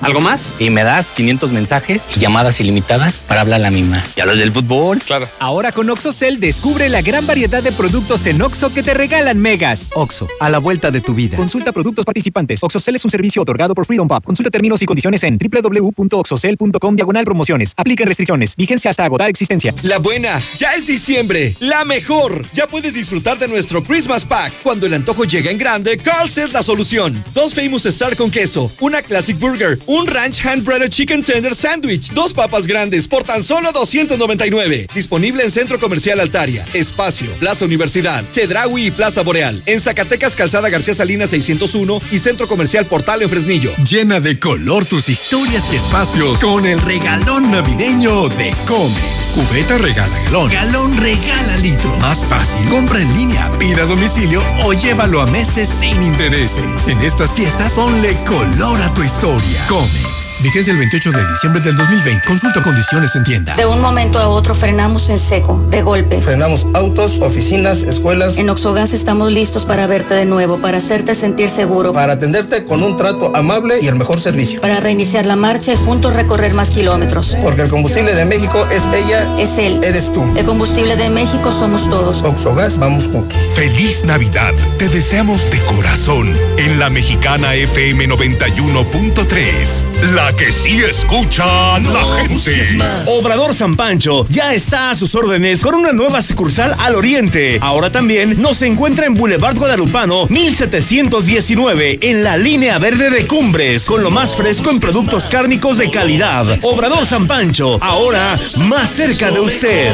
¿Algo 0.01 0.21
más? 0.21 0.49
Y 0.59 0.71
me 0.71 0.85
das 0.85 1.11
500 1.11 1.53
mensajes 1.53 2.07
y 2.15 2.21
llamadas 2.21 2.61
ilimitadas 2.61 3.25
para 3.27 3.43
hablar 3.43 3.61
a 3.61 3.63
la 3.65 3.71
misma. 3.71 4.05
¿Y 4.17 4.21
a 4.21 4.27
los 4.27 4.39
del 4.39 4.53
fútbol? 4.53 5.01
Claro. 5.01 5.29
Ahora 5.39 5.73
con 5.73 5.89
OxoCell 5.91 6.41
descubre 6.41 6.89
la 6.89 7.03
gran 7.03 7.27
variedad 7.27 7.63
de 7.63 7.73
productos 7.73 8.27
en 8.27 8.41
Oxo 8.43 8.73
que 8.73 8.83
te 8.83 8.95
regalan 8.95 9.39
megas. 9.39 9.91
Oxo, 9.95 10.29
a 10.41 10.49
la 10.49 10.59
vuelta 10.59 10.91
de 10.91 11.01
tu 11.01 11.15
vida. 11.15 11.37
Consulta 11.37 11.73
productos 11.73 12.05
participantes. 12.05 12.63
OxoCell 12.63 12.97
es 12.97 13.05
un 13.05 13.11
servicio 13.11 13.43
otorgado 13.43 13.75
por 13.75 13.87
Freedom 13.87 14.09
Pub. 14.09 14.23
Consulta 14.25 14.51
términos 14.51 14.81
y 14.83 14.87
condiciones 14.87 15.23
en 15.25 15.39
www.oxocell.com 15.39 16.97
diagonal 16.97 17.25
promociones. 17.25 17.73
Apliquen 17.77 18.07
restricciones. 18.07 18.57
Vigencia 18.57 18.91
hasta 18.91 19.05
agotar 19.05 19.29
existencia. 19.29 19.75
La 19.83 19.99
buena, 19.99 20.41
ya 20.59 20.75
es 20.75 20.87
diciembre. 20.87 21.57
La 21.61 21.85
mejor. 21.85 22.45
Ya 22.53 22.67
puedes 22.67 22.95
disfrutar 22.95 23.39
de 23.39 23.49
nuestro 23.49 23.83
Christmas 23.83 24.25
Pack. 24.25 24.53
Cuando 24.63 24.87
el 24.87 24.95
antojo 24.95 25.25
llega 25.25 25.51
en 25.51 25.59
grande, 25.59 25.97
Carl's 25.99 26.39
es 26.39 26.53
la 26.53 26.63
solución. 26.63 27.23
Dos 27.35 27.55
Famous 27.55 27.87
Star 27.87 28.17
con 28.17 28.31
queso, 28.31 28.71
una 28.81 29.03
Classic 29.03 29.39
Burger, 29.39 29.79
un 29.87 30.07
Ranch 30.07 30.45
Hand 30.45 30.65
Breaded 30.65 30.91
Chicken 30.91 31.23
Tender 31.23 31.55
Sandwich, 31.55 32.11
dos 32.13 32.33
papas 32.33 32.67
grandes 32.67 33.07
por 33.07 33.23
tan 33.23 33.45
solo 33.45 33.71
299. 33.73 34.89
Disponible 34.95 35.45
en 35.45 35.51
Centro 35.51 35.79
Comercial 35.79 36.19
Altaria, 36.21 36.67
Espacio, 36.75 37.31
Plaza 37.39 37.65
Universidad, 37.65 38.25
Chedraui 38.33 38.87
y 38.87 38.91
Plaza 38.91 39.23
Boreal. 39.23 39.63
En 39.67 39.81
Zacatecas, 39.81 40.35
Calzada 40.35 40.69
García 40.69 40.95
Salinas 40.95 41.31
601 41.31 42.03
y 42.11 42.19
Centro 42.19 42.49
Comercial 42.49 42.87
Portal 42.87 43.21
Fresnillo. 43.29 43.73
Llena 43.89 44.21
de 44.21 44.39
color 44.39 44.87
tus 44.87 45.09
historias 45.09 45.73
y 45.73 45.77
espacios 45.77 46.41
con 46.41 46.65
el 46.65 46.81
regalón 46.81 47.51
navideño 47.51 48.29
de 48.29 48.55
Comex. 48.67 49.35
Cubeta 49.35 49.79
regala 49.79 50.19
galón. 50.25 50.51
Galón 50.51 50.97
regala 50.97 51.57
litro. 51.59 51.95
Más 51.99 52.25
fácil. 52.27 52.69
Compra 52.69 53.01
en 53.01 53.13
línea, 53.15 53.51
pida 53.59 53.83
a 53.83 53.87
domicilio 53.87 54.43
o 54.65 54.73
llévalo 54.73 55.21
a 55.21 55.27
meses 55.27 55.69
sin 55.69 56.03
intereses. 56.03 56.89
En 56.89 57.01
estas 57.01 57.35
fiestas, 57.35 57.75
ponle 57.75 58.17
color 58.25 58.81
a 58.81 58.93
tu 58.95 59.03
historia. 59.03 59.61
Comex. 59.71 60.20
Vigencia 60.43 60.73
el 60.73 60.79
28 60.79 61.13
de 61.13 61.29
diciembre 61.33 61.61
del 61.61 61.77
2020. 61.77 62.27
Consulta 62.27 62.63
condiciones 62.63 63.15
en 63.15 63.25
tienda. 63.25 63.55
De 63.57 63.67
un 63.67 63.79
momento 63.79 64.19
a 64.19 64.29
otro 64.29 64.55
frenamos 64.55 65.11
en 65.11 65.19
seco, 65.19 65.67
de 65.69 65.83
golpe. 65.83 66.19
Frenamos 66.23 66.67
autos, 66.73 67.19
oficinas, 67.21 67.83
escuelas. 67.83 68.39
En 68.39 68.49
Oxogas 68.49 68.95
estamos 68.95 69.31
listos 69.31 69.67
para 69.67 69.87
verte 69.87 70.15
de 70.15 70.25
nuevo, 70.25 70.59
para 70.59 70.79
hacerte 70.79 71.15
sentir 71.15 71.51
seguro. 71.51 71.93
Para 71.93 72.15
atenderte 72.15 72.65
con 72.65 72.83
un 72.83 72.97
trato 72.97 73.37
amable 73.37 73.81
y 73.83 73.89
el 73.89 73.97
mejor 73.97 74.23
servicio. 74.23 74.63
Para 74.63 74.81
reiniciar 74.81 75.27
la 75.27 75.37
marcha 75.37 75.75
y 75.75 75.77
juntos 75.77 76.15
recorrer 76.15 76.55
más 76.55 76.71
kilómetros. 76.71 77.37
Porque 77.43 77.61
el 77.61 77.69
combustible 77.69 78.15
de 78.15 78.25
México 78.25 78.67
es 78.71 78.83
ella. 78.95 79.29
Es 79.39 79.59
él. 79.59 79.81
Eres 79.85 80.11
tú. 80.11 80.25
El 80.39 80.47
combustible 80.47 80.97
de 80.97 81.11
México 81.11 81.53
somos 81.53 81.91
todos. 81.91 82.23
Oxogas, 82.23 82.79
vamos 82.79 83.09
juntos. 83.09 83.39
Feliz 83.55 84.07
Navidad. 84.07 84.55
Te 84.79 84.89
deseamos 84.89 85.51
de 85.51 85.59
corazón 85.61 86.35
en 86.57 86.79
la 86.79 86.89
mexicana 86.89 87.55
FM 87.55 88.09
91.3. 88.09 90.15
La 90.15 90.30
que 90.37 90.53
sí 90.53 90.83
escucha 90.83 91.79
la 91.79 92.05
gente. 92.23 92.79
Obrador 93.07 93.55
San 93.55 93.77
Pancho 93.77 94.27
ya 94.29 94.55
está 94.55 94.91
a 94.91 94.95
sus 94.95 95.15
órdenes 95.15 95.61
con 95.61 95.75
una 95.75 95.93
nueva 95.93 96.23
sucursal 96.23 96.75
al 96.79 96.95
oriente. 96.95 97.59
Ahora 97.61 97.91
también 97.91 98.41
nos 98.41 98.63
encuentra 98.63 99.07
en 99.07 99.15
Boulevard 99.15 99.57
Guadalupano 99.57 100.27
1719 100.29 101.99
en 102.03 102.23
la 102.23 102.37
línea 102.37 102.79
verde 102.79 103.11
de 103.11 103.27
Cumbres 103.27 103.87
con 103.87 104.03
lo 104.03 104.11
más 104.11 104.37
fresco 104.37 104.71
en 104.71 104.81
productos 104.81 105.29
cárnicos 105.29 105.79
de 105.79 105.91
calidad. 105.91 106.59
Obrador 106.63 107.07
San 107.07 107.27
Pancho, 107.27 107.79
ahora 107.83 108.39
más 108.57 108.91
cerca 108.91 109.31
de 109.31 109.41
usted. 109.41 109.93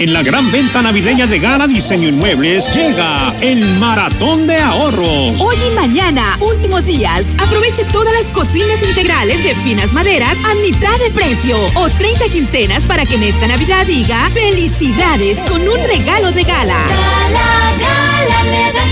En 0.00 0.14
la 0.14 0.22
gran 0.22 0.50
venta 0.50 0.80
navideña 0.80 1.26
de 1.26 1.38
Gala 1.38 1.68
Diseño 1.68 2.08
Inmuebles 2.08 2.74
llega 2.74 3.34
el 3.42 3.62
Maratón 3.78 4.46
de 4.46 4.56
Ahorros. 4.56 5.38
Hoy 5.38 5.56
y 5.70 5.74
mañana, 5.74 6.38
últimos 6.40 6.86
días, 6.86 7.26
aproveche 7.36 7.84
todas 7.92 8.14
las 8.14 8.24
cocinas 8.32 8.82
integrales 8.82 9.44
de 9.44 9.54
finas 9.56 9.92
maderas 9.92 10.38
a 10.46 10.54
mitad 10.54 10.98
de 11.00 11.10
precio 11.10 11.58
o 11.74 11.90
30 11.90 12.24
quincenas 12.32 12.86
para 12.86 13.04
que 13.04 13.16
en 13.16 13.24
esta 13.24 13.46
Navidad 13.46 13.84
diga 13.86 14.30
felicidades 14.30 15.36
con 15.50 15.60
un 15.60 15.86
regalo 15.86 16.32
de 16.32 16.44
gala. 16.44 18.09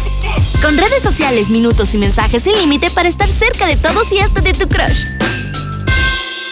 Con 0.62 0.78
redes 0.78 1.02
sociales, 1.02 1.50
minutos 1.50 1.92
y 1.94 1.98
mensajes 1.98 2.44
sin 2.44 2.56
límite 2.56 2.88
para 2.90 3.08
estar 3.08 3.28
cerca 3.28 3.66
de 3.66 3.76
todos 3.76 4.10
y 4.12 4.20
hasta 4.20 4.40
de 4.40 4.52
tu 4.52 4.68
crush. 4.68 5.04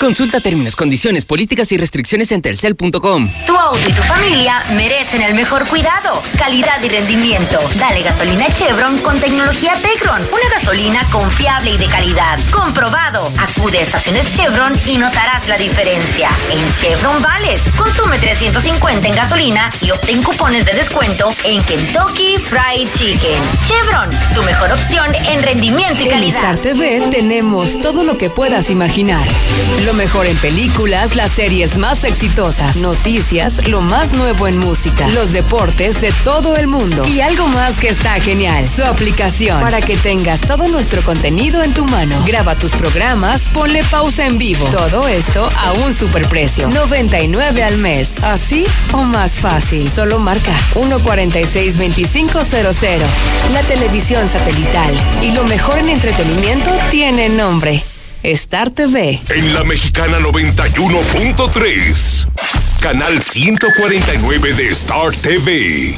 Consulta 0.02 0.40
términos, 0.40 0.74
condiciones, 0.74 1.24
políticas 1.24 1.70
y 1.70 1.76
restricciones 1.76 2.32
en 2.32 2.42
telcel.com. 2.42 3.30
Tu 3.46 3.56
auto 3.56 3.88
y 3.88 3.92
tu 3.92 4.02
familia 4.02 4.60
merecen 4.74 5.22
el 5.22 5.32
mejor 5.34 5.64
cuidado, 5.68 6.20
calidad 6.36 6.82
y 6.82 6.88
rendimiento. 6.88 7.60
Dale 7.78 8.02
gasolina 8.02 8.46
Chevron 8.52 8.98
con 8.98 9.20
tecnología 9.20 9.74
Tecron. 9.74 10.20
Una 10.20 10.50
gasolina 10.52 11.06
confiable 11.12 11.70
y 11.70 11.76
de 11.78 11.86
calidad. 11.86 12.36
Comprobado. 12.50 13.30
Acude 13.38 13.78
a 13.78 13.82
estaciones 13.82 14.26
Chevron 14.34 14.72
y 14.86 14.98
notarás 14.98 15.46
la 15.46 15.56
diferencia. 15.56 16.30
En 16.50 16.74
Chevron 16.74 17.22
Vales, 17.22 17.62
consume 17.76 18.18
350 18.18 19.06
en 19.06 19.14
gasolina 19.14 19.70
y 19.82 19.92
obtén 19.92 20.20
cupones 20.24 20.66
de 20.66 20.72
descuento 20.72 21.32
en 21.44 21.62
Kentucky 21.62 22.38
Fried 22.38 22.88
Chicken. 22.98 23.40
Chevron, 23.68 24.10
tu 24.34 24.42
mejor 24.42 24.72
opción 24.72 25.14
en 25.28 25.40
rendimiento 25.44 26.02
y 26.02 26.06
En 26.06 26.10
calidad. 26.10 26.40
Star 26.40 26.56
TV 26.58 27.06
tenemos 27.12 27.80
todo 27.80 28.02
lo 28.02 28.18
que 28.18 28.30
puedas 28.30 28.68
imaginar. 28.68 29.24
Lo 29.86 29.91
mejor 29.94 30.26
en 30.26 30.36
películas, 30.36 31.16
las 31.16 31.32
series 31.32 31.78
más 31.78 32.04
exitosas, 32.04 32.76
noticias, 32.76 33.66
lo 33.68 33.80
más 33.80 34.12
nuevo 34.12 34.48
en 34.48 34.58
música, 34.58 35.08
los 35.08 35.32
deportes 35.32 36.00
de 36.00 36.12
todo 36.24 36.56
el 36.56 36.66
mundo 36.66 37.06
y 37.06 37.20
algo 37.20 37.48
más 37.48 37.80
que 37.80 37.88
está 37.88 38.14
genial, 38.14 38.68
su 38.68 38.84
aplicación 38.84 39.60
para 39.60 39.80
que 39.80 39.96
tengas 39.96 40.40
todo 40.40 40.68
nuestro 40.68 41.02
contenido 41.02 41.62
en 41.62 41.72
tu 41.72 41.84
mano. 41.84 42.22
Graba 42.26 42.56
tus 42.56 42.72
programas, 42.72 43.48
ponle 43.50 43.82
pausa 43.84 44.26
en 44.26 44.38
vivo. 44.38 44.66
Todo 44.66 45.06
esto 45.08 45.48
a 45.58 45.72
un 45.72 45.94
superprecio, 45.94 46.68
99 46.68 47.62
al 47.62 47.76
mes. 47.78 48.14
Así 48.22 48.64
o 48.92 49.02
más 49.02 49.40
fácil. 49.40 49.90
Solo 49.90 50.18
marca 50.18 50.52
146-2500. 50.74 53.02
La 53.52 53.62
televisión 53.62 54.28
satelital 54.28 54.94
y 55.22 55.32
lo 55.32 55.44
mejor 55.44 55.78
en 55.78 55.88
entretenimiento 55.88 56.70
tiene 56.90 57.28
nombre. 57.28 57.84
Star 58.22 58.70
TV. 58.70 59.18
En 59.30 59.52
la 59.52 59.64
mexicana 59.64 60.20
91.3. 60.20 62.28
Canal 62.80 63.20
149 63.20 64.54
de 64.54 64.68
Star 64.68 65.10
TV. 65.10 65.96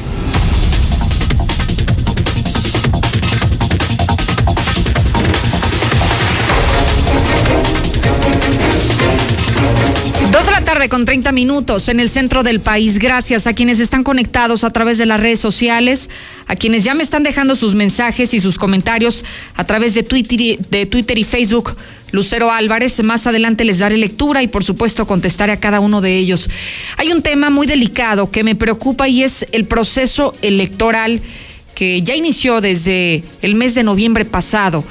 Dos 10.31 10.45
de 10.47 10.51
la 10.51 10.63
tarde 10.63 10.89
con 10.89 11.05
30 11.05 11.31
minutos 11.31 11.89
en 11.89 11.99
el 11.99 12.09
centro 12.09 12.41
del 12.41 12.59
país. 12.59 12.97
Gracias 12.97 13.45
a 13.45 13.53
quienes 13.53 13.79
están 13.79 14.03
conectados 14.03 14.63
a 14.63 14.71
través 14.71 14.97
de 14.97 15.05
las 15.05 15.19
redes 15.19 15.39
sociales, 15.39 16.09
a 16.47 16.55
quienes 16.55 16.83
ya 16.83 16.95
me 16.95 17.03
están 17.03 17.21
dejando 17.21 17.55
sus 17.55 17.75
mensajes 17.75 18.33
y 18.33 18.39
sus 18.39 18.57
comentarios 18.57 19.23
a 19.53 19.63
través 19.65 19.93
de 19.93 20.01
Twitter 20.01 20.41
y, 20.41 20.59
de 20.71 20.87
Twitter 20.87 21.19
y 21.19 21.23
Facebook. 21.23 21.77
Lucero 22.11 22.51
Álvarez, 22.51 23.03
más 23.03 23.27
adelante 23.27 23.65
les 23.65 23.79
daré 23.79 23.97
lectura 23.97 24.43
y 24.43 24.47
por 24.47 24.63
supuesto 24.63 25.07
contestaré 25.07 25.53
a 25.53 25.59
cada 25.59 25.79
uno 25.79 26.01
de 26.01 26.17
ellos. 26.17 26.49
Hay 26.97 27.11
un 27.11 27.21
tema 27.21 27.49
muy 27.49 27.67
delicado 27.67 28.31
que 28.31 28.43
me 28.43 28.55
preocupa 28.55 29.07
y 29.07 29.23
es 29.23 29.45
el 29.51 29.65
proceso 29.65 30.33
electoral 30.41 31.21
que 31.73 32.01
ya 32.01 32.15
inició 32.15 32.61
desde 32.61 33.23
el 33.41 33.55
mes 33.55 33.75
de 33.75 33.83
noviembre 33.83 34.23
pasado 34.25 34.83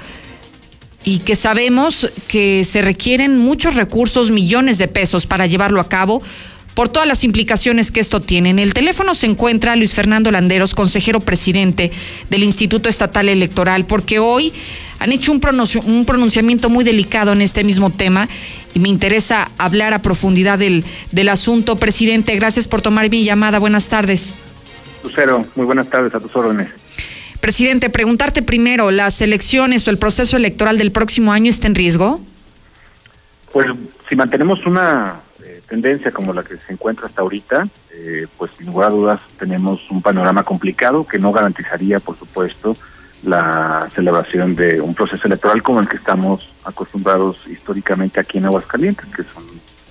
y 1.02 1.18
que 1.18 1.36
sabemos 1.36 2.10
que 2.28 2.64
se 2.64 2.82
requieren 2.82 3.38
muchos 3.38 3.76
recursos, 3.76 4.30
millones 4.30 4.78
de 4.78 4.88
pesos 4.88 5.26
para 5.26 5.46
llevarlo 5.46 5.80
a 5.80 5.88
cabo 5.88 6.22
por 6.74 6.88
todas 6.88 7.06
las 7.06 7.24
implicaciones 7.24 7.90
que 7.90 8.00
esto 8.00 8.20
tiene. 8.20 8.50
En 8.50 8.58
el 8.58 8.74
teléfono 8.74 9.14
se 9.14 9.26
encuentra 9.26 9.76
Luis 9.76 9.94
Fernando 9.94 10.30
Landeros, 10.30 10.74
consejero 10.74 11.20
presidente 11.20 11.92
del 12.30 12.42
Instituto 12.42 12.88
Estatal 12.88 13.28
Electoral, 13.28 13.86
porque 13.86 14.18
hoy 14.18 14.52
han 14.98 15.12
hecho 15.12 15.32
un, 15.32 15.40
un 15.86 16.04
pronunciamiento 16.06 16.68
muy 16.70 16.84
delicado 16.84 17.32
en 17.32 17.42
este 17.42 17.64
mismo 17.64 17.90
tema 17.90 18.28
y 18.74 18.80
me 18.80 18.88
interesa 18.88 19.50
hablar 19.58 19.94
a 19.94 20.02
profundidad 20.02 20.58
del, 20.58 20.84
del 21.12 21.28
asunto. 21.28 21.76
Presidente, 21.76 22.34
gracias 22.36 22.66
por 22.66 22.82
tomar 22.82 23.08
mi 23.10 23.24
llamada. 23.24 23.58
Buenas 23.58 23.88
tardes. 23.88 24.34
Lucero, 25.02 25.44
muy 25.54 25.66
buenas 25.66 25.88
tardes 25.88 26.14
a 26.14 26.20
tus 26.20 26.34
órdenes. 26.34 26.68
Presidente, 27.40 27.90
preguntarte 27.90 28.40
primero, 28.42 28.90
¿las 28.90 29.20
elecciones 29.20 29.86
o 29.86 29.90
el 29.90 29.98
proceso 29.98 30.36
electoral 30.38 30.78
del 30.78 30.92
próximo 30.92 31.30
año 31.30 31.50
está 31.50 31.66
en 31.66 31.74
riesgo? 31.74 32.20
Pues 33.52 33.66
si 34.08 34.16
mantenemos 34.16 34.64
una 34.64 35.20
eh, 35.44 35.60
tendencia 35.68 36.10
como 36.10 36.32
la 36.32 36.42
que 36.42 36.56
se 36.56 36.72
encuentra 36.72 37.06
hasta 37.06 37.20
ahorita, 37.20 37.68
eh, 37.92 38.26
pues 38.38 38.50
sin 38.56 38.68
lugar 38.68 38.88
a 38.88 38.94
dudas 38.94 39.20
tenemos 39.38 39.90
un 39.90 40.00
panorama 40.00 40.42
complicado 40.42 41.06
que 41.06 41.18
no 41.18 41.32
garantizaría, 41.32 42.00
por 42.00 42.18
supuesto, 42.18 42.76
la 43.24 43.88
celebración 43.94 44.54
de 44.54 44.80
un 44.80 44.94
proceso 44.94 45.26
electoral 45.26 45.62
como 45.62 45.80
el 45.80 45.88
que 45.88 45.96
estamos 45.96 46.48
acostumbrados 46.64 47.46
históricamente 47.46 48.20
aquí 48.20 48.38
en 48.38 48.46
Aguascalientes, 48.46 49.06
que 49.06 49.22
son 49.22 49.44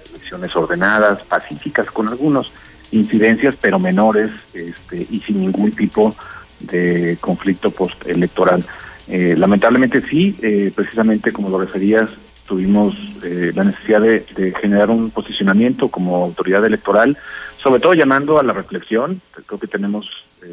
elecciones 0.09 0.55
ordenadas, 0.55 1.21
pacíficas, 1.23 1.87
con 1.91 2.07
algunas 2.07 2.51
incidencias, 2.91 3.55
pero 3.59 3.79
menores 3.79 4.31
este, 4.53 5.07
y 5.09 5.19
sin 5.21 5.41
ningún 5.41 5.71
tipo 5.71 6.15
de 6.59 7.17
conflicto 7.19 7.71
postelectoral. 7.71 8.63
Eh, 9.07 9.35
lamentablemente 9.37 10.01
sí, 10.01 10.37
eh, 10.41 10.71
precisamente 10.73 11.31
como 11.31 11.49
lo 11.49 11.59
referías, 11.59 12.09
tuvimos 12.47 12.95
eh, 13.23 13.51
la 13.53 13.63
necesidad 13.63 14.01
de, 14.01 14.53
generar 14.61 14.89
un 14.89 15.09
posicionamiento 15.09 15.89
como 15.89 16.23
autoridad 16.23 16.65
electoral, 16.65 17.17
sobre 17.61 17.81
todo 17.81 17.93
llamando 17.93 18.39
a 18.39 18.43
la 18.43 18.53
reflexión. 18.53 19.21
Creo 19.45 19.59
que 19.59 19.67
tenemos 19.67 20.07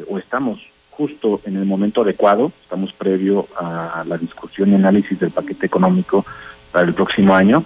o 0.09 0.17
estamos 0.17 0.59
justo 0.91 1.41
en 1.45 1.57
el 1.57 1.65
momento 1.65 2.01
adecuado, 2.01 2.51
estamos 2.63 2.93
previo 2.93 3.47
a 3.57 4.03
la 4.07 4.17
discusión 4.17 4.71
y 4.71 4.75
análisis 4.75 5.19
del 5.19 5.31
paquete 5.31 5.65
económico 5.65 6.25
para 6.71 6.85
el 6.85 6.93
próximo 6.93 7.33
año. 7.33 7.63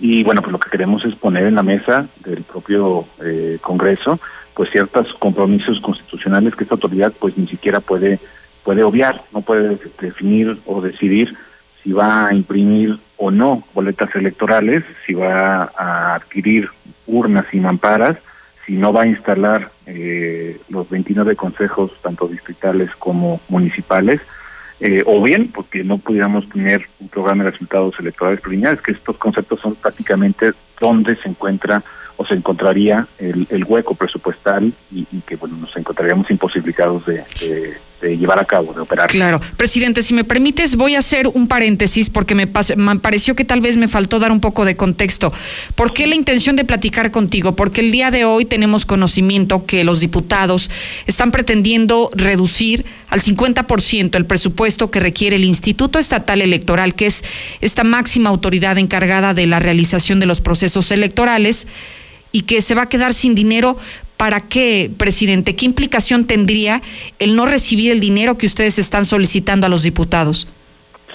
Y 0.00 0.24
bueno, 0.24 0.42
pues 0.42 0.52
lo 0.52 0.58
que 0.58 0.70
queremos 0.70 1.04
es 1.04 1.14
poner 1.14 1.44
en 1.44 1.54
la 1.54 1.62
mesa 1.62 2.06
del 2.24 2.42
propio 2.42 3.06
Congreso 3.60 4.18
pues 4.54 4.70
ciertos 4.70 5.14
compromisos 5.14 5.80
constitucionales 5.80 6.54
que 6.54 6.64
esta 6.64 6.74
autoridad 6.74 7.12
pues 7.18 7.38
ni 7.38 7.46
siquiera 7.46 7.80
puede 7.80 8.18
puede 8.64 8.82
obviar, 8.82 9.22
no 9.32 9.40
puede 9.40 9.78
definir 10.00 10.58
o 10.66 10.80
decidir 10.80 11.36
si 11.82 11.92
va 11.92 12.26
a 12.26 12.34
imprimir 12.34 12.98
o 13.16 13.30
no 13.30 13.64
boletas 13.74 14.14
electorales, 14.14 14.84
si 15.06 15.14
va 15.14 15.72
a 15.76 16.14
adquirir 16.14 16.68
urnas 17.06 17.46
y 17.52 17.58
mamparas, 17.58 18.18
si 18.72 18.78
no 18.78 18.90
va 18.90 19.02
a 19.02 19.06
instalar 19.06 19.70
eh, 19.84 20.58
los 20.70 20.88
29 20.88 21.36
consejos, 21.36 21.92
tanto 22.00 22.26
distritales 22.26 22.88
como 22.96 23.38
municipales, 23.50 24.22
eh, 24.80 25.02
o 25.04 25.22
bien 25.22 25.50
porque 25.52 25.84
no 25.84 25.98
pudiéramos 25.98 26.48
tener 26.48 26.86
un 26.98 27.10
programa 27.10 27.44
de 27.44 27.50
resultados 27.50 27.94
electorales 28.00 28.40
preliminares, 28.40 28.80
que 28.80 28.92
estos 28.92 29.18
conceptos 29.18 29.60
son 29.60 29.74
prácticamente 29.74 30.54
donde 30.80 31.16
se 31.16 31.28
encuentra 31.28 31.82
o 32.16 32.24
se 32.24 32.32
encontraría 32.32 33.06
el, 33.18 33.46
el 33.50 33.64
hueco 33.64 33.94
presupuestal 33.94 34.72
y, 34.90 35.04
que 35.26 35.36
bueno 35.36 35.58
nos 35.58 35.76
encontraríamos 35.76 36.30
imposibilitados 36.30 37.04
de, 37.04 37.24
llevar 38.02 38.38
a 38.38 38.44
cabo, 38.44 38.72
de 38.72 38.80
operar. 38.80 39.08
Claro, 39.08 39.40
presidente, 39.56 40.02
si 40.02 40.14
me 40.14 40.24
permites, 40.24 40.76
voy 40.76 40.94
a 40.94 40.98
hacer 40.98 41.28
un 41.28 41.48
paréntesis 41.48 42.10
porque 42.10 42.34
me, 42.34 42.50
me 42.76 42.96
pareció 42.96 43.34
que 43.34 43.44
tal 43.44 43.60
vez 43.60 43.76
me 43.76 43.88
faltó 43.88 44.18
dar 44.18 44.32
un 44.32 44.40
poco 44.40 44.64
de 44.64 44.76
contexto. 44.76 45.32
¿Por 45.74 45.92
qué 45.92 46.06
la 46.06 46.14
intención 46.14 46.56
de 46.56 46.64
platicar 46.64 47.10
contigo? 47.10 47.56
Porque 47.56 47.80
el 47.80 47.92
día 47.92 48.10
de 48.10 48.24
hoy 48.24 48.44
tenemos 48.44 48.84
conocimiento 48.84 49.66
que 49.66 49.84
los 49.84 50.00
diputados 50.00 50.70
están 51.06 51.30
pretendiendo 51.30 52.10
reducir 52.14 52.84
al 53.08 53.20
50% 53.20 54.16
el 54.16 54.26
presupuesto 54.26 54.90
que 54.90 55.00
requiere 55.00 55.36
el 55.36 55.44
Instituto 55.44 55.98
Estatal 55.98 56.40
Electoral, 56.40 56.94
que 56.94 57.06
es 57.06 57.24
esta 57.60 57.84
máxima 57.84 58.30
autoridad 58.30 58.78
encargada 58.78 59.34
de 59.34 59.46
la 59.46 59.58
realización 59.58 60.20
de 60.20 60.26
los 60.26 60.40
procesos 60.40 60.90
electorales 60.90 61.66
y 62.32 62.42
que 62.42 62.62
se 62.62 62.74
va 62.74 62.82
a 62.82 62.88
quedar 62.88 63.14
sin 63.14 63.34
dinero. 63.34 63.76
¿Para 64.22 64.38
qué, 64.38 64.88
presidente? 64.96 65.56
¿Qué 65.56 65.66
implicación 65.66 66.28
tendría 66.28 66.80
el 67.18 67.34
no 67.34 67.44
recibir 67.44 67.90
el 67.90 67.98
dinero 67.98 68.38
que 68.38 68.46
ustedes 68.46 68.78
están 68.78 69.04
solicitando 69.04 69.66
a 69.66 69.68
los 69.68 69.82
diputados? 69.82 70.46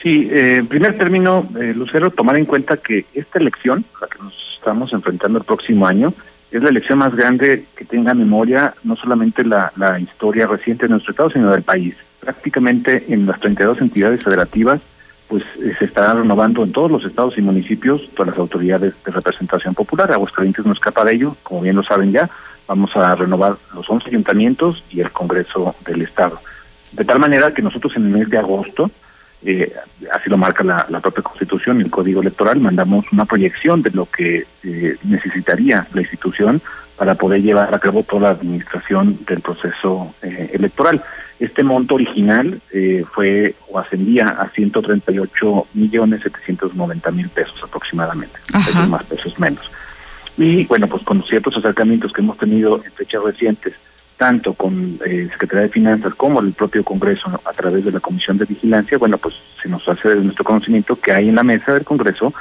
Sí, 0.03 0.27
eh, 0.29 0.57
en 0.57 0.67
primer 0.67 0.97
término, 0.97 1.47
eh, 1.57 1.71
Lucero, 1.73 2.11
tomar 2.11 2.35
en 2.35 2.43
cuenta 2.43 2.75
que 2.75 3.05
esta 3.13 3.39
elección, 3.39 3.85
la 4.01 4.07
que 4.07 4.21
nos 4.21 4.33
estamos 4.57 4.91
enfrentando 4.91 5.39
el 5.39 5.45
próximo 5.45 5.87
año, 5.87 6.13
es 6.51 6.61
la 6.61 6.67
elección 6.67 6.99
más 6.99 7.15
grande 7.15 7.63
que 7.77 7.85
tenga 7.85 8.13
memoria 8.13 8.73
no 8.83 8.97
solamente 8.97 9.45
la, 9.45 9.71
historia 10.01 10.45
reciente 10.45 10.87
de 10.87 10.89
nuestro 10.89 11.11
Estado, 11.11 11.29
sino 11.29 11.49
del 11.49 11.63
país. 11.63 11.95
Prácticamente 12.19 13.05
en 13.07 13.25
las 13.25 13.39
32 13.39 13.79
entidades 13.79 14.21
federativas 14.21 14.81
pues 15.29 15.43
eh, 15.61 15.73
se 15.79 15.85
está 15.85 16.13
renovando 16.13 16.61
en 16.63 16.73
todos 16.73 16.91
los 16.91 17.05
estados 17.05 17.37
y 17.37 17.41
municipios 17.41 18.09
todas 18.15 18.31
las 18.31 18.37
autoridades 18.37 18.93
de 19.05 19.11
representación 19.13 19.73
popular. 19.73 20.11
Aguascalientes 20.11 20.65
no 20.65 20.73
escapa 20.73 21.05
de 21.05 21.15
ello, 21.15 21.37
como 21.43 21.61
bien 21.61 21.77
lo 21.77 21.83
saben 21.83 22.11
ya. 22.11 22.29
Vamos 22.67 22.95
a 22.95 23.15
renovar 23.15 23.57
los 23.73 23.89
11 23.89 24.09
ayuntamientos 24.09 24.83
y 24.89 25.01
el 25.01 25.11
Congreso 25.11 25.75
del 25.85 26.01
Estado. 26.01 26.39
De 26.91 27.05
tal 27.05 27.19
manera 27.19 27.53
que 27.53 27.61
nosotros 27.61 27.95
en 27.95 28.05
el 28.05 28.11
mes 28.11 28.29
de 28.29 28.37
agosto, 28.37 28.91
eh, 29.43 29.73
así 30.11 30.29
lo 30.29 30.37
marca 30.37 30.63
la, 30.63 30.99
propia 30.99 31.23
Constitución 31.23 31.79
y 31.79 31.83
el 31.83 31.91
Código 31.91 32.21
Electoral, 32.21 32.59
mandamos 32.59 33.05
una 33.11 33.25
proyección 33.25 33.81
de 33.81 33.91
lo 33.91 34.07
que 34.07 34.45
eh, 34.63 34.97
necesitaría 35.03 35.87
la 35.93 36.01
institución 36.01 36.61
para 36.97 37.15
poder 37.15 37.41
llevar 37.41 37.73
a 37.73 37.79
cabo 37.79 38.03
toda 38.03 38.23
la 38.23 38.29
administración 38.29 39.19
del 39.27 39.41
proceso 39.41 40.13
electoral. 40.21 41.03
Este 41.39 41.63
monto 41.63 41.95
original 41.95 42.59
eh, 42.71 43.05
fue 43.13 43.53
o 43.69 43.77
ascendía 43.77 44.27
a 44.27 44.49
138 44.49 45.67
millones 45.75 46.21
790 46.23 47.11
mil 47.11 47.29
pesos 47.29 47.61
aproximadamente, 47.63 48.39
pesos 48.51 48.89
más 48.89 49.03
pesos 49.03 49.37
menos. 49.39 49.69
Y 50.37 50.65
bueno, 50.65 50.87
pues 50.87 51.03
con 51.03 51.23
ciertos 51.23 51.57
acercamientos 51.57 52.13
que 52.13 52.21
hemos 52.21 52.37
tenido 52.37 52.81
en 52.83 52.91
fechas 52.91 53.23
recientes, 53.23 53.73
tanto 54.17 54.53
con 54.53 54.99
eh, 55.05 55.27
Secretaría 55.31 55.63
de 55.63 55.69
Finanzas 55.69 56.13
como 56.15 56.39
el 56.39 56.53
propio 56.53 56.83
Congreso 56.83 57.29
a 57.43 57.51
través 57.53 57.85
de 57.85 57.91
la 57.91 57.99
Comisión 57.99 58.37
de 58.37 58.45
Vigilancia, 58.45 58.97
bueno, 58.97 59.17
pues 59.17 59.35
se 59.61 59.69
nos 59.69 59.87
hace 59.87 60.09
de 60.09 60.23
nuestro 60.23 60.43
conocimiento 60.43 60.99
que 60.99 61.11
hay 61.11 61.29
en 61.29 61.35
la 61.35 61.43
mesa 61.43 61.73
del 61.73 61.83
Congreso 61.83 62.33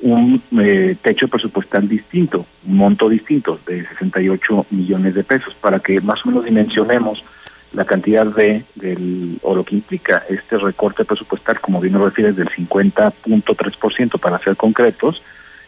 un 0.00 0.42
eh, 0.60 0.96
techo 1.00 1.28
presupuestal 1.28 1.88
distinto, 1.88 2.44
un 2.66 2.76
monto 2.76 3.08
distinto 3.08 3.58
de 3.66 3.86
68 3.86 4.66
millones 4.70 5.14
de 5.14 5.24
pesos, 5.24 5.54
para 5.54 5.78
que 5.78 6.00
más 6.00 6.24
o 6.24 6.28
menos 6.28 6.44
dimensionemos 6.44 7.24
la 7.72 7.84
cantidad 7.84 8.26
de, 8.26 8.64
del, 8.74 9.38
o 9.42 9.54
lo 9.54 9.64
que 9.64 9.76
implica 9.76 10.24
este 10.28 10.58
recorte 10.58 11.04
presupuestal, 11.04 11.60
como 11.60 11.80
bien 11.80 11.94
lo 11.94 12.04
refieres, 12.04 12.36
del 12.36 12.48
50.3% 12.48 14.18
para 14.20 14.38
ser 14.38 14.56
concretos, 14.56 15.22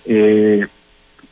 eh, 0.05 0.67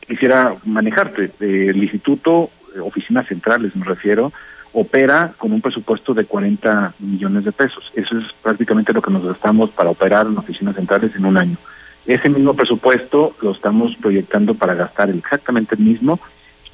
quisiera 0.07 0.55
manejarte. 0.65 1.31
El 1.39 1.77
instituto, 1.77 2.49
eh, 2.75 2.79
oficinas 2.79 3.27
centrales 3.27 3.75
me 3.75 3.85
refiero, 3.85 4.31
opera 4.73 5.33
con 5.37 5.53
un 5.53 5.61
presupuesto 5.61 6.13
de 6.13 6.25
40 6.25 6.93
millones 6.99 7.45
de 7.45 7.51
pesos. 7.51 7.91
Eso 7.95 8.17
es 8.17 8.25
prácticamente 8.41 8.93
lo 8.93 9.01
que 9.01 9.11
nos 9.11 9.25
gastamos 9.25 9.69
para 9.69 9.89
operar 9.89 10.27
en 10.27 10.37
oficinas 10.37 10.75
centrales 10.75 11.15
en 11.15 11.25
un 11.25 11.37
año. 11.37 11.57
Ese 12.05 12.29
mismo 12.29 12.53
presupuesto 12.53 13.35
lo 13.41 13.51
estamos 13.51 13.95
proyectando 13.95 14.53
para 14.53 14.75
gastar 14.75 15.09
exactamente 15.09 15.75
el 15.75 15.81
mismo, 15.81 16.19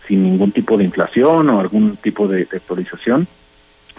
sin 0.08 0.24
ningún 0.24 0.52
tipo 0.52 0.78
de 0.78 0.84
inflación 0.84 1.50
o 1.50 1.60
algún 1.60 1.96
tipo 1.98 2.28
de 2.28 2.42
actualización 2.42 3.28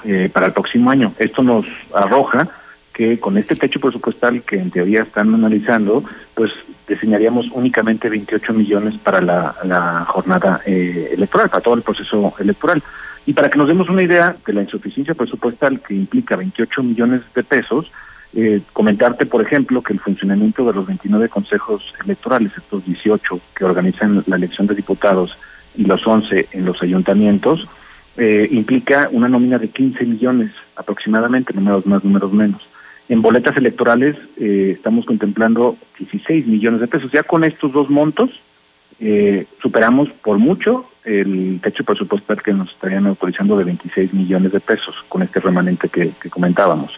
eh, 0.04 0.28
para 0.32 0.46
el 0.46 0.52
próximo 0.52 0.90
año. 0.90 1.14
Esto 1.18 1.42
nos 1.42 1.64
arroja 1.94 2.48
que 2.92 3.18
con 3.18 3.38
este 3.38 3.56
techo 3.56 3.80
presupuestal 3.80 4.42
que 4.42 4.56
en 4.56 4.70
teoría 4.70 5.02
están 5.02 5.34
analizando, 5.34 6.04
pues 6.34 6.52
diseñaríamos 6.86 7.46
únicamente 7.52 8.08
28 8.08 8.52
millones 8.52 8.94
para 9.02 9.20
la, 9.20 10.04
jornada 10.08 10.60
eh, 10.66 11.10
electoral, 11.12 11.48
para 11.48 11.62
todo 11.62 11.74
el 11.74 11.82
proceso 11.82 12.34
electoral. 12.38 12.82
Y 13.24 13.32
para 13.32 13.48
que 13.48 13.58
nos 13.58 13.68
demos 13.68 13.88
una 13.88 14.02
idea 14.02 14.36
de 14.44 14.52
la 14.52 14.62
insuficiencia 14.62 15.14
presupuestal 15.14 15.80
que 15.80 15.94
implica 15.94 16.36
28 16.36 16.82
millones 16.82 17.22
de 17.34 17.42
pesos, 17.42 17.90
Eh, 18.34 18.62
comentarte, 18.72 19.26
por 19.26 19.42
ejemplo, 19.42 19.82
que 19.82 19.92
el 19.92 20.00
funcionamiento 20.00 20.64
de 20.64 20.72
los 20.72 20.86
29 20.86 21.28
consejos 21.28 21.92
electorales, 22.02 22.52
estos 22.56 22.84
18 22.86 23.40
que 23.54 23.64
organizan 23.64 24.24
la 24.26 24.36
elección 24.36 24.66
de 24.66 24.74
diputados 24.74 25.36
y 25.76 25.84
los 25.84 26.06
11 26.06 26.48
en 26.52 26.64
los 26.64 26.82
ayuntamientos, 26.82 27.68
eh, 28.16 28.48
implica 28.50 29.08
una 29.12 29.28
nómina 29.28 29.58
de 29.58 29.68
15 29.68 30.04
millones 30.04 30.50
aproximadamente, 30.76 31.52
números 31.52 31.84
más, 31.84 32.02
números 32.04 32.32
menos. 32.32 32.62
En 33.08 33.20
boletas 33.20 33.56
electorales 33.56 34.16
eh, 34.38 34.72
estamos 34.76 35.04
contemplando 35.04 35.76
16 35.98 36.46
millones 36.46 36.80
de 36.80 36.88
pesos. 36.88 37.10
Ya 37.12 37.22
con 37.22 37.44
estos 37.44 37.72
dos 37.72 37.90
montos 37.90 38.30
eh, 39.00 39.46
superamos 39.60 40.08
por 40.22 40.38
mucho 40.38 40.88
el 41.04 41.60
techo 41.62 41.84
presupuestal 41.84 42.42
que 42.42 42.52
nos 42.52 42.70
estarían 42.70 43.06
autorizando 43.06 43.56
de 43.56 43.64
26 43.64 44.14
millones 44.14 44.52
de 44.52 44.60
pesos 44.60 44.94
con 45.08 45.22
este 45.22 45.40
remanente 45.40 45.88
que, 45.88 46.12
comentábamos. 46.30 46.92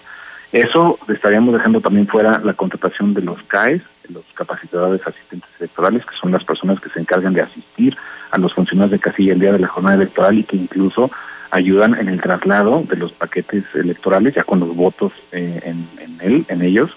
Eso 0.52 0.98
estaríamos 1.08 1.54
dejando 1.54 1.80
también 1.80 2.06
fuera 2.06 2.40
la 2.44 2.52
contratación 2.52 3.14
de 3.14 3.22
los 3.22 3.42
CAES, 3.44 3.82
los 4.10 4.24
capacitadores 4.34 5.04
asistentes 5.06 5.48
electorales, 5.58 6.04
que 6.04 6.16
son 6.20 6.30
las 6.30 6.44
personas 6.44 6.78
que 6.78 6.90
se 6.90 7.00
encargan 7.00 7.32
de 7.32 7.40
asistir 7.40 7.96
a 8.30 8.38
los 8.38 8.52
funcionarios 8.52 8.92
de 8.92 8.98
casilla 8.98 9.32
el 9.32 9.40
día 9.40 9.52
de 9.52 9.58
la 9.58 9.68
jornada 9.68 9.96
electoral 9.96 10.38
y 10.38 10.44
que 10.44 10.56
incluso 10.56 11.10
ayudan 11.54 11.94
en 11.94 12.08
el 12.08 12.20
traslado 12.20 12.82
de 12.82 12.96
los 12.96 13.12
paquetes 13.12 13.62
electorales, 13.74 14.34
ya 14.34 14.42
con 14.42 14.58
los 14.58 14.74
votos 14.74 15.12
eh, 15.30 15.60
en, 15.64 16.18
él, 16.20 16.44
en 16.48 16.62
ellos, 16.62 16.90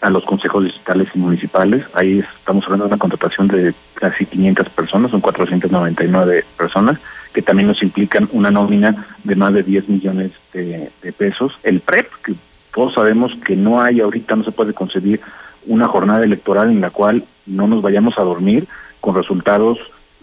a 0.00 0.08
los 0.08 0.24
consejos 0.24 0.62
digitales 0.62 1.08
y 1.14 1.18
municipales. 1.18 1.84
Ahí 1.94 2.20
estamos 2.20 2.62
hablando 2.64 2.84
de 2.84 2.90
una 2.90 2.98
contratación 2.98 3.48
de 3.48 3.74
casi 3.94 4.24
500 4.24 4.68
personas, 4.68 5.10
son 5.10 5.20
499 5.20 6.44
personas, 6.56 7.00
que 7.32 7.42
también 7.42 7.66
nos 7.66 7.82
implican 7.82 8.28
una 8.30 8.52
nómina 8.52 9.04
de 9.24 9.34
más 9.34 9.52
de 9.52 9.64
10 9.64 9.88
millones 9.88 10.30
de, 10.52 10.90
de 11.02 11.12
pesos. 11.12 11.58
El 11.64 11.80
PREP, 11.80 12.08
que 12.24 12.34
todos 12.72 12.94
sabemos 12.94 13.32
que 13.44 13.56
no 13.56 13.82
hay 13.82 14.00
ahorita, 14.00 14.36
no 14.36 14.44
se 14.44 14.52
puede 14.52 14.74
concebir 14.74 15.20
una 15.66 15.88
jornada 15.88 16.22
electoral 16.22 16.70
en 16.70 16.80
la 16.80 16.90
cual 16.90 17.24
no 17.46 17.66
nos 17.66 17.82
vayamos 17.82 18.16
a 18.16 18.22
dormir 18.22 18.68
con 19.00 19.16
resultados 19.16 19.80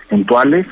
puntuales, 0.10 0.66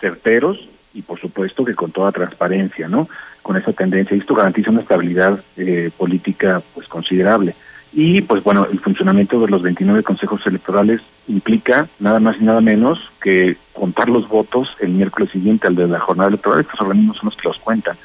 certeros 0.00 0.68
y 0.96 1.02
por 1.02 1.20
supuesto 1.20 1.64
que 1.64 1.74
con 1.74 1.92
toda 1.92 2.10
transparencia, 2.10 2.88
¿no? 2.88 3.08
Con 3.42 3.56
esa 3.56 3.72
tendencia. 3.72 4.16
Y 4.16 4.20
esto 4.20 4.34
garantiza 4.34 4.70
una 4.70 4.80
estabilidad 4.80 5.38
eh, 5.56 5.90
política 5.96 6.62
pues 6.74 6.88
considerable. 6.88 7.54
Y 7.92 8.22
pues 8.22 8.42
bueno, 8.42 8.66
el 8.70 8.80
funcionamiento 8.80 9.40
de 9.40 9.48
los 9.48 9.62
29 9.62 10.02
consejos 10.02 10.46
electorales 10.46 11.00
implica 11.28 11.88
nada 12.00 12.18
más 12.18 12.36
y 12.40 12.44
nada 12.44 12.60
menos 12.60 12.98
que 13.20 13.56
contar 13.72 14.08
los 14.08 14.26
votos 14.28 14.68
el 14.80 14.90
miércoles 14.90 15.30
siguiente 15.30 15.66
al 15.66 15.76
de 15.76 15.86
la 15.86 16.00
jornada 16.00 16.30
electoral. 16.30 16.60
Estos 16.60 16.80
organismos 16.80 17.18
son 17.18 17.26
los 17.26 17.36
que 17.36 17.48
los 17.48 17.58
cuentan. 17.58 17.96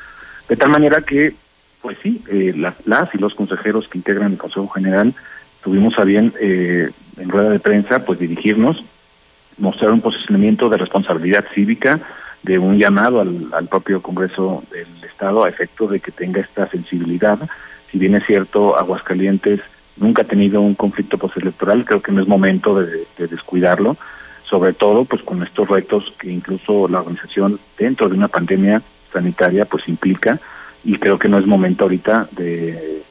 De 0.49 0.57
tal 0.57 0.69
manera 0.69 1.01
que 1.01 1.33
pues 1.81 1.97
sí, 2.03 2.21
eh, 2.29 2.53
las, 2.55 2.75
las 2.85 3.13
y 3.15 3.17
los 3.17 3.33
consejeros 3.33 3.87
que 3.87 3.97
integran 3.97 4.33
el 4.33 4.37
Consejo 4.37 4.67
General 4.67 5.13
tuvimos 5.63 5.97
a 5.97 6.03
bien 6.03 6.33
eh, 6.39 6.91
en 7.17 7.29
rueda 7.29 7.49
de 7.49 7.59
prensa 7.59 8.05
pues 8.05 8.19
dirigirnos, 8.19 8.83
mostrar 9.57 9.91
un 9.91 10.01
posicionamiento 10.01 10.69
de 10.69 10.77
responsabilidad 10.77 11.45
cívica, 11.53 11.99
de 12.43 12.59
un 12.59 12.77
llamado 12.77 13.21
al, 13.21 13.47
al 13.53 13.67
propio 13.67 14.01
Congreso 14.01 14.63
del 14.71 14.87
Estado 15.03 15.43
a 15.43 15.49
efecto 15.49 15.87
de 15.87 15.99
que 15.99 16.11
tenga 16.11 16.41
esta 16.41 16.67
sensibilidad. 16.67 17.39
Si 17.91 17.97
bien 17.97 18.15
es 18.15 18.25
cierto, 18.25 18.77
Aguascalientes 18.77 19.61
nunca 19.97 20.23
ha 20.23 20.25
tenido 20.25 20.61
un 20.61 20.75
conflicto 20.75 21.17
postelectoral, 21.17 21.85
creo 21.85 22.01
que 22.01 22.11
no 22.11 22.21
es 22.21 22.27
momento 22.27 22.81
de, 22.81 23.05
de 23.17 23.27
descuidarlo, 23.27 23.97
sobre 24.49 24.73
todo 24.73 25.05
pues 25.05 25.21
con 25.21 25.43
estos 25.43 25.67
retos 25.69 26.13
que 26.19 26.31
incluso 26.31 26.87
la 26.87 26.99
organización 26.99 27.59
dentro 27.77 28.09
de 28.09 28.15
una 28.15 28.27
pandemia 28.27 28.81
sanitaria 29.13 29.65
pues 29.65 29.87
implica 29.87 30.39
y 30.83 30.97
creo 30.97 31.19
que 31.19 31.29
no 31.29 31.37
es 31.37 31.45
momento 31.45 31.83
ahorita 31.83 32.27
de, 32.31 33.03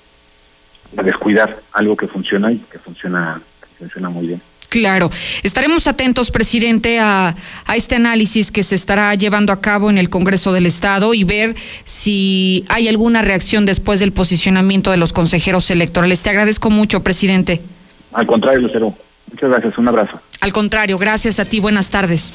de 0.92 1.02
descuidar 1.02 1.60
algo 1.72 1.96
que 1.96 2.08
funciona 2.08 2.52
y 2.52 2.58
que 2.58 2.78
funciona, 2.78 3.40
que 3.60 3.66
funciona 3.78 4.10
muy 4.10 4.26
bien. 4.26 4.42
Claro, 4.70 5.10
estaremos 5.42 5.88
atentos, 5.88 6.30
presidente, 6.30 7.00
a, 7.00 7.34
a, 7.66 7.76
este 7.76 7.96
análisis 7.96 8.52
que 8.52 8.62
se 8.62 8.76
estará 8.76 9.12
llevando 9.16 9.52
a 9.52 9.60
cabo 9.60 9.90
en 9.90 9.98
el 9.98 10.08
Congreso 10.08 10.52
del 10.52 10.64
Estado 10.64 11.12
y 11.12 11.24
ver 11.24 11.56
si 11.82 12.64
hay 12.68 12.86
alguna 12.86 13.20
reacción 13.20 13.66
después 13.66 13.98
del 13.98 14.12
posicionamiento 14.12 14.92
de 14.92 14.96
los 14.96 15.12
consejeros 15.12 15.68
electorales. 15.72 16.22
Te 16.22 16.30
agradezco 16.30 16.70
mucho, 16.70 17.02
presidente. 17.02 17.62
Al 18.12 18.28
contrario, 18.28 18.60
Lucero. 18.60 18.94
Muchas 19.32 19.50
gracias. 19.50 19.76
Un 19.76 19.88
abrazo. 19.88 20.20
Al 20.40 20.52
contrario, 20.52 20.98
gracias 20.98 21.40
a 21.40 21.44
ti. 21.44 21.58
Buenas 21.58 21.90
tardes. 21.90 22.32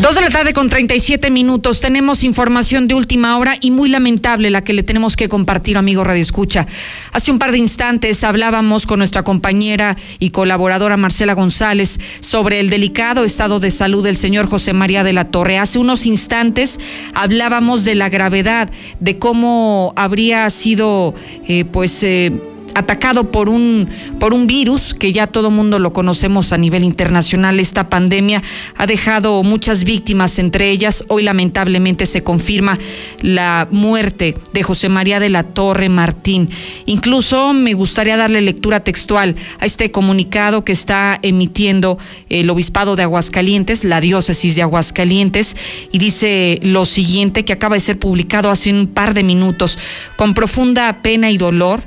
Dos 0.00 0.14
de 0.14 0.20
la 0.20 0.30
tarde 0.30 0.52
con 0.52 0.68
37 0.68 1.28
minutos. 1.28 1.80
Tenemos 1.80 2.22
información 2.22 2.86
de 2.86 2.94
última 2.94 3.36
hora 3.36 3.56
y 3.60 3.72
muy 3.72 3.88
lamentable 3.88 4.48
la 4.48 4.62
que 4.62 4.72
le 4.72 4.84
tenemos 4.84 5.16
que 5.16 5.28
compartir, 5.28 5.76
amigo 5.76 6.04
Radio 6.04 6.22
Escucha. 6.22 6.68
Hace 7.12 7.32
un 7.32 7.40
par 7.40 7.50
de 7.50 7.58
instantes 7.58 8.22
hablábamos 8.22 8.86
con 8.86 9.00
nuestra 9.00 9.24
compañera 9.24 9.96
y 10.20 10.30
colaboradora 10.30 10.96
Marcela 10.96 11.32
González 11.32 11.98
sobre 12.20 12.60
el 12.60 12.70
delicado 12.70 13.24
estado 13.24 13.58
de 13.58 13.72
salud 13.72 14.04
del 14.04 14.16
señor 14.16 14.48
José 14.48 14.72
María 14.72 15.02
de 15.02 15.14
la 15.14 15.32
Torre. 15.32 15.58
Hace 15.58 15.80
unos 15.80 16.06
instantes 16.06 16.78
hablábamos 17.12 17.84
de 17.84 17.96
la 17.96 18.08
gravedad, 18.08 18.70
de 19.00 19.18
cómo 19.18 19.94
habría 19.96 20.48
sido, 20.50 21.16
eh, 21.48 21.64
pues, 21.64 22.04
eh, 22.04 22.30
atacado 22.78 23.30
por 23.30 23.48
un, 23.48 23.88
por 24.18 24.34
un 24.34 24.46
virus 24.46 24.94
que 24.94 25.12
ya 25.12 25.26
todo 25.26 25.50
mundo 25.50 25.78
lo 25.78 25.92
conocemos 25.92 26.52
a 26.52 26.58
nivel 26.58 26.84
internacional. 26.84 27.60
Esta 27.60 27.88
pandemia 27.88 28.42
ha 28.76 28.86
dejado 28.86 29.42
muchas 29.42 29.84
víctimas, 29.84 30.38
entre 30.38 30.70
ellas 30.70 31.04
hoy 31.08 31.22
lamentablemente 31.22 32.06
se 32.06 32.22
confirma 32.22 32.78
la 33.20 33.68
muerte 33.70 34.36
de 34.52 34.62
José 34.62 34.88
María 34.88 35.20
de 35.20 35.28
la 35.28 35.42
Torre 35.42 35.88
Martín. 35.88 36.48
Incluso 36.86 37.52
me 37.52 37.74
gustaría 37.74 38.16
darle 38.16 38.40
lectura 38.40 38.80
textual 38.80 39.36
a 39.60 39.66
este 39.66 39.90
comunicado 39.90 40.64
que 40.64 40.72
está 40.72 41.18
emitiendo 41.22 41.98
el 42.28 42.48
Obispado 42.50 42.96
de 42.96 43.02
Aguascalientes, 43.02 43.84
la 43.84 44.00
diócesis 44.00 44.56
de 44.56 44.62
Aguascalientes, 44.62 45.56
y 45.92 45.98
dice 45.98 46.60
lo 46.62 46.84
siguiente 46.84 47.44
que 47.44 47.52
acaba 47.52 47.76
de 47.76 47.80
ser 47.80 47.98
publicado 47.98 48.50
hace 48.50 48.72
un 48.72 48.86
par 48.86 49.14
de 49.14 49.22
minutos. 49.22 49.78
Con 50.16 50.34
profunda 50.34 51.02
pena 51.02 51.30
y 51.30 51.38
dolor, 51.38 51.82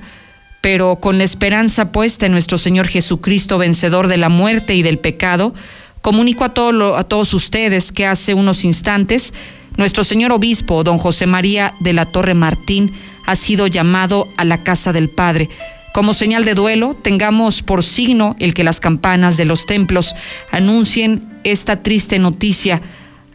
pero 0.61 0.97
con 0.97 1.17
la 1.17 1.23
esperanza 1.23 1.91
puesta 1.91 2.25
en 2.25 2.31
nuestro 2.31 2.57
Señor 2.57 2.87
Jesucristo, 2.87 3.57
vencedor 3.57 4.07
de 4.07 4.17
la 4.17 4.29
muerte 4.29 4.75
y 4.75 4.83
del 4.83 4.99
pecado, 4.99 5.53
comunico 6.01 6.43
a, 6.43 6.53
a 6.97 7.03
todos 7.03 7.33
ustedes 7.33 7.91
que 7.91 8.05
hace 8.05 8.33
unos 8.33 8.63
instantes 8.63 9.33
nuestro 9.77 10.03
señor 10.03 10.31
obispo, 10.33 10.83
don 10.83 10.97
José 10.97 11.25
María 11.27 11.73
de 11.79 11.93
la 11.93 12.05
Torre 12.05 12.33
Martín, 12.33 12.91
ha 13.25 13.35
sido 13.35 13.67
llamado 13.67 14.27
a 14.37 14.43
la 14.43 14.63
casa 14.63 14.91
del 14.91 15.09
Padre. 15.09 15.49
Como 15.93 16.13
señal 16.13 16.43
de 16.43 16.55
duelo, 16.55 16.95
tengamos 17.01 17.63
por 17.63 17.83
signo 17.83 18.35
el 18.39 18.53
que 18.53 18.63
las 18.63 18.79
campanas 18.79 19.37
de 19.37 19.45
los 19.45 19.65
templos 19.65 20.13
anuncien 20.51 21.39
esta 21.43 21.83
triste 21.83 22.19
noticia 22.19 22.81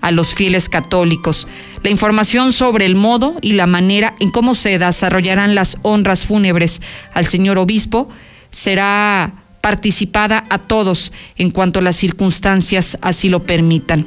a 0.06 0.12
los 0.12 0.36
fieles 0.36 0.68
católicos. 0.68 1.48
La 1.82 1.90
información 1.90 2.52
sobre 2.52 2.86
el 2.86 2.94
modo 2.94 3.34
y 3.42 3.54
la 3.54 3.66
manera 3.66 4.14
en 4.20 4.30
cómo 4.30 4.54
se 4.54 4.78
desarrollarán 4.78 5.56
las 5.56 5.78
honras 5.82 6.24
fúnebres 6.24 6.80
al 7.12 7.26
señor 7.26 7.58
obispo 7.58 8.08
será 8.52 9.32
participada 9.60 10.44
a 10.48 10.58
todos 10.58 11.10
en 11.36 11.50
cuanto 11.50 11.80
las 11.80 11.96
circunstancias 11.96 12.98
así 13.02 13.28
lo 13.28 13.42
permitan. 13.46 14.06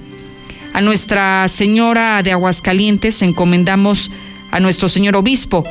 A 0.71 0.79
Nuestra 0.79 1.45
Señora 1.49 2.23
de 2.23 2.31
Aguascalientes 2.31 3.21
encomendamos 3.21 4.09
a 4.51 4.61
nuestro 4.61 4.87
señor 4.87 5.17
obispo 5.17 5.65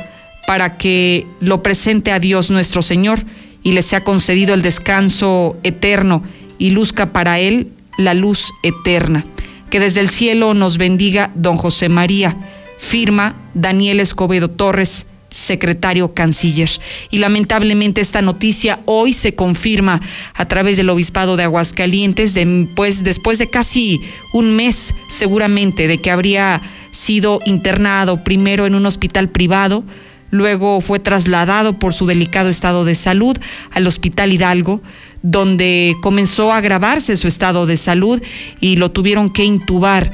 para 0.45 0.77
que 0.77 1.25
lo 1.39 1.63
presente 1.63 2.11
a 2.11 2.19
Dios 2.19 2.51
nuestro 2.51 2.83
Señor 2.83 3.25
y 3.63 3.71
le 3.71 3.81
sea 3.81 4.03
concedido 4.03 4.53
el 4.53 4.61
descanso 4.61 5.57
eterno 5.63 6.21
y 6.59 6.69
luzca 6.69 7.13
para 7.13 7.39
él 7.39 7.71
la 7.97 8.13
luz 8.13 8.51
eterna. 8.61 9.25
Que 9.69 9.79
desde 9.79 10.01
el 10.01 10.09
cielo 10.09 10.53
nos 10.53 10.77
bendiga 10.77 11.31
don 11.35 11.57
José 11.57 11.89
María. 11.89 12.35
Firma 12.79 13.35
Daniel 13.53 13.99
Escobedo 13.99 14.49
Torres, 14.49 15.05
secretario 15.29 16.13
canciller. 16.13 16.69
Y 17.11 17.19
lamentablemente 17.19 18.01
esta 18.01 18.21
noticia 18.21 18.79
hoy 18.85 19.13
se 19.13 19.35
confirma 19.35 20.01
a 20.33 20.45
través 20.45 20.77
del 20.77 20.89
obispado 20.89 21.37
de 21.37 21.43
Aguascalientes, 21.43 22.35
pues, 22.75 23.03
después 23.03 23.37
de 23.37 23.49
casi 23.49 23.99
un 24.33 24.55
mes 24.55 24.95
seguramente 25.09 25.87
de 25.87 25.99
que 25.99 26.09
habría 26.09 26.61
sido 26.91 27.39
internado 27.45 28.23
primero 28.23 28.65
en 28.65 28.75
un 28.75 28.85
hospital 28.85 29.29
privado, 29.29 29.83
luego 30.31 30.81
fue 30.81 30.99
trasladado 30.99 31.77
por 31.77 31.93
su 31.93 32.05
delicado 32.07 32.49
estado 32.49 32.85
de 32.85 32.95
salud 32.95 33.37
al 33.71 33.87
Hospital 33.87 34.33
Hidalgo, 34.33 34.81
donde 35.21 35.95
comenzó 36.01 36.51
a 36.51 36.57
agravarse 36.57 37.17
su 37.17 37.27
estado 37.27 37.65
de 37.65 37.77
salud 37.77 38.21
y 38.59 38.77
lo 38.77 38.91
tuvieron 38.91 39.31
que 39.31 39.43
intubar. 39.43 40.11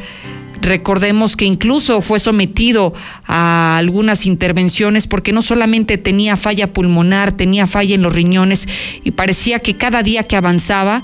Recordemos 0.62 1.36
que 1.36 1.46
incluso 1.46 2.02
fue 2.02 2.20
sometido 2.20 2.94
a 3.28 3.78
algunas 3.78 4.26
intervenciones 4.26 5.06
porque 5.06 5.32
no 5.32 5.42
solamente 5.42 5.98
tenía 5.98 6.38
falla 6.38 6.74
pulmonar, 6.74 7.34
tenía 7.34 7.68
falla 7.68 7.94
en 7.94 8.02
los 8.02 8.16
riñones 8.16 8.68
y 9.04 9.12
parecía 9.12 9.60
que 9.60 9.76
cada 9.76 10.02
día 10.02 10.24
que 10.24 10.36
avanzaba 10.36 11.04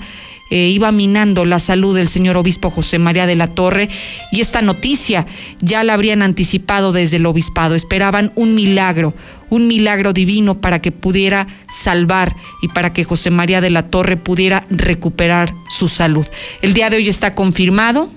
eh, 0.50 0.68
iba 0.68 0.92
minando 0.92 1.46
la 1.46 1.58
salud 1.58 1.96
del 1.96 2.08
señor 2.08 2.36
obispo 2.36 2.68
José 2.68 2.98
María 2.98 3.26
de 3.26 3.36
la 3.36 3.46
Torre 3.46 3.88
y 4.32 4.42
esta 4.42 4.60
noticia 4.60 5.26
ya 5.62 5.82
la 5.82 5.94
habrían 5.94 6.20
anticipado 6.20 6.92
desde 6.92 7.16
el 7.16 7.24
obispado. 7.24 7.74
Esperaban 7.74 8.32
un 8.34 8.54
milagro, 8.54 9.14
un 9.52 9.68
milagro 9.68 10.14
divino 10.14 10.54
para 10.54 10.80
que 10.80 10.92
pudiera 10.92 11.46
salvar 11.68 12.34
y 12.62 12.68
para 12.68 12.94
que 12.94 13.04
José 13.04 13.30
María 13.30 13.60
de 13.60 13.68
la 13.68 13.90
Torre 13.90 14.16
pudiera 14.16 14.64
recuperar 14.70 15.52
su 15.68 15.88
salud. 15.88 16.26
El 16.62 16.72
día 16.72 16.88
de 16.88 16.96
hoy 16.96 17.08
está 17.10 17.34
confirmado 17.34 18.08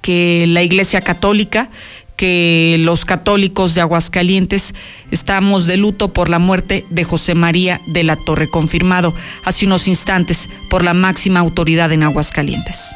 que 0.00 0.46
la 0.48 0.62
Iglesia 0.62 1.02
Católica 1.02 1.68
que 2.16 2.76
los 2.80 3.06
católicos 3.06 3.74
de 3.74 3.80
Aguascalientes 3.80 4.74
estamos 5.10 5.66
de 5.66 5.78
luto 5.78 6.12
por 6.12 6.28
la 6.28 6.38
muerte 6.38 6.84
de 6.90 7.04
José 7.04 7.34
María 7.34 7.80
de 7.86 8.04
la 8.04 8.16
Torre, 8.16 8.48
confirmado 8.48 9.14
hace 9.44 9.64
unos 9.64 9.88
instantes 9.88 10.50
por 10.68 10.84
la 10.84 10.92
máxima 10.92 11.40
autoridad 11.40 11.92
en 11.92 12.02
Aguascalientes. 12.02 12.94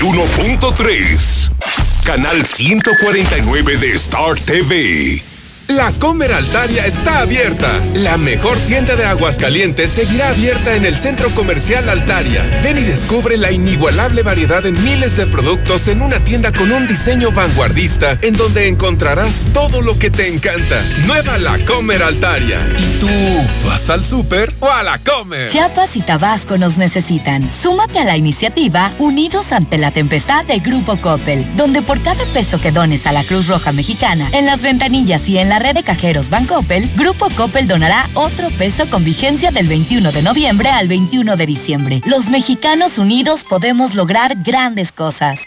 91.3, 0.00 1.52
canal 2.04 2.46
149 2.46 3.76
de 3.76 3.92
Star 3.92 4.34
TV. 4.34 5.29
La 5.70 5.92
Comer 5.92 6.32
Altaria 6.32 6.84
está 6.84 7.20
abierta. 7.20 7.68
La 7.94 8.18
mejor 8.18 8.58
tienda 8.58 8.96
de 8.96 9.04
Aguascalientes 9.04 9.92
seguirá 9.92 10.30
abierta 10.30 10.74
en 10.74 10.84
el 10.84 10.96
Centro 10.96 11.32
Comercial 11.32 11.88
Altaria. 11.88 12.42
Ven 12.64 12.76
y 12.76 12.82
descubre 12.82 13.36
la 13.36 13.52
inigualable 13.52 14.24
variedad 14.24 14.66
en 14.66 14.82
miles 14.82 15.16
de 15.16 15.28
productos 15.28 15.86
en 15.86 16.02
una 16.02 16.18
tienda 16.24 16.50
con 16.50 16.72
un 16.72 16.88
diseño 16.88 17.30
vanguardista 17.30 18.18
en 18.22 18.34
donde 18.34 18.66
encontrarás 18.66 19.46
todo 19.52 19.80
lo 19.80 19.96
que 19.96 20.10
te 20.10 20.26
encanta. 20.26 20.82
Nueva 21.06 21.38
La 21.38 21.56
Comer 21.66 22.02
Altaria. 22.02 22.58
¿Y 22.76 22.98
tú 22.98 23.08
vas 23.68 23.88
al 23.90 24.04
súper 24.04 24.52
o 24.58 24.68
a 24.68 24.82
la 24.82 24.98
Comer? 24.98 25.52
Chiapas 25.52 25.94
y 25.94 26.00
Tabasco 26.00 26.58
nos 26.58 26.78
necesitan. 26.78 27.48
Súmate 27.52 28.00
a 28.00 28.04
la 28.04 28.16
iniciativa 28.16 28.90
Unidos 28.98 29.52
ante 29.52 29.78
la 29.78 29.92
Tempestad 29.92 30.44
de 30.46 30.58
Grupo 30.58 30.96
Coppel, 30.96 31.46
donde 31.56 31.80
por 31.80 32.02
cada 32.02 32.24
peso 32.32 32.60
que 32.60 32.72
dones 32.72 33.06
a 33.06 33.12
la 33.12 33.22
Cruz 33.22 33.46
Roja 33.46 33.70
Mexicana, 33.70 34.28
en 34.32 34.46
las 34.46 34.62
ventanillas 34.62 35.28
y 35.28 35.38
en 35.38 35.48
la 35.48 35.59
red 35.60 35.74
de 35.74 35.84
cajeros 35.84 36.30
Bancoppel, 36.30 36.88
Grupo 36.96 37.28
Coppel 37.36 37.68
donará 37.68 38.06
otro 38.14 38.48
peso 38.58 38.88
con 38.90 39.04
vigencia 39.04 39.50
del 39.50 39.68
21 39.68 40.10
de 40.10 40.22
noviembre 40.22 40.70
al 40.70 40.88
21 40.88 41.36
de 41.36 41.46
diciembre. 41.46 42.00
Los 42.06 42.28
mexicanos 42.28 42.98
unidos 42.98 43.44
podemos 43.44 43.94
lograr 43.94 44.34
grandes 44.42 44.90
cosas. 44.90 45.42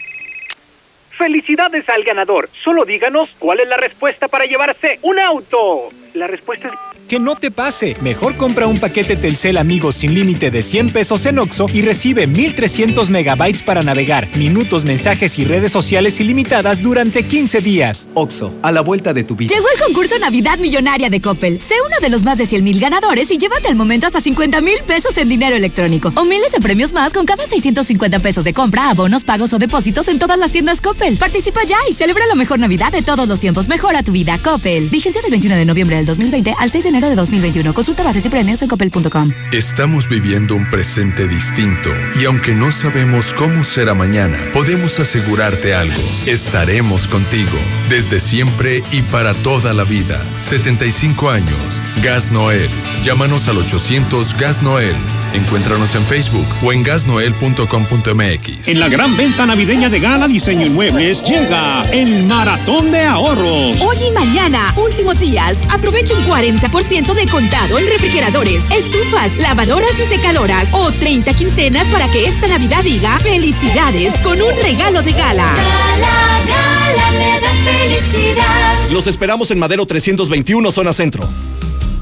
¡Felicidades 1.10 1.88
al 1.88 2.02
ganador! 2.02 2.48
Solo 2.52 2.84
díganos 2.84 3.30
cuál 3.38 3.60
es 3.60 3.68
la 3.68 3.76
respuesta 3.76 4.28
para 4.28 4.46
llevarse 4.46 4.98
un 5.02 5.18
auto. 5.18 5.90
La 6.14 6.26
respuesta 6.26 6.68
es... 6.68 6.93
Que 7.08 7.18
no 7.18 7.36
te 7.36 7.50
pase. 7.50 7.96
Mejor 8.00 8.34
compra 8.36 8.66
un 8.66 8.78
paquete 8.78 9.16
Telcel 9.16 9.58
Amigos 9.58 9.96
sin 9.96 10.14
límite 10.14 10.50
de 10.50 10.62
100 10.62 10.90
pesos 10.90 11.26
en 11.26 11.38
Oxo 11.38 11.66
y 11.70 11.82
recibe 11.82 12.26
1300 12.26 13.10
megabytes 13.10 13.62
para 13.62 13.82
navegar, 13.82 14.34
minutos, 14.36 14.84
mensajes 14.84 15.38
y 15.38 15.44
redes 15.44 15.70
sociales 15.70 16.18
ilimitadas 16.20 16.80
durante 16.80 17.22
15 17.22 17.60
días. 17.60 18.08
Oxo, 18.14 18.54
a 18.62 18.72
la 18.72 18.80
vuelta 18.80 19.12
de 19.12 19.22
tu 19.22 19.36
vida. 19.36 19.54
Llegó 19.54 19.66
el 19.74 19.82
concurso 19.84 20.18
Navidad 20.18 20.58
Millonaria 20.58 21.10
de 21.10 21.20
Coppel. 21.20 21.60
Sé 21.60 21.74
uno 21.86 21.96
de 22.00 22.08
los 22.08 22.24
más 22.24 22.38
de 22.38 22.46
100 22.46 22.64
mil 22.64 22.80
ganadores 22.80 23.30
y 23.30 23.36
llévate 23.36 23.68
al 23.68 23.76
momento 23.76 24.06
hasta 24.06 24.22
50 24.22 24.62
mil 24.62 24.78
pesos 24.86 25.14
en 25.18 25.28
dinero 25.28 25.56
electrónico 25.56 26.10
o 26.16 26.24
miles 26.24 26.52
de 26.52 26.60
premios 26.60 26.94
más 26.94 27.12
con 27.12 27.26
cada 27.26 27.46
650 27.46 28.20
pesos 28.20 28.44
de 28.44 28.54
compra, 28.54 28.88
abonos, 28.88 29.24
pagos 29.24 29.52
o 29.52 29.58
depósitos 29.58 30.08
en 30.08 30.18
todas 30.18 30.38
las 30.38 30.52
tiendas 30.52 30.80
Coppel. 30.80 31.18
Participa 31.18 31.64
ya 31.64 31.76
y 31.90 31.92
celebra 31.92 32.26
la 32.26 32.34
mejor 32.34 32.60
Navidad 32.60 32.92
de 32.92 33.02
todos 33.02 33.28
los 33.28 33.40
tiempos. 33.40 33.68
Mejora 33.68 34.02
tu 34.02 34.12
vida, 34.12 34.38
Coppel. 34.42 34.88
Vigencia 34.88 35.20
del 35.20 35.32
21 35.32 35.56
de 35.56 35.64
noviembre 35.66 35.96
del 35.96 36.06
2020 36.06 36.54
al 36.58 36.70
6 36.70 36.84
de 36.84 36.93
enero 36.94 37.10
de 37.10 37.16
2021. 37.16 37.74
Consulta 37.74 38.04
bases 38.04 38.24
y 38.24 38.28
premios 38.28 38.62
en 38.62 38.68
coppel.com. 38.68 39.32
Estamos 39.52 40.08
viviendo 40.08 40.54
un 40.54 40.70
presente 40.70 41.26
distinto 41.26 41.90
y 42.20 42.24
aunque 42.24 42.54
no 42.54 42.70
sabemos 42.70 43.34
cómo 43.34 43.64
será 43.64 43.94
mañana, 43.94 44.38
podemos 44.52 45.00
asegurarte 45.00 45.74
algo. 45.74 46.00
Estaremos 46.26 47.08
contigo 47.08 47.58
desde 47.88 48.20
siempre 48.20 48.84
y 48.92 49.02
para 49.02 49.34
toda 49.34 49.74
la 49.74 49.82
vida. 49.82 50.22
75 50.42 51.30
años. 51.30 51.80
Gas 52.02 52.30
Noel. 52.30 52.70
Llámanos 53.02 53.48
al 53.48 53.58
800 53.58 54.34
Gas 54.36 54.62
Noel. 54.62 54.94
Encuéntranos 55.34 55.94
en 55.96 56.04
Facebook 56.04 56.46
o 56.62 56.72
en 56.72 56.84
gasnoel.com.mx. 56.84 58.68
En 58.68 58.78
la 58.78 58.88
gran 58.88 59.16
venta 59.16 59.44
navideña 59.46 59.88
de 59.88 59.98
Gala 59.98 60.28
Diseño 60.28 60.64
Inmuebles 60.64 61.24
llega 61.24 61.82
el 61.90 62.24
maratón 62.26 62.92
de 62.92 63.02
ahorros. 63.02 63.80
Hoy 63.80 63.96
y 64.08 64.12
mañana, 64.12 64.72
últimos 64.76 65.18
días, 65.18 65.58
aprovecha 65.70 66.14
un 66.14 66.24
40% 66.24 66.83
de 66.88 67.26
contado 67.30 67.78
en 67.78 67.86
refrigeradores, 67.86 68.62
estufas, 68.70 69.34
lavadoras 69.38 69.98
y 69.98 70.06
secadoras 70.06 70.68
o 70.72 70.92
30 70.92 71.32
quincenas 71.32 71.86
para 71.88 72.06
que 72.08 72.26
esta 72.26 72.46
Navidad 72.46 72.82
diga 72.82 73.18
felicidades 73.20 74.20
con 74.20 74.40
un 74.40 74.52
regalo 74.62 75.00
de 75.00 75.12
gala. 75.12 75.54
Gala, 75.54 76.40
gala, 76.46 77.10
le 77.12 77.40
da 77.40 77.50
felicidad. 77.64 78.90
Los 78.90 79.06
esperamos 79.06 79.50
en 79.50 79.58
Madero 79.58 79.86
321, 79.86 80.70
zona 80.70 80.92
centro. 80.92 81.26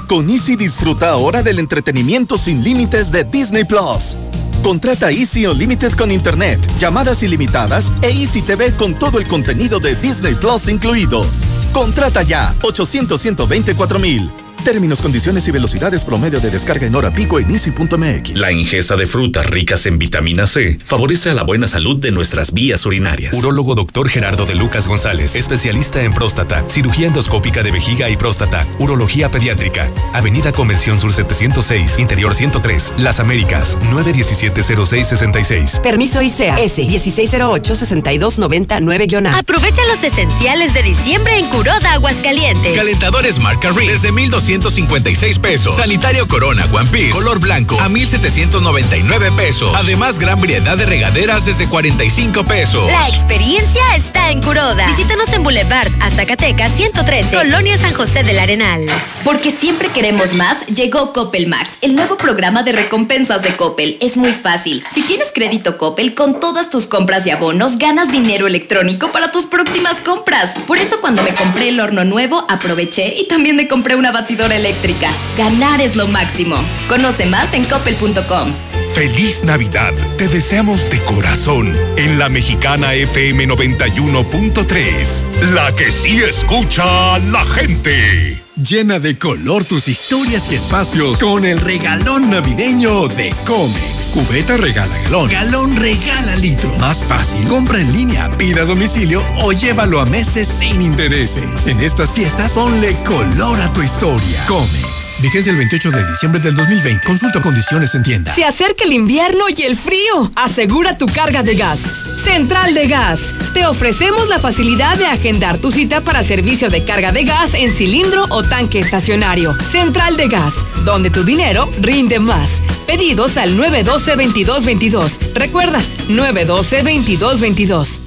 Con 0.09 0.29
Easy 0.29 0.57
disfruta 0.57 1.11
ahora 1.11 1.45
del 1.45 1.61
entretenimiento 1.61 2.37
sin 2.37 2.65
límites 2.65 3.13
de 3.13 3.23
Disney 3.23 3.63
Plus. 3.63 4.17
Contrata 4.65 5.13
Easy 5.13 5.47
Unlimited 5.47 5.93
con 5.93 6.11
Internet, 6.11 6.61
llamadas 6.81 7.23
ilimitadas 7.23 7.93
e 8.03 8.09
Easy 8.09 8.43
TV 8.43 8.75
con 8.75 8.99
todo 8.99 9.19
el 9.19 9.29
contenido 9.29 9.79
de 9.79 9.95
Disney 9.95 10.35
Plus 10.35 10.69
incluido. 10.69 11.25
Contrata 11.73 12.23
ya 12.23 12.55
800 12.63 13.21
124 13.21 13.99
mil. 14.01 14.42
Términos, 14.65 15.03
condiciones 15.03 15.47
y 15.49 15.51
velocidades 15.51 16.05
promedio 16.05 16.39
de 16.41 16.49
descarga 16.51 16.87
en 16.87 16.95
hora 16.95 17.13
pico 17.13 17.41
en 17.41 17.51
easy.mx. 17.51 18.37
La 18.37 18.53
ingesta 18.53 18.95
de 18.97 19.09
frutas 19.09 19.45
ricas 19.47 19.87
en 19.87 19.99
vitamina 19.99 20.47
C 20.47 20.79
favorece 20.85 21.31
a 21.31 21.35
la 21.35 21.43
buena 21.43 21.67
salud 21.67 21.97
de 21.97 22.13
nuestras 22.13 22.53
vías 22.53 22.87
urinarias. 22.87 23.35
Urólogo 23.35 23.75
doctor 23.75 24.09
Gerardo 24.09 24.47
de 24.47 24.55
Lucas 24.55 24.87
González, 24.87 25.35
especialista 25.35 26.03
en 26.03 26.13
próstata, 26.13 26.63
cirugía 26.69 27.09
endoscópica 27.09 27.65
de 27.65 27.73
vejiga 27.73 28.09
y 28.09 28.17
próstata, 28.17 28.65
urología 28.79 29.29
pediátrica. 29.31 29.91
Avenida 30.13 30.53
Convención 30.53 31.01
Sur 31.01 31.13
706, 31.13 31.99
Interior 31.99 32.37
103, 32.37 32.93
Las 32.99 33.19
Américas, 33.19 33.77
917-0666. 33.93 35.81
Permiso 35.81 36.23
ICEA 36.23 36.61
S 36.61 36.81
1608-6299-A. 36.83 39.39
Aprovecha 39.39 39.83
los 39.89 40.05
esenciales 40.05 40.73
de 40.73 40.83
diciembre 40.83 41.37
en 41.39 41.47
Curoda, 41.47 41.95
Aguascalientes. 41.95 42.77
Calentadores 42.77 43.41
marca 43.41 43.73
Ring 43.73 43.91
desde 43.91 44.13
1256 44.53 45.39
pesos. 45.39 45.77
Sanitario 45.77 46.29
Corona 46.29 46.67
One 46.73 46.87
Piece 46.91 47.13
color 47.13 47.41
blanco 47.41 47.81
a 47.81 47.89
1799 47.89 49.33
pesos. 49.33 49.73
Además, 49.75 50.19
gran 50.19 50.39
variedad 50.39 50.77
de 50.77 50.85
regaderas 50.85 51.47
desde 51.47 51.67
45 51.67 52.45
pesos. 52.45 52.85
La 52.91 53.09
experiencia 53.09 53.83
está 53.97 54.31
en 54.31 54.43
Curoda. 54.43 54.87
Visítanos 54.89 55.33
en 55.33 55.43
Boulevard 55.43 55.89
a 56.01 56.11
Zacatecas 56.11 56.71
113, 56.77 57.35
Colonia 57.35 57.79
San 57.79 57.95
José 57.95 58.25
del 58.25 58.39
Arenal. 58.39 58.85
Porque 59.25 59.53
siempre 59.53 59.89
queremos 59.89 60.35
más, 60.35 60.67
llegó 60.67 61.15
Coppel 61.15 61.47
Max, 61.47 61.79
el 61.81 61.95
nuevo 61.95 62.19
programa 62.19 62.63
de 62.63 62.73
recompensas 62.73 63.43
de 63.43 63.57
Coppel. 63.57 63.97
Es 64.03 64.19
muy 64.19 64.35
fácil. 64.35 64.85
Si 64.93 65.03
tienes 65.03 65.29
crédito 65.35 65.79
Coppel, 65.79 66.15
con 66.15 66.41
todas 66.41 66.69
tus 66.69 66.87
compras 66.89 67.27
y 67.27 67.31
abonos, 67.31 67.79
ganas 67.79 68.13
dinero 68.13 68.47
electrónico 68.47 69.11
para 69.13 69.33
tus 69.33 69.47
próximas 69.47 70.03
compras. 70.03 70.55
Por 70.67 70.77
eso 70.77 71.01
cuando 71.01 71.23
me 71.23 71.33
compré 71.33 71.71
el 71.71 71.81
horno 71.81 72.05
nuevo, 72.05 72.45
aproveché 72.51 73.15
y 73.17 73.29
también 73.29 73.57
me 73.57 73.67
compré 73.67 73.97
una 73.97 74.13
batidora 74.13 74.42
eléctrica. 74.51 75.09
Ganar 75.39 75.81
es 75.81 75.95
lo 75.95 76.09
máximo. 76.09 76.57
Conoce 76.89 77.27
más 77.27 77.55
en 77.55 77.65
coppel.com. 77.65 78.53
Feliz 78.95 79.45
Navidad. 79.45 79.93
Te 80.19 80.29
deseamos 80.29 80.91
de 80.91 80.99
corazón 80.99 81.73
en 81.97 82.19
la 82.19 82.29
mexicana 82.29 82.93
FM 82.95 83.47
91.3. 83.49 85.23
La 85.55 85.75
que 85.77 85.93
sí 85.93 86.21
escucha 86.23 87.15
a 87.15 87.19
la 87.19 87.45
gente. 87.45 88.42
Llena 88.69 89.01
de 89.01 89.19
color 89.19 89.65
tus 89.65 89.89
historias 89.89 90.53
y 90.53 90.55
espacios 90.55 91.19
con 91.19 91.45
el 91.45 91.59
regalón 91.59 92.31
navideño 92.31 93.09
de 93.09 93.35
Comex. 93.45 94.13
Cubeta 94.15 94.57
regala 94.57 94.97
galón. 95.03 95.29
Galón 95.31 95.77
regala 95.77 96.37
litro. 96.37 96.73
Más 96.79 97.05
fácil. 97.05 97.45
Compra 97.49 97.81
en 97.81 97.93
línea, 97.93 98.29
pida 98.39 98.63
a 98.63 98.65
domicilio 98.65 99.25
o 99.43 99.53
llévalo 99.53 100.01
a 100.01 100.07
meses 100.07 100.47
sin 100.47 100.81
intereses. 100.81 101.67
En 101.67 101.81
estas 101.81 102.13
fiestas, 102.13 102.53
ponle 102.53 102.95
color 103.05 103.61
a 103.61 103.73
tu 103.73 103.83
historia. 103.83 104.45
Comex. 104.47 105.23
Vigencia 105.23 105.51
el 105.51 105.57
28 105.57 105.91
de 105.91 106.11
diciembre 106.11 106.41
del 106.41 106.55
2020. 106.55 107.05
Consulta 107.05 107.43
condiciones 107.43 107.95
en 107.97 108.05
tienda. 108.05 108.33
Se 108.33 108.45
acerca 108.45 108.85
el 108.85 108.93
invierno 108.93 109.47
y 109.49 109.63
el 109.63 109.77
frío. 109.77 110.31
Asegura 110.37 110.97
tu 110.97 111.07
carga 111.07 111.43
de 111.43 111.57
gas. 111.57 111.81
Central 112.23 112.73
de 112.75 112.87
Gas. 112.87 113.35
Te 113.53 113.67
ofrecemos 113.67 114.29
la 114.29 114.39
facilidad 114.39 114.97
de 114.97 115.07
agendar 115.07 115.59
tu 115.59 115.73
cita 115.73 116.03
para 116.03 116.23
servicio 116.23 116.69
de 116.69 116.85
carga 116.85 117.11
de 117.11 117.25
gas 117.25 117.53
en 117.55 117.73
cilindro 117.73 118.27
o 118.31 118.43
tanque 118.53 118.81
estacionario. 118.81 119.57
Central 119.71 120.19
de 120.19 120.29
Gas, 120.29 120.53
donde 120.85 121.09
tu 121.09 121.25
dinero 121.25 121.71
rinde 121.81 122.19
más. 122.19 122.61
Pedidos 122.87 123.39
al 123.39 123.57
912-2222. 123.57 125.33
Recuerda, 125.33 125.81
912-2222. 126.09 128.02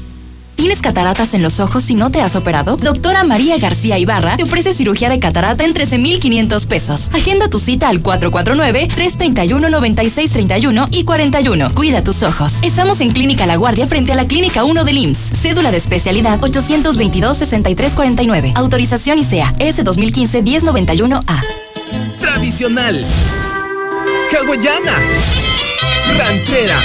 ¿Tienes 0.65 0.81
cataratas 0.81 1.35
en 1.35 1.43
los 1.43 1.59
ojos 1.59 1.83
si 1.83 1.93
no 1.93 2.09
te 2.09 2.21
has 2.21 2.35
operado? 2.35 2.75
Doctora 2.75 3.23
María 3.23 3.55
García 3.59 3.99
Ibarra 3.99 4.35
te 4.35 4.41
ofrece 4.41 4.73
cirugía 4.73 5.09
de 5.09 5.19
catarata 5.19 5.63
en 5.63 5.75
13,500 5.75 6.65
pesos. 6.65 7.11
Agenda 7.13 7.49
tu 7.49 7.59
cita 7.59 7.87
al 7.87 8.01
449-331-9631 8.01 10.87
y 10.89 11.03
41. 11.03 11.69
Cuida 11.75 12.03
tus 12.03 12.23
ojos. 12.23 12.53
Estamos 12.63 12.99
en 13.01 13.11
Clínica 13.11 13.45
La 13.45 13.57
Guardia 13.57 13.85
frente 13.85 14.13
a 14.13 14.15
la 14.15 14.25
Clínica 14.25 14.63
1 14.63 14.83
del 14.85 14.97
IMSS. 14.97 15.33
Cédula 15.39 15.69
de 15.69 15.77
especialidad 15.77 16.39
822-6349. 16.39 18.53
Autorización 18.55 19.19
ICEA 19.19 19.53
S 19.59 19.85
2015-1091A. 19.85 21.43
Tradicional. 22.19 23.05
Hawaiana. 24.31 24.93
Ranchera 26.17 26.79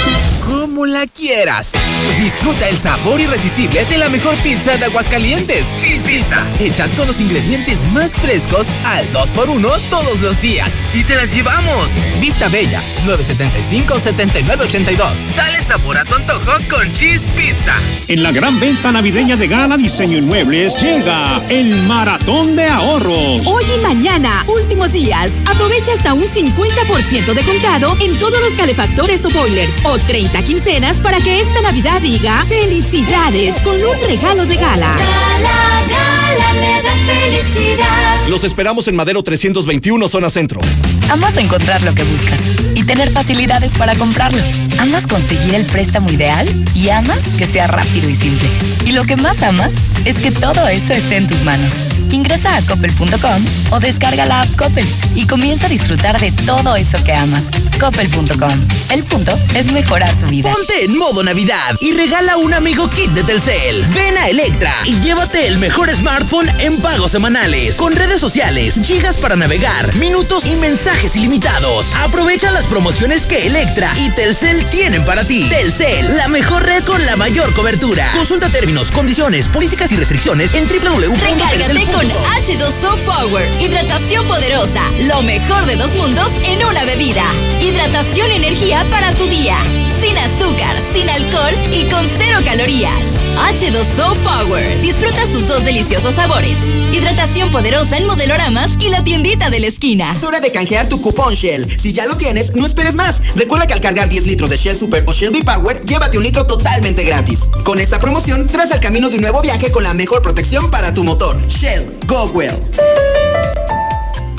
como 0.71 0.85
la 0.85 1.05
quieras. 1.05 1.73
Disfruta 2.17 2.69
el 2.69 2.77
sabor 2.77 3.19
irresistible 3.19 3.83
de 3.83 3.97
la 3.97 4.07
mejor 4.07 4.37
pizza 4.37 4.77
de 4.77 4.85
Aguascalientes. 4.85 5.75
Cheese 5.75 6.03
Pizza. 6.03 6.47
Hechas 6.59 6.93
con 6.93 7.07
los 7.07 7.19
ingredientes 7.19 7.85
más 7.91 8.13
frescos 8.13 8.69
al 8.85 9.05
2x1 9.11 9.79
todos 9.89 10.21
los 10.21 10.39
días. 10.39 10.77
Y 10.93 11.03
te 11.03 11.15
las 11.15 11.33
llevamos. 11.33 11.91
Vista 12.21 12.47
Bella, 12.47 12.81
975-7982. 13.05 15.35
Dale 15.35 15.61
sabor 15.61 15.97
a 15.97 16.05
tu 16.05 16.15
antojo 16.15 16.53
con 16.69 16.93
Cheese 16.93 17.27
Pizza. 17.35 17.73
En 18.07 18.23
la 18.23 18.31
gran 18.31 18.57
venta 18.57 18.93
navideña 18.93 19.35
de 19.35 19.47
Gala 19.47 19.75
Diseño 19.75 20.19
Inmuebles 20.19 20.81
llega 20.81 21.43
el 21.49 21.75
maratón 21.83 22.55
de 22.55 22.67
ahorros. 22.67 23.41
Hoy 23.45 23.65
y 23.75 23.79
mañana, 23.79 24.45
últimos 24.47 24.93
días. 24.93 25.31
Aprovecha 25.45 25.91
hasta 25.93 26.13
un 26.13 26.23
50% 26.23 27.33
de 27.33 27.43
contado 27.43 27.97
en 27.99 28.17
todos 28.19 28.39
los 28.41 28.53
calefactores 28.53 29.25
o 29.25 29.29
boilers 29.29 29.73
o 29.83 29.97
30 29.97 30.41
quincenas 30.63 30.97
para 30.97 31.19
que 31.19 31.39
esta 31.39 31.61
Navidad 31.61 32.01
diga 32.01 32.45
felicidades 32.45 33.55
con 33.63 33.73
un 33.75 34.07
regalo 34.07 34.45
de 34.45 34.55
gala. 34.55 34.95
Gala, 34.95 35.83
gala, 35.89 36.53
le 36.53 36.83
da 36.83 36.91
felicidad. 37.13 38.27
Los 38.29 38.43
esperamos 38.43 38.87
en 38.87 38.95
Madero 38.95 39.23
321, 39.23 40.07
zona 40.07 40.29
centro. 40.29 40.61
Amas 41.09 41.37
encontrar 41.37 41.81
lo 41.81 41.95
que 41.95 42.03
buscas 42.03 42.39
y 42.75 42.83
tener 42.83 43.09
facilidades 43.09 43.75
para 43.75 43.95
comprarlo. 43.95 44.41
Amas 44.79 45.07
conseguir 45.07 45.55
el 45.55 45.65
préstamo 45.65 46.09
ideal 46.11 46.47
y 46.75 46.89
amas 46.89 47.19
que 47.37 47.45
sea 47.45 47.65
rápido 47.67 48.09
y 48.09 48.15
simple. 48.15 48.49
Y 48.85 48.91
lo 48.91 49.03
que 49.03 49.15
más 49.15 49.41
amas 49.41 49.73
es 50.05 50.17
que 50.17 50.31
todo 50.31 50.67
eso 50.67 50.93
esté 50.93 51.17
en 51.17 51.27
tus 51.27 51.41
manos. 51.43 51.73
Ingresa 52.11 52.55
a 52.55 52.61
coppel.com 52.63 53.45
o 53.71 53.79
descarga 53.79 54.25
la 54.25 54.41
app 54.41 54.55
Coppel 54.55 54.85
y 55.15 55.25
comienza 55.27 55.67
a 55.67 55.69
disfrutar 55.69 56.19
de 56.19 56.31
todo 56.31 56.75
eso 56.75 57.01
que 57.03 57.13
amas. 57.13 57.45
Coppel.com. 57.79 58.51
El 58.89 59.03
punto 59.05 59.37
es 59.55 59.71
mejorar 59.71 60.19
tu 60.19 60.27
vida. 60.27 60.51
Ponte 60.51 60.85
en 60.85 60.97
modo 60.97 61.23
Navidad 61.23 61.75
y 61.79 61.93
regala 61.93 62.37
un 62.37 62.53
amigo 62.53 62.89
kit 62.89 63.09
de 63.11 63.23
Telcel. 63.23 63.85
Ven 63.93 64.17
a 64.17 64.27
Electra 64.27 64.73
y 64.85 64.95
llévate 64.99 65.47
el 65.47 65.57
mejor 65.59 65.89
smartphone 65.89 66.49
en 66.59 66.77
pagos 66.81 67.11
semanales. 67.11 67.75
Con 67.75 67.95
redes 67.95 68.19
sociales, 68.19 68.79
gigas 68.83 69.15
para 69.17 69.35
navegar, 69.35 69.95
minutos 69.95 70.45
y 70.45 70.55
mensajes 70.55 71.15
ilimitados. 71.15 71.95
Aprovecha 72.03 72.51
las 72.51 72.65
promociones 72.65 73.25
que 73.25 73.47
Electra 73.47 73.91
y 73.97 74.09
Telcel 74.09 74.65
tienen 74.65 75.05
para 75.05 75.23
ti. 75.23 75.47
Telcel, 75.49 76.17
la 76.17 76.27
mejor 76.27 76.65
red 76.65 76.83
con 76.83 77.05
la 77.05 77.15
mayor 77.15 77.53
cobertura. 77.53 78.11
Consulta 78.13 78.51
términos, 78.51 78.91
condiciones, 78.91 79.47
políticas 79.47 79.91
y 79.91 79.95
restricciones 79.95 80.53
en 80.53 80.67
Recárgate 80.67 82.00
con 82.01 82.09
www.telcel.com. 82.09 82.31
H2O 82.41 83.05
Power. 83.05 83.61
Hidratación 83.61 84.27
poderosa. 84.27 84.83
Lo 85.01 85.21
mejor 85.21 85.65
de 85.65 85.75
dos 85.75 85.95
mundos 85.95 86.31
en 86.43 86.63
una 86.65 86.85
bebida. 86.85 87.23
Hidratación 87.61 88.31
y 88.31 88.35
energía 88.35 88.85
para 88.89 89.11
tu 89.11 89.25
día. 89.25 89.57
Sin 90.01 90.17
azúcar, 90.17 90.75
sin 90.93 91.09
alcohol 91.09 91.53
y 91.71 91.89
con 91.89 92.07
cero 92.17 92.39
calorías. 92.43 93.21
H2O 93.37 94.17
Power. 94.23 94.81
Disfruta 94.81 95.27
sus 95.27 95.47
dos 95.47 95.63
deliciosos 95.63 96.15
sabores. 96.15 96.57
Hidratación 96.91 97.51
poderosa 97.51 97.97
en 97.97 98.05
modeloramas 98.05 98.71
y 98.79 98.89
la 98.89 99.03
tiendita 99.03 99.49
de 99.49 99.59
la 99.59 99.67
esquina. 99.67 100.11
Es 100.13 100.23
hora 100.23 100.39
de 100.39 100.51
canjear 100.51 100.89
tu 100.89 100.99
cupón 101.01 101.33
Shell. 101.33 101.69
Si 101.79 101.93
ya 101.93 102.07
lo 102.07 102.17
tienes, 102.17 102.55
no 102.55 102.65
esperes 102.65 102.95
más. 102.95 103.35
Recuerda 103.35 103.67
que 103.67 103.73
al 103.73 103.81
cargar 103.81 104.09
10 104.09 104.25
litros 104.25 104.49
de 104.49 104.57
Shell 104.57 104.77
Super 104.77 105.03
o 105.07 105.13
Shell 105.13 105.31
V-Power, 105.31 105.85
llévate 105.85 106.17
un 106.17 106.23
litro 106.23 106.45
totalmente 106.45 107.03
gratis. 107.03 107.49
Con 107.63 107.79
esta 107.79 107.99
promoción, 107.99 108.47
tras 108.47 108.71
al 108.71 108.79
camino 108.79 109.09
de 109.09 109.15
un 109.15 109.21
nuevo 109.21 109.41
viaje 109.41 109.71
con 109.71 109.83
la 109.83 109.93
mejor 109.93 110.21
protección 110.21 110.71
para 110.71 110.93
tu 110.93 111.03
motor. 111.03 111.39
Shell, 111.47 111.99
go 112.07 112.25
well. 112.33 112.59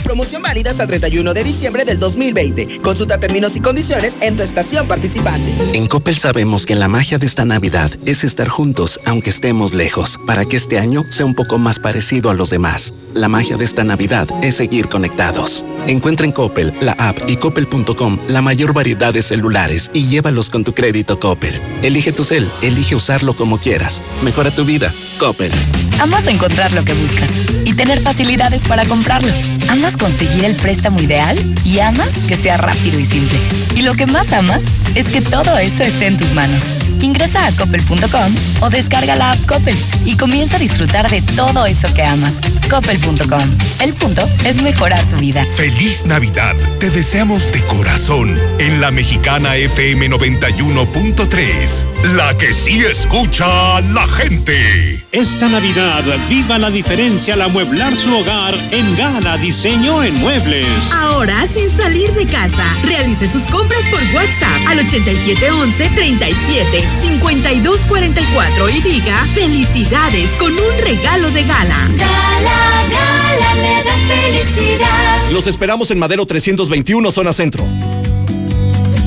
Promoción 0.04 0.42
válida 0.42 0.70
hasta 0.70 0.82
el 0.82 0.88
31 0.88 1.34
de 1.34 1.44
diciembre 1.44 1.84
del 1.84 1.98
2020. 1.98 2.78
Consulta 2.82 3.18
términos 3.18 3.56
y 3.56 3.60
condiciones 3.60 4.16
en 4.20 4.36
tu 4.36 4.42
estación 4.42 4.88
participante. 4.88 5.52
En 5.72 5.86
Coppel 5.86 6.16
sabemos 6.16 6.66
que 6.66 6.74
la 6.74 6.88
magia 6.88 7.18
de 7.18 7.26
esta 7.26 7.44
Navidad 7.44 7.90
es 8.04 8.24
estar 8.24 8.48
juntos 8.48 9.00
aunque 9.04 9.30
estemos 9.30 9.74
lejos, 9.74 10.18
para 10.26 10.44
que 10.44 10.56
este 10.56 10.78
año 10.78 11.04
sea 11.10 11.26
un 11.26 11.34
poco 11.34 11.58
más 11.58 11.78
parecido 11.78 12.30
a 12.30 12.34
los 12.34 12.50
demás. 12.50 12.92
La 13.14 13.28
magia 13.28 13.56
de 13.56 13.64
esta 13.64 13.84
Navidad 13.84 14.28
es 14.42 14.56
seguir 14.56 14.88
conectados. 14.88 15.64
Encuentra 15.86 16.26
en 16.26 16.32
Coppel, 16.32 16.72
la 16.80 16.92
app 16.92 17.18
y 17.28 17.36
coppel.com 17.36 18.18
la 18.28 18.42
mayor 18.42 18.72
variedad 18.72 19.12
de 19.12 19.22
celulares 19.22 19.90
y 19.92 20.06
llévalos 20.06 20.50
con 20.50 20.64
tu 20.64 20.74
crédito 20.74 21.18
Coppel. 21.18 21.60
Elige 21.82 22.12
tu 22.12 22.24
cel, 22.24 22.48
elige 22.62 22.94
usarlo 22.94 23.34
como 23.34 23.58
quieras. 23.58 24.02
Mejora 24.22 24.50
tu 24.50 24.64
vida. 24.64 24.92
Coppel. 25.18 25.52
Amas 26.00 26.26
encontrar 26.26 26.72
lo 26.72 26.84
que 26.84 26.94
buscas 26.94 27.30
y 27.64 27.74
tener 27.74 28.00
facilidades 28.00 28.64
para 28.66 28.84
comprarlo. 28.84 29.32
Amas 29.68 29.96
conseguir 29.96 30.44
el 30.44 30.56
préstamo 30.56 31.00
ideal 31.00 31.38
y 31.64 31.78
amas 31.80 32.10
que 32.28 32.36
sea 32.36 32.56
rápido 32.56 32.98
y 32.98 33.04
simple. 33.04 33.38
Y 33.76 33.82
lo 33.82 33.94
que 33.94 34.06
más 34.06 34.32
amas 34.32 34.62
es 34.94 35.06
que 35.08 35.20
todo 35.20 35.56
eso 35.58 35.82
esté 35.82 36.06
en 36.06 36.16
tus 36.16 36.32
manos. 36.32 36.62
Ingresa 37.00 37.46
a 37.46 37.52
coppel.com 37.52 38.34
o 38.60 38.70
descarga 38.70 39.16
la 39.16 39.32
app 39.32 39.46
Coppel 39.46 39.76
y 40.04 40.16
comienza 40.16 40.56
a 40.56 40.60
disfrutar 40.60 41.10
de 41.10 41.20
todo 41.22 41.66
eso 41.66 41.92
que 41.94 42.02
amas. 42.02 42.38
Coppel.com. 42.70 43.42
El 43.80 43.94
punto 43.94 44.28
es 44.44 44.62
mejorar 44.62 45.04
tu 45.06 45.16
vida. 45.16 45.44
Feliz 45.56 46.06
Navidad. 46.06 46.54
Te 46.78 46.90
deseamos 46.90 47.50
de 47.52 47.60
corazón 47.62 48.38
en 48.58 48.80
la 48.80 48.90
mexicana 48.90 49.56
FM 49.56 50.10
91.3. 50.10 51.86
La 52.14 52.36
que 52.38 52.54
sí 52.54 52.84
escucha 52.84 53.76
a 53.76 53.80
la 53.80 54.06
gente. 54.06 55.01
Esta 55.12 55.46
Navidad, 55.46 56.02
viva 56.30 56.58
la 56.58 56.70
diferencia 56.70 57.34
al 57.34 57.42
amueblar 57.42 57.94
su 57.94 58.16
hogar 58.16 58.54
en 58.70 58.96
Gala 58.96 59.36
Diseño 59.36 60.02
en 60.02 60.14
Muebles. 60.14 60.90
Ahora 60.90 61.46
sin 61.46 61.68
salir 61.68 62.10
de 62.12 62.24
casa. 62.24 62.64
Realice 62.82 63.30
sus 63.30 63.42
compras 63.42 63.82
por 63.90 64.00
WhatsApp 64.14 64.68
al 64.68 64.78
8711 64.78 65.90
37 65.94 66.82
5244 67.02 68.70
y 68.70 68.80
diga 68.80 69.14
felicidades 69.34 70.30
con 70.38 70.50
un 70.50 70.82
regalo 70.82 71.30
de 71.30 71.44
gala. 71.44 71.76
Gala, 71.98 72.82
gala, 72.90 73.54
le 73.56 73.84
da 73.84 74.14
felicidad. 74.14 75.30
Los 75.30 75.46
esperamos 75.46 75.90
en 75.90 75.98
Madero 75.98 76.24
321, 76.24 77.10
zona 77.10 77.34
centro. 77.34 77.66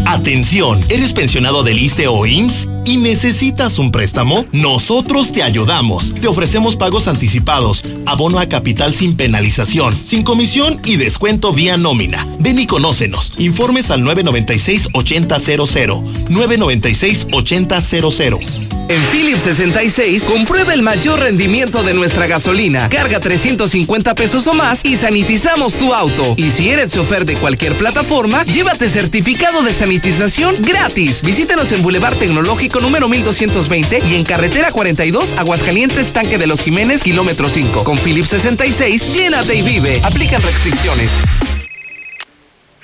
Atención, 0.05 0.85
¿eres 0.89 1.13
pensionado 1.13 1.63
del 1.63 1.79
ISTE 1.79 2.07
o 2.07 2.27
IMSS 2.27 2.74
y 2.85 2.97
necesitas 2.97 3.79
un 3.79 3.91
préstamo? 3.91 4.45
Nosotros 4.51 5.31
te 5.31 5.41
ayudamos. 5.43 6.13
Te 6.13 6.27
ofrecemos 6.27 6.75
pagos 6.75 7.07
anticipados, 7.07 7.83
abono 8.05 8.37
a 8.39 8.47
capital 8.47 8.93
sin 8.93 9.15
penalización, 9.17 9.91
sin 9.93 10.23
comisión 10.23 10.79
y 10.85 10.97
descuento 10.97 11.53
vía 11.53 11.77
nómina. 11.77 12.27
Ven 12.39 12.59
y 12.59 12.67
conócenos. 12.67 13.33
Informes 13.37 13.89
al 13.91 14.03
996-8000. 14.03 16.25
996-8000. 16.29 18.65
En 18.87 19.01
Philips 19.07 19.41
66, 19.41 20.25
comprueba 20.25 20.73
el 20.73 20.83
mayor 20.83 21.19
rendimiento 21.19 21.81
de 21.81 21.95
nuestra 21.95 22.27
gasolina. 22.27 22.87
Carga 22.87 23.19
350 23.19 24.13
pesos 24.13 24.45
o 24.45 24.53
más 24.53 24.85
y 24.85 24.95
sanitizamos 24.95 25.73
tu 25.73 25.93
auto. 25.93 26.35
Y 26.37 26.51
si 26.51 26.69
eres 26.69 26.91
chofer 26.91 27.25
de 27.25 27.35
cualquier 27.35 27.75
plataforma, 27.77 28.45
llévate 28.45 28.87
certificado 28.87 29.63
de 29.63 29.73
sanitización 29.73 30.53
gratis. 30.61 31.23
Visítenos 31.23 31.71
en 31.71 31.81
Boulevard 31.81 32.15
Tecnológico 32.15 32.74
número 32.79 33.07
1220 33.07 33.99
y 34.07 34.15
en 34.15 34.23
Carretera 34.23 34.71
42, 34.71 35.37
Aguascalientes, 35.37 36.13
Tanque 36.13 36.37
de 36.37 36.47
los 36.47 36.61
Jiménez, 36.61 37.03
kilómetro 37.03 37.49
5. 37.49 37.83
Con 37.83 37.97
Philips 37.97 38.29
66, 38.29 39.13
llénate 39.13 39.55
y 39.55 39.61
vive. 39.61 40.01
Aplican 40.03 40.41
restricciones. 40.41 41.09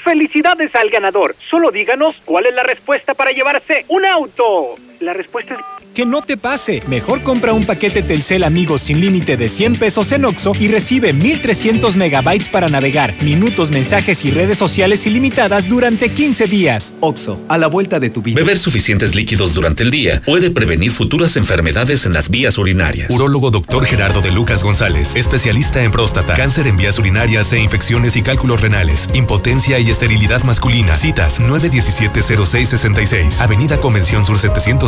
Felicidades 0.04 0.76
al 0.76 0.90
ganador. 0.90 1.36
Solo 1.40 1.72
díganos 1.72 2.16
cuál 2.26 2.48
es 2.48 2.56
la 2.56 2.64
respuesta 2.64 3.14
para 3.14 3.32
llevarse 3.32 3.86
un 3.88 4.06
auto. 4.06 4.76
La 5.02 5.14
respuesta 5.14 5.56
es... 5.56 5.60
Que 5.96 6.06
no 6.06 6.22
te 6.22 6.38
pase. 6.38 6.82
Mejor 6.88 7.22
compra 7.22 7.52
un 7.52 7.66
paquete 7.66 8.02
Telcel 8.02 8.46
Amigos 8.46 8.84
sin 8.84 9.02
límite 9.02 9.36
de 9.36 9.50
100 9.50 9.78
pesos 9.78 10.14
en 10.14 10.24
Oxo 10.24 10.54
y 10.58 10.70
recibe 10.70 11.12
1300 11.12 11.98
megabytes 11.98 12.48
para 12.48 12.70
navegar, 12.70 13.22
minutos, 13.22 13.72
mensajes 13.72 14.24
y 14.24 14.32
redes 14.32 14.58
sociales 14.58 15.06
ilimitadas 15.06 15.68
durante 15.68 16.10
15 16.10 16.46
días. 16.46 16.96
Oxo, 17.02 17.42
a 17.50 17.58
la 17.58 17.68
vuelta 17.68 18.00
de 18.00 18.10
tu 18.10 18.22
vida. 18.22 18.40
Beber 18.40 18.58
suficientes 18.58 19.16
líquidos 19.16 19.54
durante 19.54 19.84
el 19.84 19.92
día 19.92 20.22
puede 20.22 20.50
prevenir 20.50 20.92
futuras 20.92 21.36
enfermedades 21.36 22.06
en 22.06 22.14
las 22.14 22.30
vías 22.30 22.58
urinarias. 22.58 23.10
Urólogo 23.10 23.52
Dr. 23.52 23.86
Gerardo 23.86 24.22
de 24.22 24.32
Lucas 24.32 24.64
González, 24.64 25.14
especialista 25.16 25.84
en 25.84 25.92
próstata, 25.92 26.36
cáncer 26.36 26.68
en 26.68 26.78
vías 26.78 26.98
urinarias 27.00 27.52
e 27.52 27.60
infecciones 27.60 28.16
y 28.16 28.22
cálculos 28.22 28.62
renales, 28.62 29.10
impotencia 29.14 29.78
y 29.80 29.90
esterilidad 29.90 30.42
masculina. 30.44 30.96
Citas 30.96 31.42
917-0666, 31.42 33.42
Avenida 33.42 33.76
Convención 33.78 34.26
Sur 34.26 34.38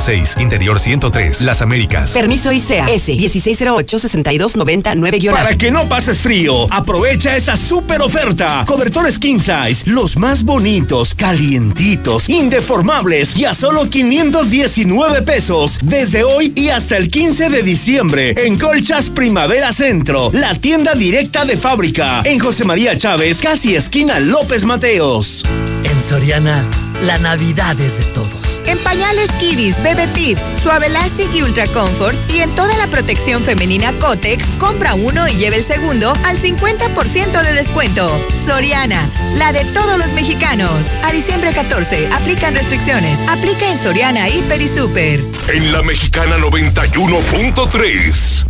706, 0.04 0.42
Interior 0.42 0.80
100 0.80 0.94
103. 0.94 1.42
Las 1.42 1.62
Américas. 1.62 2.12
Permiso 2.12 2.52
ICEA 2.52 2.86
S 2.88 3.14
1608-6299 3.14 5.32
Para 5.32 5.58
que 5.58 5.72
no 5.72 5.90
pases 5.90 6.22
frío, 6.22 6.72
aprovecha 6.72 7.36
esta 7.36 7.58
super 7.58 8.00
oferta. 8.02 8.64
Cobertores 8.68 9.18
King 9.18 9.40
Size, 9.40 9.90
los 9.90 10.18
más 10.18 10.44
bonitos, 10.44 11.16
calientitos, 11.16 12.30
indeformables 12.30 13.36
y 13.38 13.46
a 13.46 13.56
solo 13.56 13.90
519 13.90 15.24
pesos. 15.24 15.80
Desde 15.82 16.24
hoy 16.24 16.54
y 16.56 16.70
hasta 16.70 16.98
el 16.98 17.10
15 17.10 17.50
de 17.50 17.64
diciembre 17.64 18.36
en 18.38 18.60
Colchas 18.60 19.10
Primavera 19.10 19.74
Centro, 19.74 20.30
la 20.34 20.54
tienda 20.56 20.94
directa 20.94 21.46
de 21.46 21.58
fábrica. 21.58 22.22
En 22.26 22.38
José 22.40 22.66
María 22.66 22.96
Chávez, 22.98 23.42
casi 23.42 23.76
esquina 23.76 24.20
López 24.20 24.66
Mateos. 24.66 25.44
En 25.84 26.00
Soriana, 26.02 26.68
la 27.06 27.18
Navidad 27.18 27.80
es 27.80 27.98
de 27.98 28.04
todos. 28.14 28.53
En 28.66 28.78
pañales 28.80 29.30
Kidis, 29.40 29.82
Bebe 29.84 30.08
Tips, 30.08 30.42
Suave 30.62 30.88
Elastic 30.88 31.34
y 31.34 31.42
Ultra 31.42 31.68
Comfort 31.68 32.18
y 32.32 32.40
en 32.40 32.50
toda 32.56 32.76
la 32.78 32.88
protección 32.88 33.44
femenina 33.44 33.92
Cotex, 34.00 34.46
compra 34.58 34.96
uno 34.96 35.28
y 35.28 35.36
lleve 35.36 35.58
el 35.58 35.64
segundo 35.64 36.14
al 36.26 36.38
50% 36.38 37.44
de 37.44 37.54
descuento. 37.54 38.10
Soriana, 38.46 39.10
la 39.38 39.52
de 39.52 39.66
todos 39.66 39.98
los 39.98 40.14
mexicanos. 40.14 40.72
A 41.04 41.12
diciembre 41.12 41.52
14, 41.54 42.08
aplican 42.14 42.56
restricciones. 42.56 43.20
Aplica 43.30 43.70
en 43.70 43.78
Soriana, 43.78 44.30
Hiper 44.30 44.62
y 44.62 44.68
Super. 44.68 45.20
En 45.50 45.72
la 45.72 45.84
Mexicana 45.84 46.38
91.3, 46.38 48.46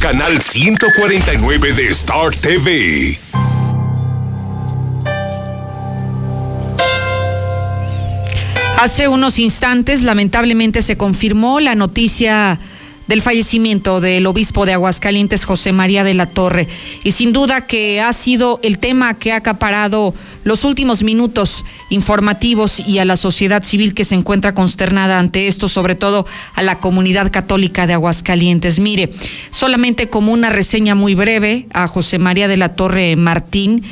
canal 0.00 0.40
149 0.40 1.72
de 1.72 1.88
Star 1.88 2.34
TV. 2.34 3.18
Hace 8.84 9.08
unos 9.08 9.38
instantes, 9.38 10.02
lamentablemente, 10.02 10.82
se 10.82 10.98
confirmó 10.98 11.58
la 11.58 11.74
noticia 11.74 12.60
del 13.06 13.22
fallecimiento 13.22 14.02
del 14.02 14.26
obispo 14.26 14.66
de 14.66 14.74
Aguascalientes, 14.74 15.46
José 15.46 15.72
María 15.72 16.04
de 16.04 16.12
la 16.12 16.26
Torre. 16.26 16.68
Y 17.02 17.12
sin 17.12 17.32
duda 17.32 17.66
que 17.66 18.02
ha 18.02 18.12
sido 18.12 18.60
el 18.62 18.78
tema 18.78 19.14
que 19.14 19.32
ha 19.32 19.36
acaparado 19.36 20.14
los 20.44 20.64
últimos 20.64 21.02
minutos 21.02 21.64
informativos 21.88 22.78
y 22.78 22.98
a 22.98 23.06
la 23.06 23.16
sociedad 23.16 23.62
civil 23.62 23.94
que 23.94 24.04
se 24.04 24.16
encuentra 24.16 24.52
consternada 24.52 25.18
ante 25.18 25.48
esto, 25.48 25.70
sobre 25.70 25.94
todo 25.94 26.26
a 26.54 26.62
la 26.62 26.78
comunidad 26.78 27.32
católica 27.32 27.86
de 27.86 27.94
Aguascalientes. 27.94 28.80
Mire, 28.80 29.10
solamente 29.48 30.10
como 30.10 30.30
una 30.30 30.50
reseña 30.50 30.94
muy 30.94 31.14
breve 31.14 31.68
a 31.72 31.88
José 31.88 32.18
María 32.18 32.48
de 32.48 32.58
la 32.58 32.74
Torre 32.74 33.16
Martín. 33.16 33.82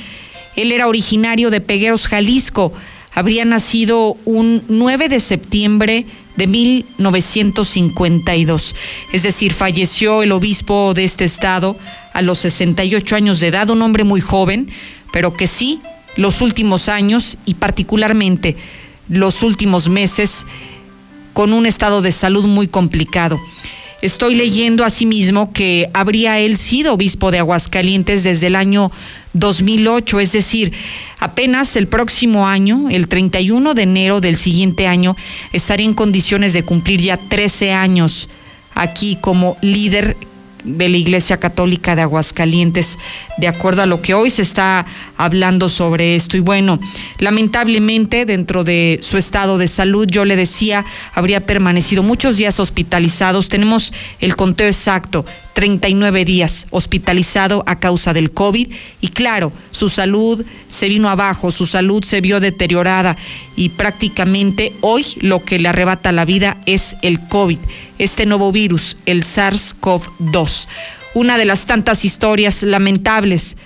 Él 0.55 0.71
era 0.71 0.87
originario 0.87 1.49
de 1.49 1.63
Pegueros, 1.63 2.09
Jalisco 2.09 2.75
habría 3.15 3.45
nacido 3.45 4.17
un 4.25 4.65
9 4.69 5.09
de 5.09 5.21
septiembre 5.21 6.07
de 6.37 6.47
1952. 6.47 8.75
Es 9.13 9.23
decir, 9.23 9.53
falleció 9.53 10.23
el 10.23 10.33
obispo 10.33 10.95
de 10.95 11.05
este 11.05 11.25
estado 11.25 11.77
a 12.15 12.23
los 12.23 12.39
68 12.39 13.17
años 13.17 13.41
de 13.41 13.49
edad, 13.49 13.69
un 13.71 13.83
hombre 13.83 14.05
muy 14.05 14.21
joven, 14.21 14.71
pero 15.13 15.35
que 15.35 15.47
sí, 15.47 15.81
los 16.17 16.41
últimos 16.41 16.89
años 16.89 17.37
y 17.45 17.55
particularmente 17.55 18.57
los 19.09 19.43
últimos 19.43 19.89
meses, 19.89 20.47
con 21.33 21.53
un 21.53 21.67
estado 21.67 22.03
de 22.03 22.13
salud 22.13 22.47
muy 22.47 22.69
complicado. 22.69 23.41
Estoy 24.03 24.35
leyendo 24.35 24.85
asimismo 24.85 25.53
que 25.53 25.89
habría 25.95 26.41
él 26.41 26.57
sido 26.57 26.95
obispo 26.95 27.31
de 27.31 27.39
Aguascalientes 27.39 28.25
desde 28.25 28.49
el 28.49 28.57
año 28.57 28.91
2008, 29.33 30.19
es 30.19 30.33
decir, 30.33 30.73
apenas 31.21 31.77
el 31.77 31.87
próximo 31.87 32.49
año, 32.49 32.89
el 32.91 33.07
31 33.07 33.75
de 33.75 33.83
enero 33.83 34.21
del 34.21 34.39
siguiente 34.39 34.89
año, 34.89 35.17
estaría 35.53 35.87
en 35.87 35.95
condiciones 35.95 36.53
de 36.53 36.65
cumplir 36.65 37.01
ya 37.01 37.17
13 37.17 37.75
años 37.75 38.29
aquí 38.75 39.19
como 39.21 39.57
líder 39.61 40.17
de 40.65 40.89
la 40.89 40.97
Iglesia 40.97 41.39
Católica 41.39 41.97
de 41.97 42.03
Aguascalientes, 42.03 42.99
de 43.39 43.49
acuerdo 43.49 43.83
a 43.83 43.87
lo 43.87 44.03
que 44.03 44.15
hoy 44.15 44.31
se 44.31 44.43
está 44.43 44.87
hablando 45.17 45.69
sobre 45.69 46.15
esto. 46.15 46.37
Y 46.37 46.41
bueno, 46.41 46.79
lamentablemente 47.19 48.25
dentro 48.27 48.65
de 48.65 48.99
su 49.03 49.19
estado 49.19 49.59
de 49.59 49.69
salud, 49.69 50.07
yo 50.09 50.25
le 50.25 50.37
decía, 50.37 50.85
habría 51.15 51.45
permanecido 51.47 52.03
muchos 52.03 52.37
días 52.37 52.61
hospitalizados. 52.61 53.49
Tenemos 53.49 53.93
el 54.21 54.37
conteo 54.37 54.67
exacto, 54.67 55.25
39 55.55 56.25
días 56.25 56.67
hospitalizado 56.71 57.63
a 57.67 57.79
causa 57.79 58.13
del 58.13 58.33
COVID 58.33 58.73
y 59.01 59.09
claro, 59.09 59.53
su 59.71 59.89
salud 59.89 60.45
se 60.69 60.89
vino 60.89 61.09
abajo, 61.09 61.51
su 61.51 61.67
salud 61.67 62.05
se 62.05 62.21
vio 62.21 62.41
deteriorada 62.41 63.17
y 63.57 63.71
prácticamente 63.71 64.73
hoy 64.81 65.07
lo 65.21 65.45
que 65.45 65.59
le 65.59 65.69
arrebata 65.69 66.13
la 66.13 66.25
vida 66.25 66.59
es 66.67 66.97
el 67.03 67.21
COVID, 67.29 67.59
este 67.99 68.27
nuevo 68.27 68.53
virus, 68.53 68.97
el 69.07 69.25
SARS-CoV-2. 69.25 70.67
Una 71.15 71.37
de 71.37 71.45
las 71.45 71.67
tantas 71.67 72.05
historias 72.05 72.63
lamentables 72.63 73.57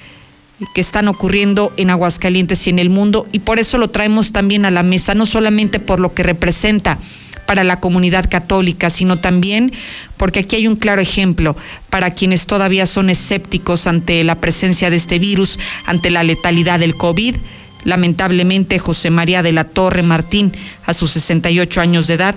que 0.74 0.80
están 0.80 1.06
ocurriendo 1.06 1.72
en 1.76 1.90
Aguascalientes 1.90 2.66
y 2.66 2.70
en 2.70 2.78
el 2.78 2.88
mundo 2.88 3.26
y 3.30 3.40
por 3.40 3.58
eso 3.58 3.78
lo 3.78 3.90
traemos 3.90 4.32
también 4.32 4.64
a 4.64 4.70
la 4.70 4.82
mesa, 4.82 5.14
no 5.14 5.26
solamente 5.26 5.80
por 5.80 6.00
lo 6.00 6.14
que 6.14 6.22
representa, 6.22 6.98
para 7.46 7.64
la 7.64 7.80
comunidad 7.80 8.28
católica, 8.28 8.90
sino 8.90 9.18
también 9.18 9.72
porque 10.16 10.40
aquí 10.40 10.56
hay 10.56 10.66
un 10.66 10.76
claro 10.76 11.00
ejemplo 11.00 11.56
para 11.90 12.10
quienes 12.10 12.46
todavía 12.46 12.86
son 12.86 13.10
escépticos 13.10 13.86
ante 13.86 14.24
la 14.24 14.40
presencia 14.40 14.90
de 14.90 14.96
este 14.96 15.18
virus, 15.18 15.58
ante 15.86 16.10
la 16.10 16.22
letalidad 16.22 16.80
del 16.80 16.96
COVID. 16.96 17.36
Lamentablemente, 17.84 18.78
José 18.78 19.10
María 19.10 19.42
de 19.42 19.52
la 19.52 19.64
Torre 19.64 20.02
Martín, 20.02 20.52
a 20.84 20.92
sus 20.92 21.12
68 21.12 21.80
años 21.80 22.08
de 22.08 22.14
edad, 22.14 22.34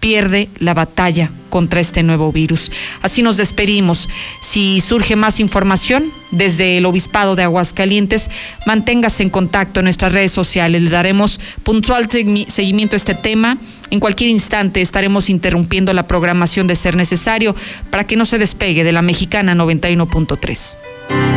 pierde 0.00 0.48
la 0.58 0.74
batalla 0.74 1.30
contra 1.48 1.80
este 1.80 2.02
nuevo 2.02 2.32
virus. 2.32 2.70
Así 3.02 3.22
nos 3.22 3.36
despedimos. 3.36 4.08
Si 4.40 4.80
surge 4.80 5.16
más 5.16 5.40
información 5.40 6.12
desde 6.30 6.78
el 6.78 6.86
Obispado 6.86 7.34
de 7.34 7.42
Aguascalientes, 7.42 8.30
manténgase 8.66 9.22
en 9.22 9.30
contacto 9.30 9.80
en 9.80 9.84
nuestras 9.84 10.12
redes 10.12 10.32
sociales. 10.32 10.82
Le 10.82 10.90
daremos 10.90 11.40
puntual 11.62 12.08
seguimiento 12.10 12.94
a 12.94 12.98
este 12.98 13.14
tema. 13.14 13.58
En 13.90 14.00
cualquier 14.00 14.30
instante 14.30 14.80
estaremos 14.80 15.30
interrumpiendo 15.30 15.92
la 15.92 16.06
programación 16.06 16.66
de 16.66 16.76
ser 16.76 16.96
necesario 16.96 17.54
para 17.90 18.06
que 18.06 18.16
no 18.16 18.24
se 18.24 18.38
despegue 18.38 18.84
de 18.84 18.92
la 18.92 19.02
mexicana 19.02 19.54
91.3. 19.54 21.35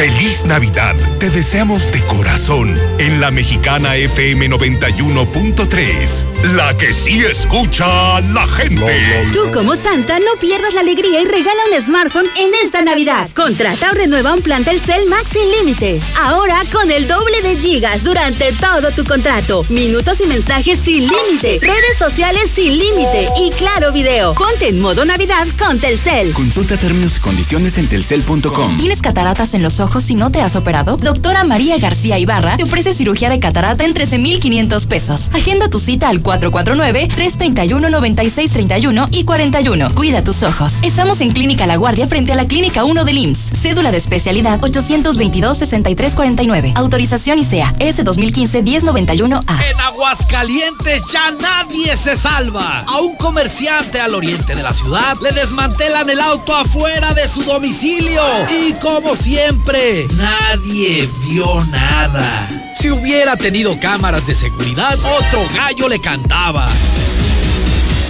Feliz 0.00 0.46
Navidad. 0.46 0.96
Te 1.18 1.28
deseamos 1.28 1.92
de 1.92 2.00
corazón 2.06 2.74
en 2.96 3.20
la 3.20 3.30
mexicana 3.30 3.96
FM 3.96 4.48
91.3. 4.48 6.24
La 6.54 6.74
que 6.78 6.94
sí 6.94 7.22
escucha 7.22 8.16
a 8.16 8.22
la 8.22 8.46
gente. 8.46 9.28
Tú 9.30 9.50
como 9.52 9.76
Santa 9.76 10.18
no 10.18 10.40
pierdas 10.40 10.72
la 10.72 10.80
alegría 10.80 11.20
y 11.20 11.26
regala 11.26 11.60
un 11.70 11.82
smartphone 11.82 12.24
en 12.38 12.50
esta 12.64 12.80
Navidad. 12.80 13.28
Contrata 13.36 13.90
o 13.90 13.94
renueva 13.94 14.32
un 14.32 14.40
plan 14.40 14.64
Telcel 14.64 15.06
Max 15.06 15.26
sin 15.34 15.46
límite. 15.58 16.00
Ahora 16.18 16.62
con 16.72 16.90
el 16.90 17.06
doble 17.06 17.42
de 17.42 17.56
gigas 17.56 18.02
durante 18.02 18.52
todo 18.52 18.90
tu 18.92 19.04
contrato. 19.04 19.66
Minutos 19.68 20.16
y 20.24 20.26
mensajes 20.28 20.78
sin 20.82 21.06
límite. 21.06 21.58
Redes 21.60 21.98
sociales 21.98 22.50
sin 22.54 22.78
límite. 22.78 23.28
Y 23.38 23.50
claro 23.50 23.92
video. 23.92 24.32
Ponte 24.32 24.68
en 24.68 24.80
modo 24.80 25.04
Navidad 25.04 25.46
con 25.58 25.78
Telcel. 25.78 26.32
Consulta 26.32 26.78
términos 26.78 27.18
y 27.18 27.20
condiciones 27.20 27.76
en 27.76 27.86
telcel.com. 27.86 28.78
¿Tienes 28.78 29.02
cataratas 29.02 29.52
en 29.52 29.60
los 29.60 29.78
ojos? 29.78 29.89
Si 29.98 30.14
no 30.14 30.30
te 30.30 30.40
has 30.40 30.54
operado? 30.54 30.96
Doctora 30.96 31.42
María 31.42 31.76
García 31.78 32.16
Ibarra 32.18 32.56
te 32.56 32.62
ofrece 32.62 32.94
cirugía 32.94 33.28
de 33.28 33.40
catarata 33.40 33.84
en 33.84 33.92
13,500 33.92 34.86
pesos. 34.86 35.30
Agenda 35.34 35.68
tu 35.68 35.80
cita 35.80 36.08
al 36.08 36.22
449-331-9631 36.22 39.08
y 39.10 39.24
41. 39.24 39.92
Cuida 39.94 40.22
tus 40.22 40.44
ojos. 40.44 40.74
Estamos 40.82 41.20
en 41.20 41.32
Clínica 41.32 41.66
La 41.66 41.74
Guardia 41.76 42.06
frente 42.06 42.32
a 42.32 42.36
la 42.36 42.46
Clínica 42.46 42.84
1 42.84 43.04
del 43.04 43.18
IMSS. 43.18 43.54
Cédula 43.60 43.90
de 43.90 43.98
especialidad 43.98 44.60
822-6349. 44.60 46.74
Autorización 46.76 47.40
ICEA 47.40 47.74
S 47.80 48.04
2015-1091A. 48.04 49.64
En 49.70 49.80
Aguascalientes 49.80 51.02
ya 51.12 51.32
nadie 51.32 51.96
se 51.96 52.16
salva. 52.16 52.84
A 52.86 53.00
un 53.00 53.16
comerciante 53.16 54.00
al 54.00 54.14
oriente 54.14 54.54
de 54.54 54.62
la 54.62 54.72
ciudad 54.72 55.16
le 55.20 55.32
desmantelan 55.32 56.08
el 56.08 56.20
auto 56.20 56.54
afuera 56.54 57.12
de 57.14 57.26
su 57.28 57.42
domicilio. 57.42 58.22
Y 58.66 58.74
como 58.74 59.16
siempre, 59.16 59.79
nadie 60.16 61.08
vio 61.28 61.64
nada. 61.66 62.48
Si 62.78 62.90
hubiera 62.90 63.36
tenido 63.36 63.78
cámaras 63.80 64.26
de 64.26 64.34
seguridad, 64.34 64.98
otro 65.18 65.46
gallo 65.54 65.88
le 65.88 66.00
cantaba. 66.00 66.68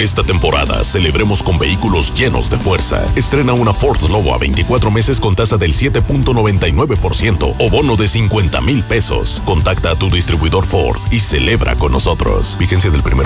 Esta 0.00 0.24
temporada 0.24 0.82
celebremos 0.82 1.42
con 1.42 1.56
vehículos 1.56 2.12
llenos 2.14 2.50
de 2.50 2.58
fuerza. 2.58 3.04
Estrena 3.14 3.52
una 3.52 3.72
Ford 3.72 4.02
Lobo 4.10 4.34
a 4.34 4.38
24 4.38 4.90
meses 4.90 5.20
con 5.20 5.36
tasa 5.36 5.56
del 5.56 5.72
7.99% 5.72 7.54
o 7.58 7.70
bono 7.70 7.96
de 7.96 8.08
50 8.08 8.60
mil 8.60 8.82
pesos. 8.82 9.40
Contacta 9.44 9.92
a 9.92 9.96
tu 9.96 10.10
distribuidor 10.10 10.66
Ford 10.66 11.00
y 11.12 11.20
celebra 11.20 11.76
con 11.76 11.92
nosotros. 11.92 12.56
Vigencia 12.58 12.90
del 12.90 13.04
primero 13.04 13.14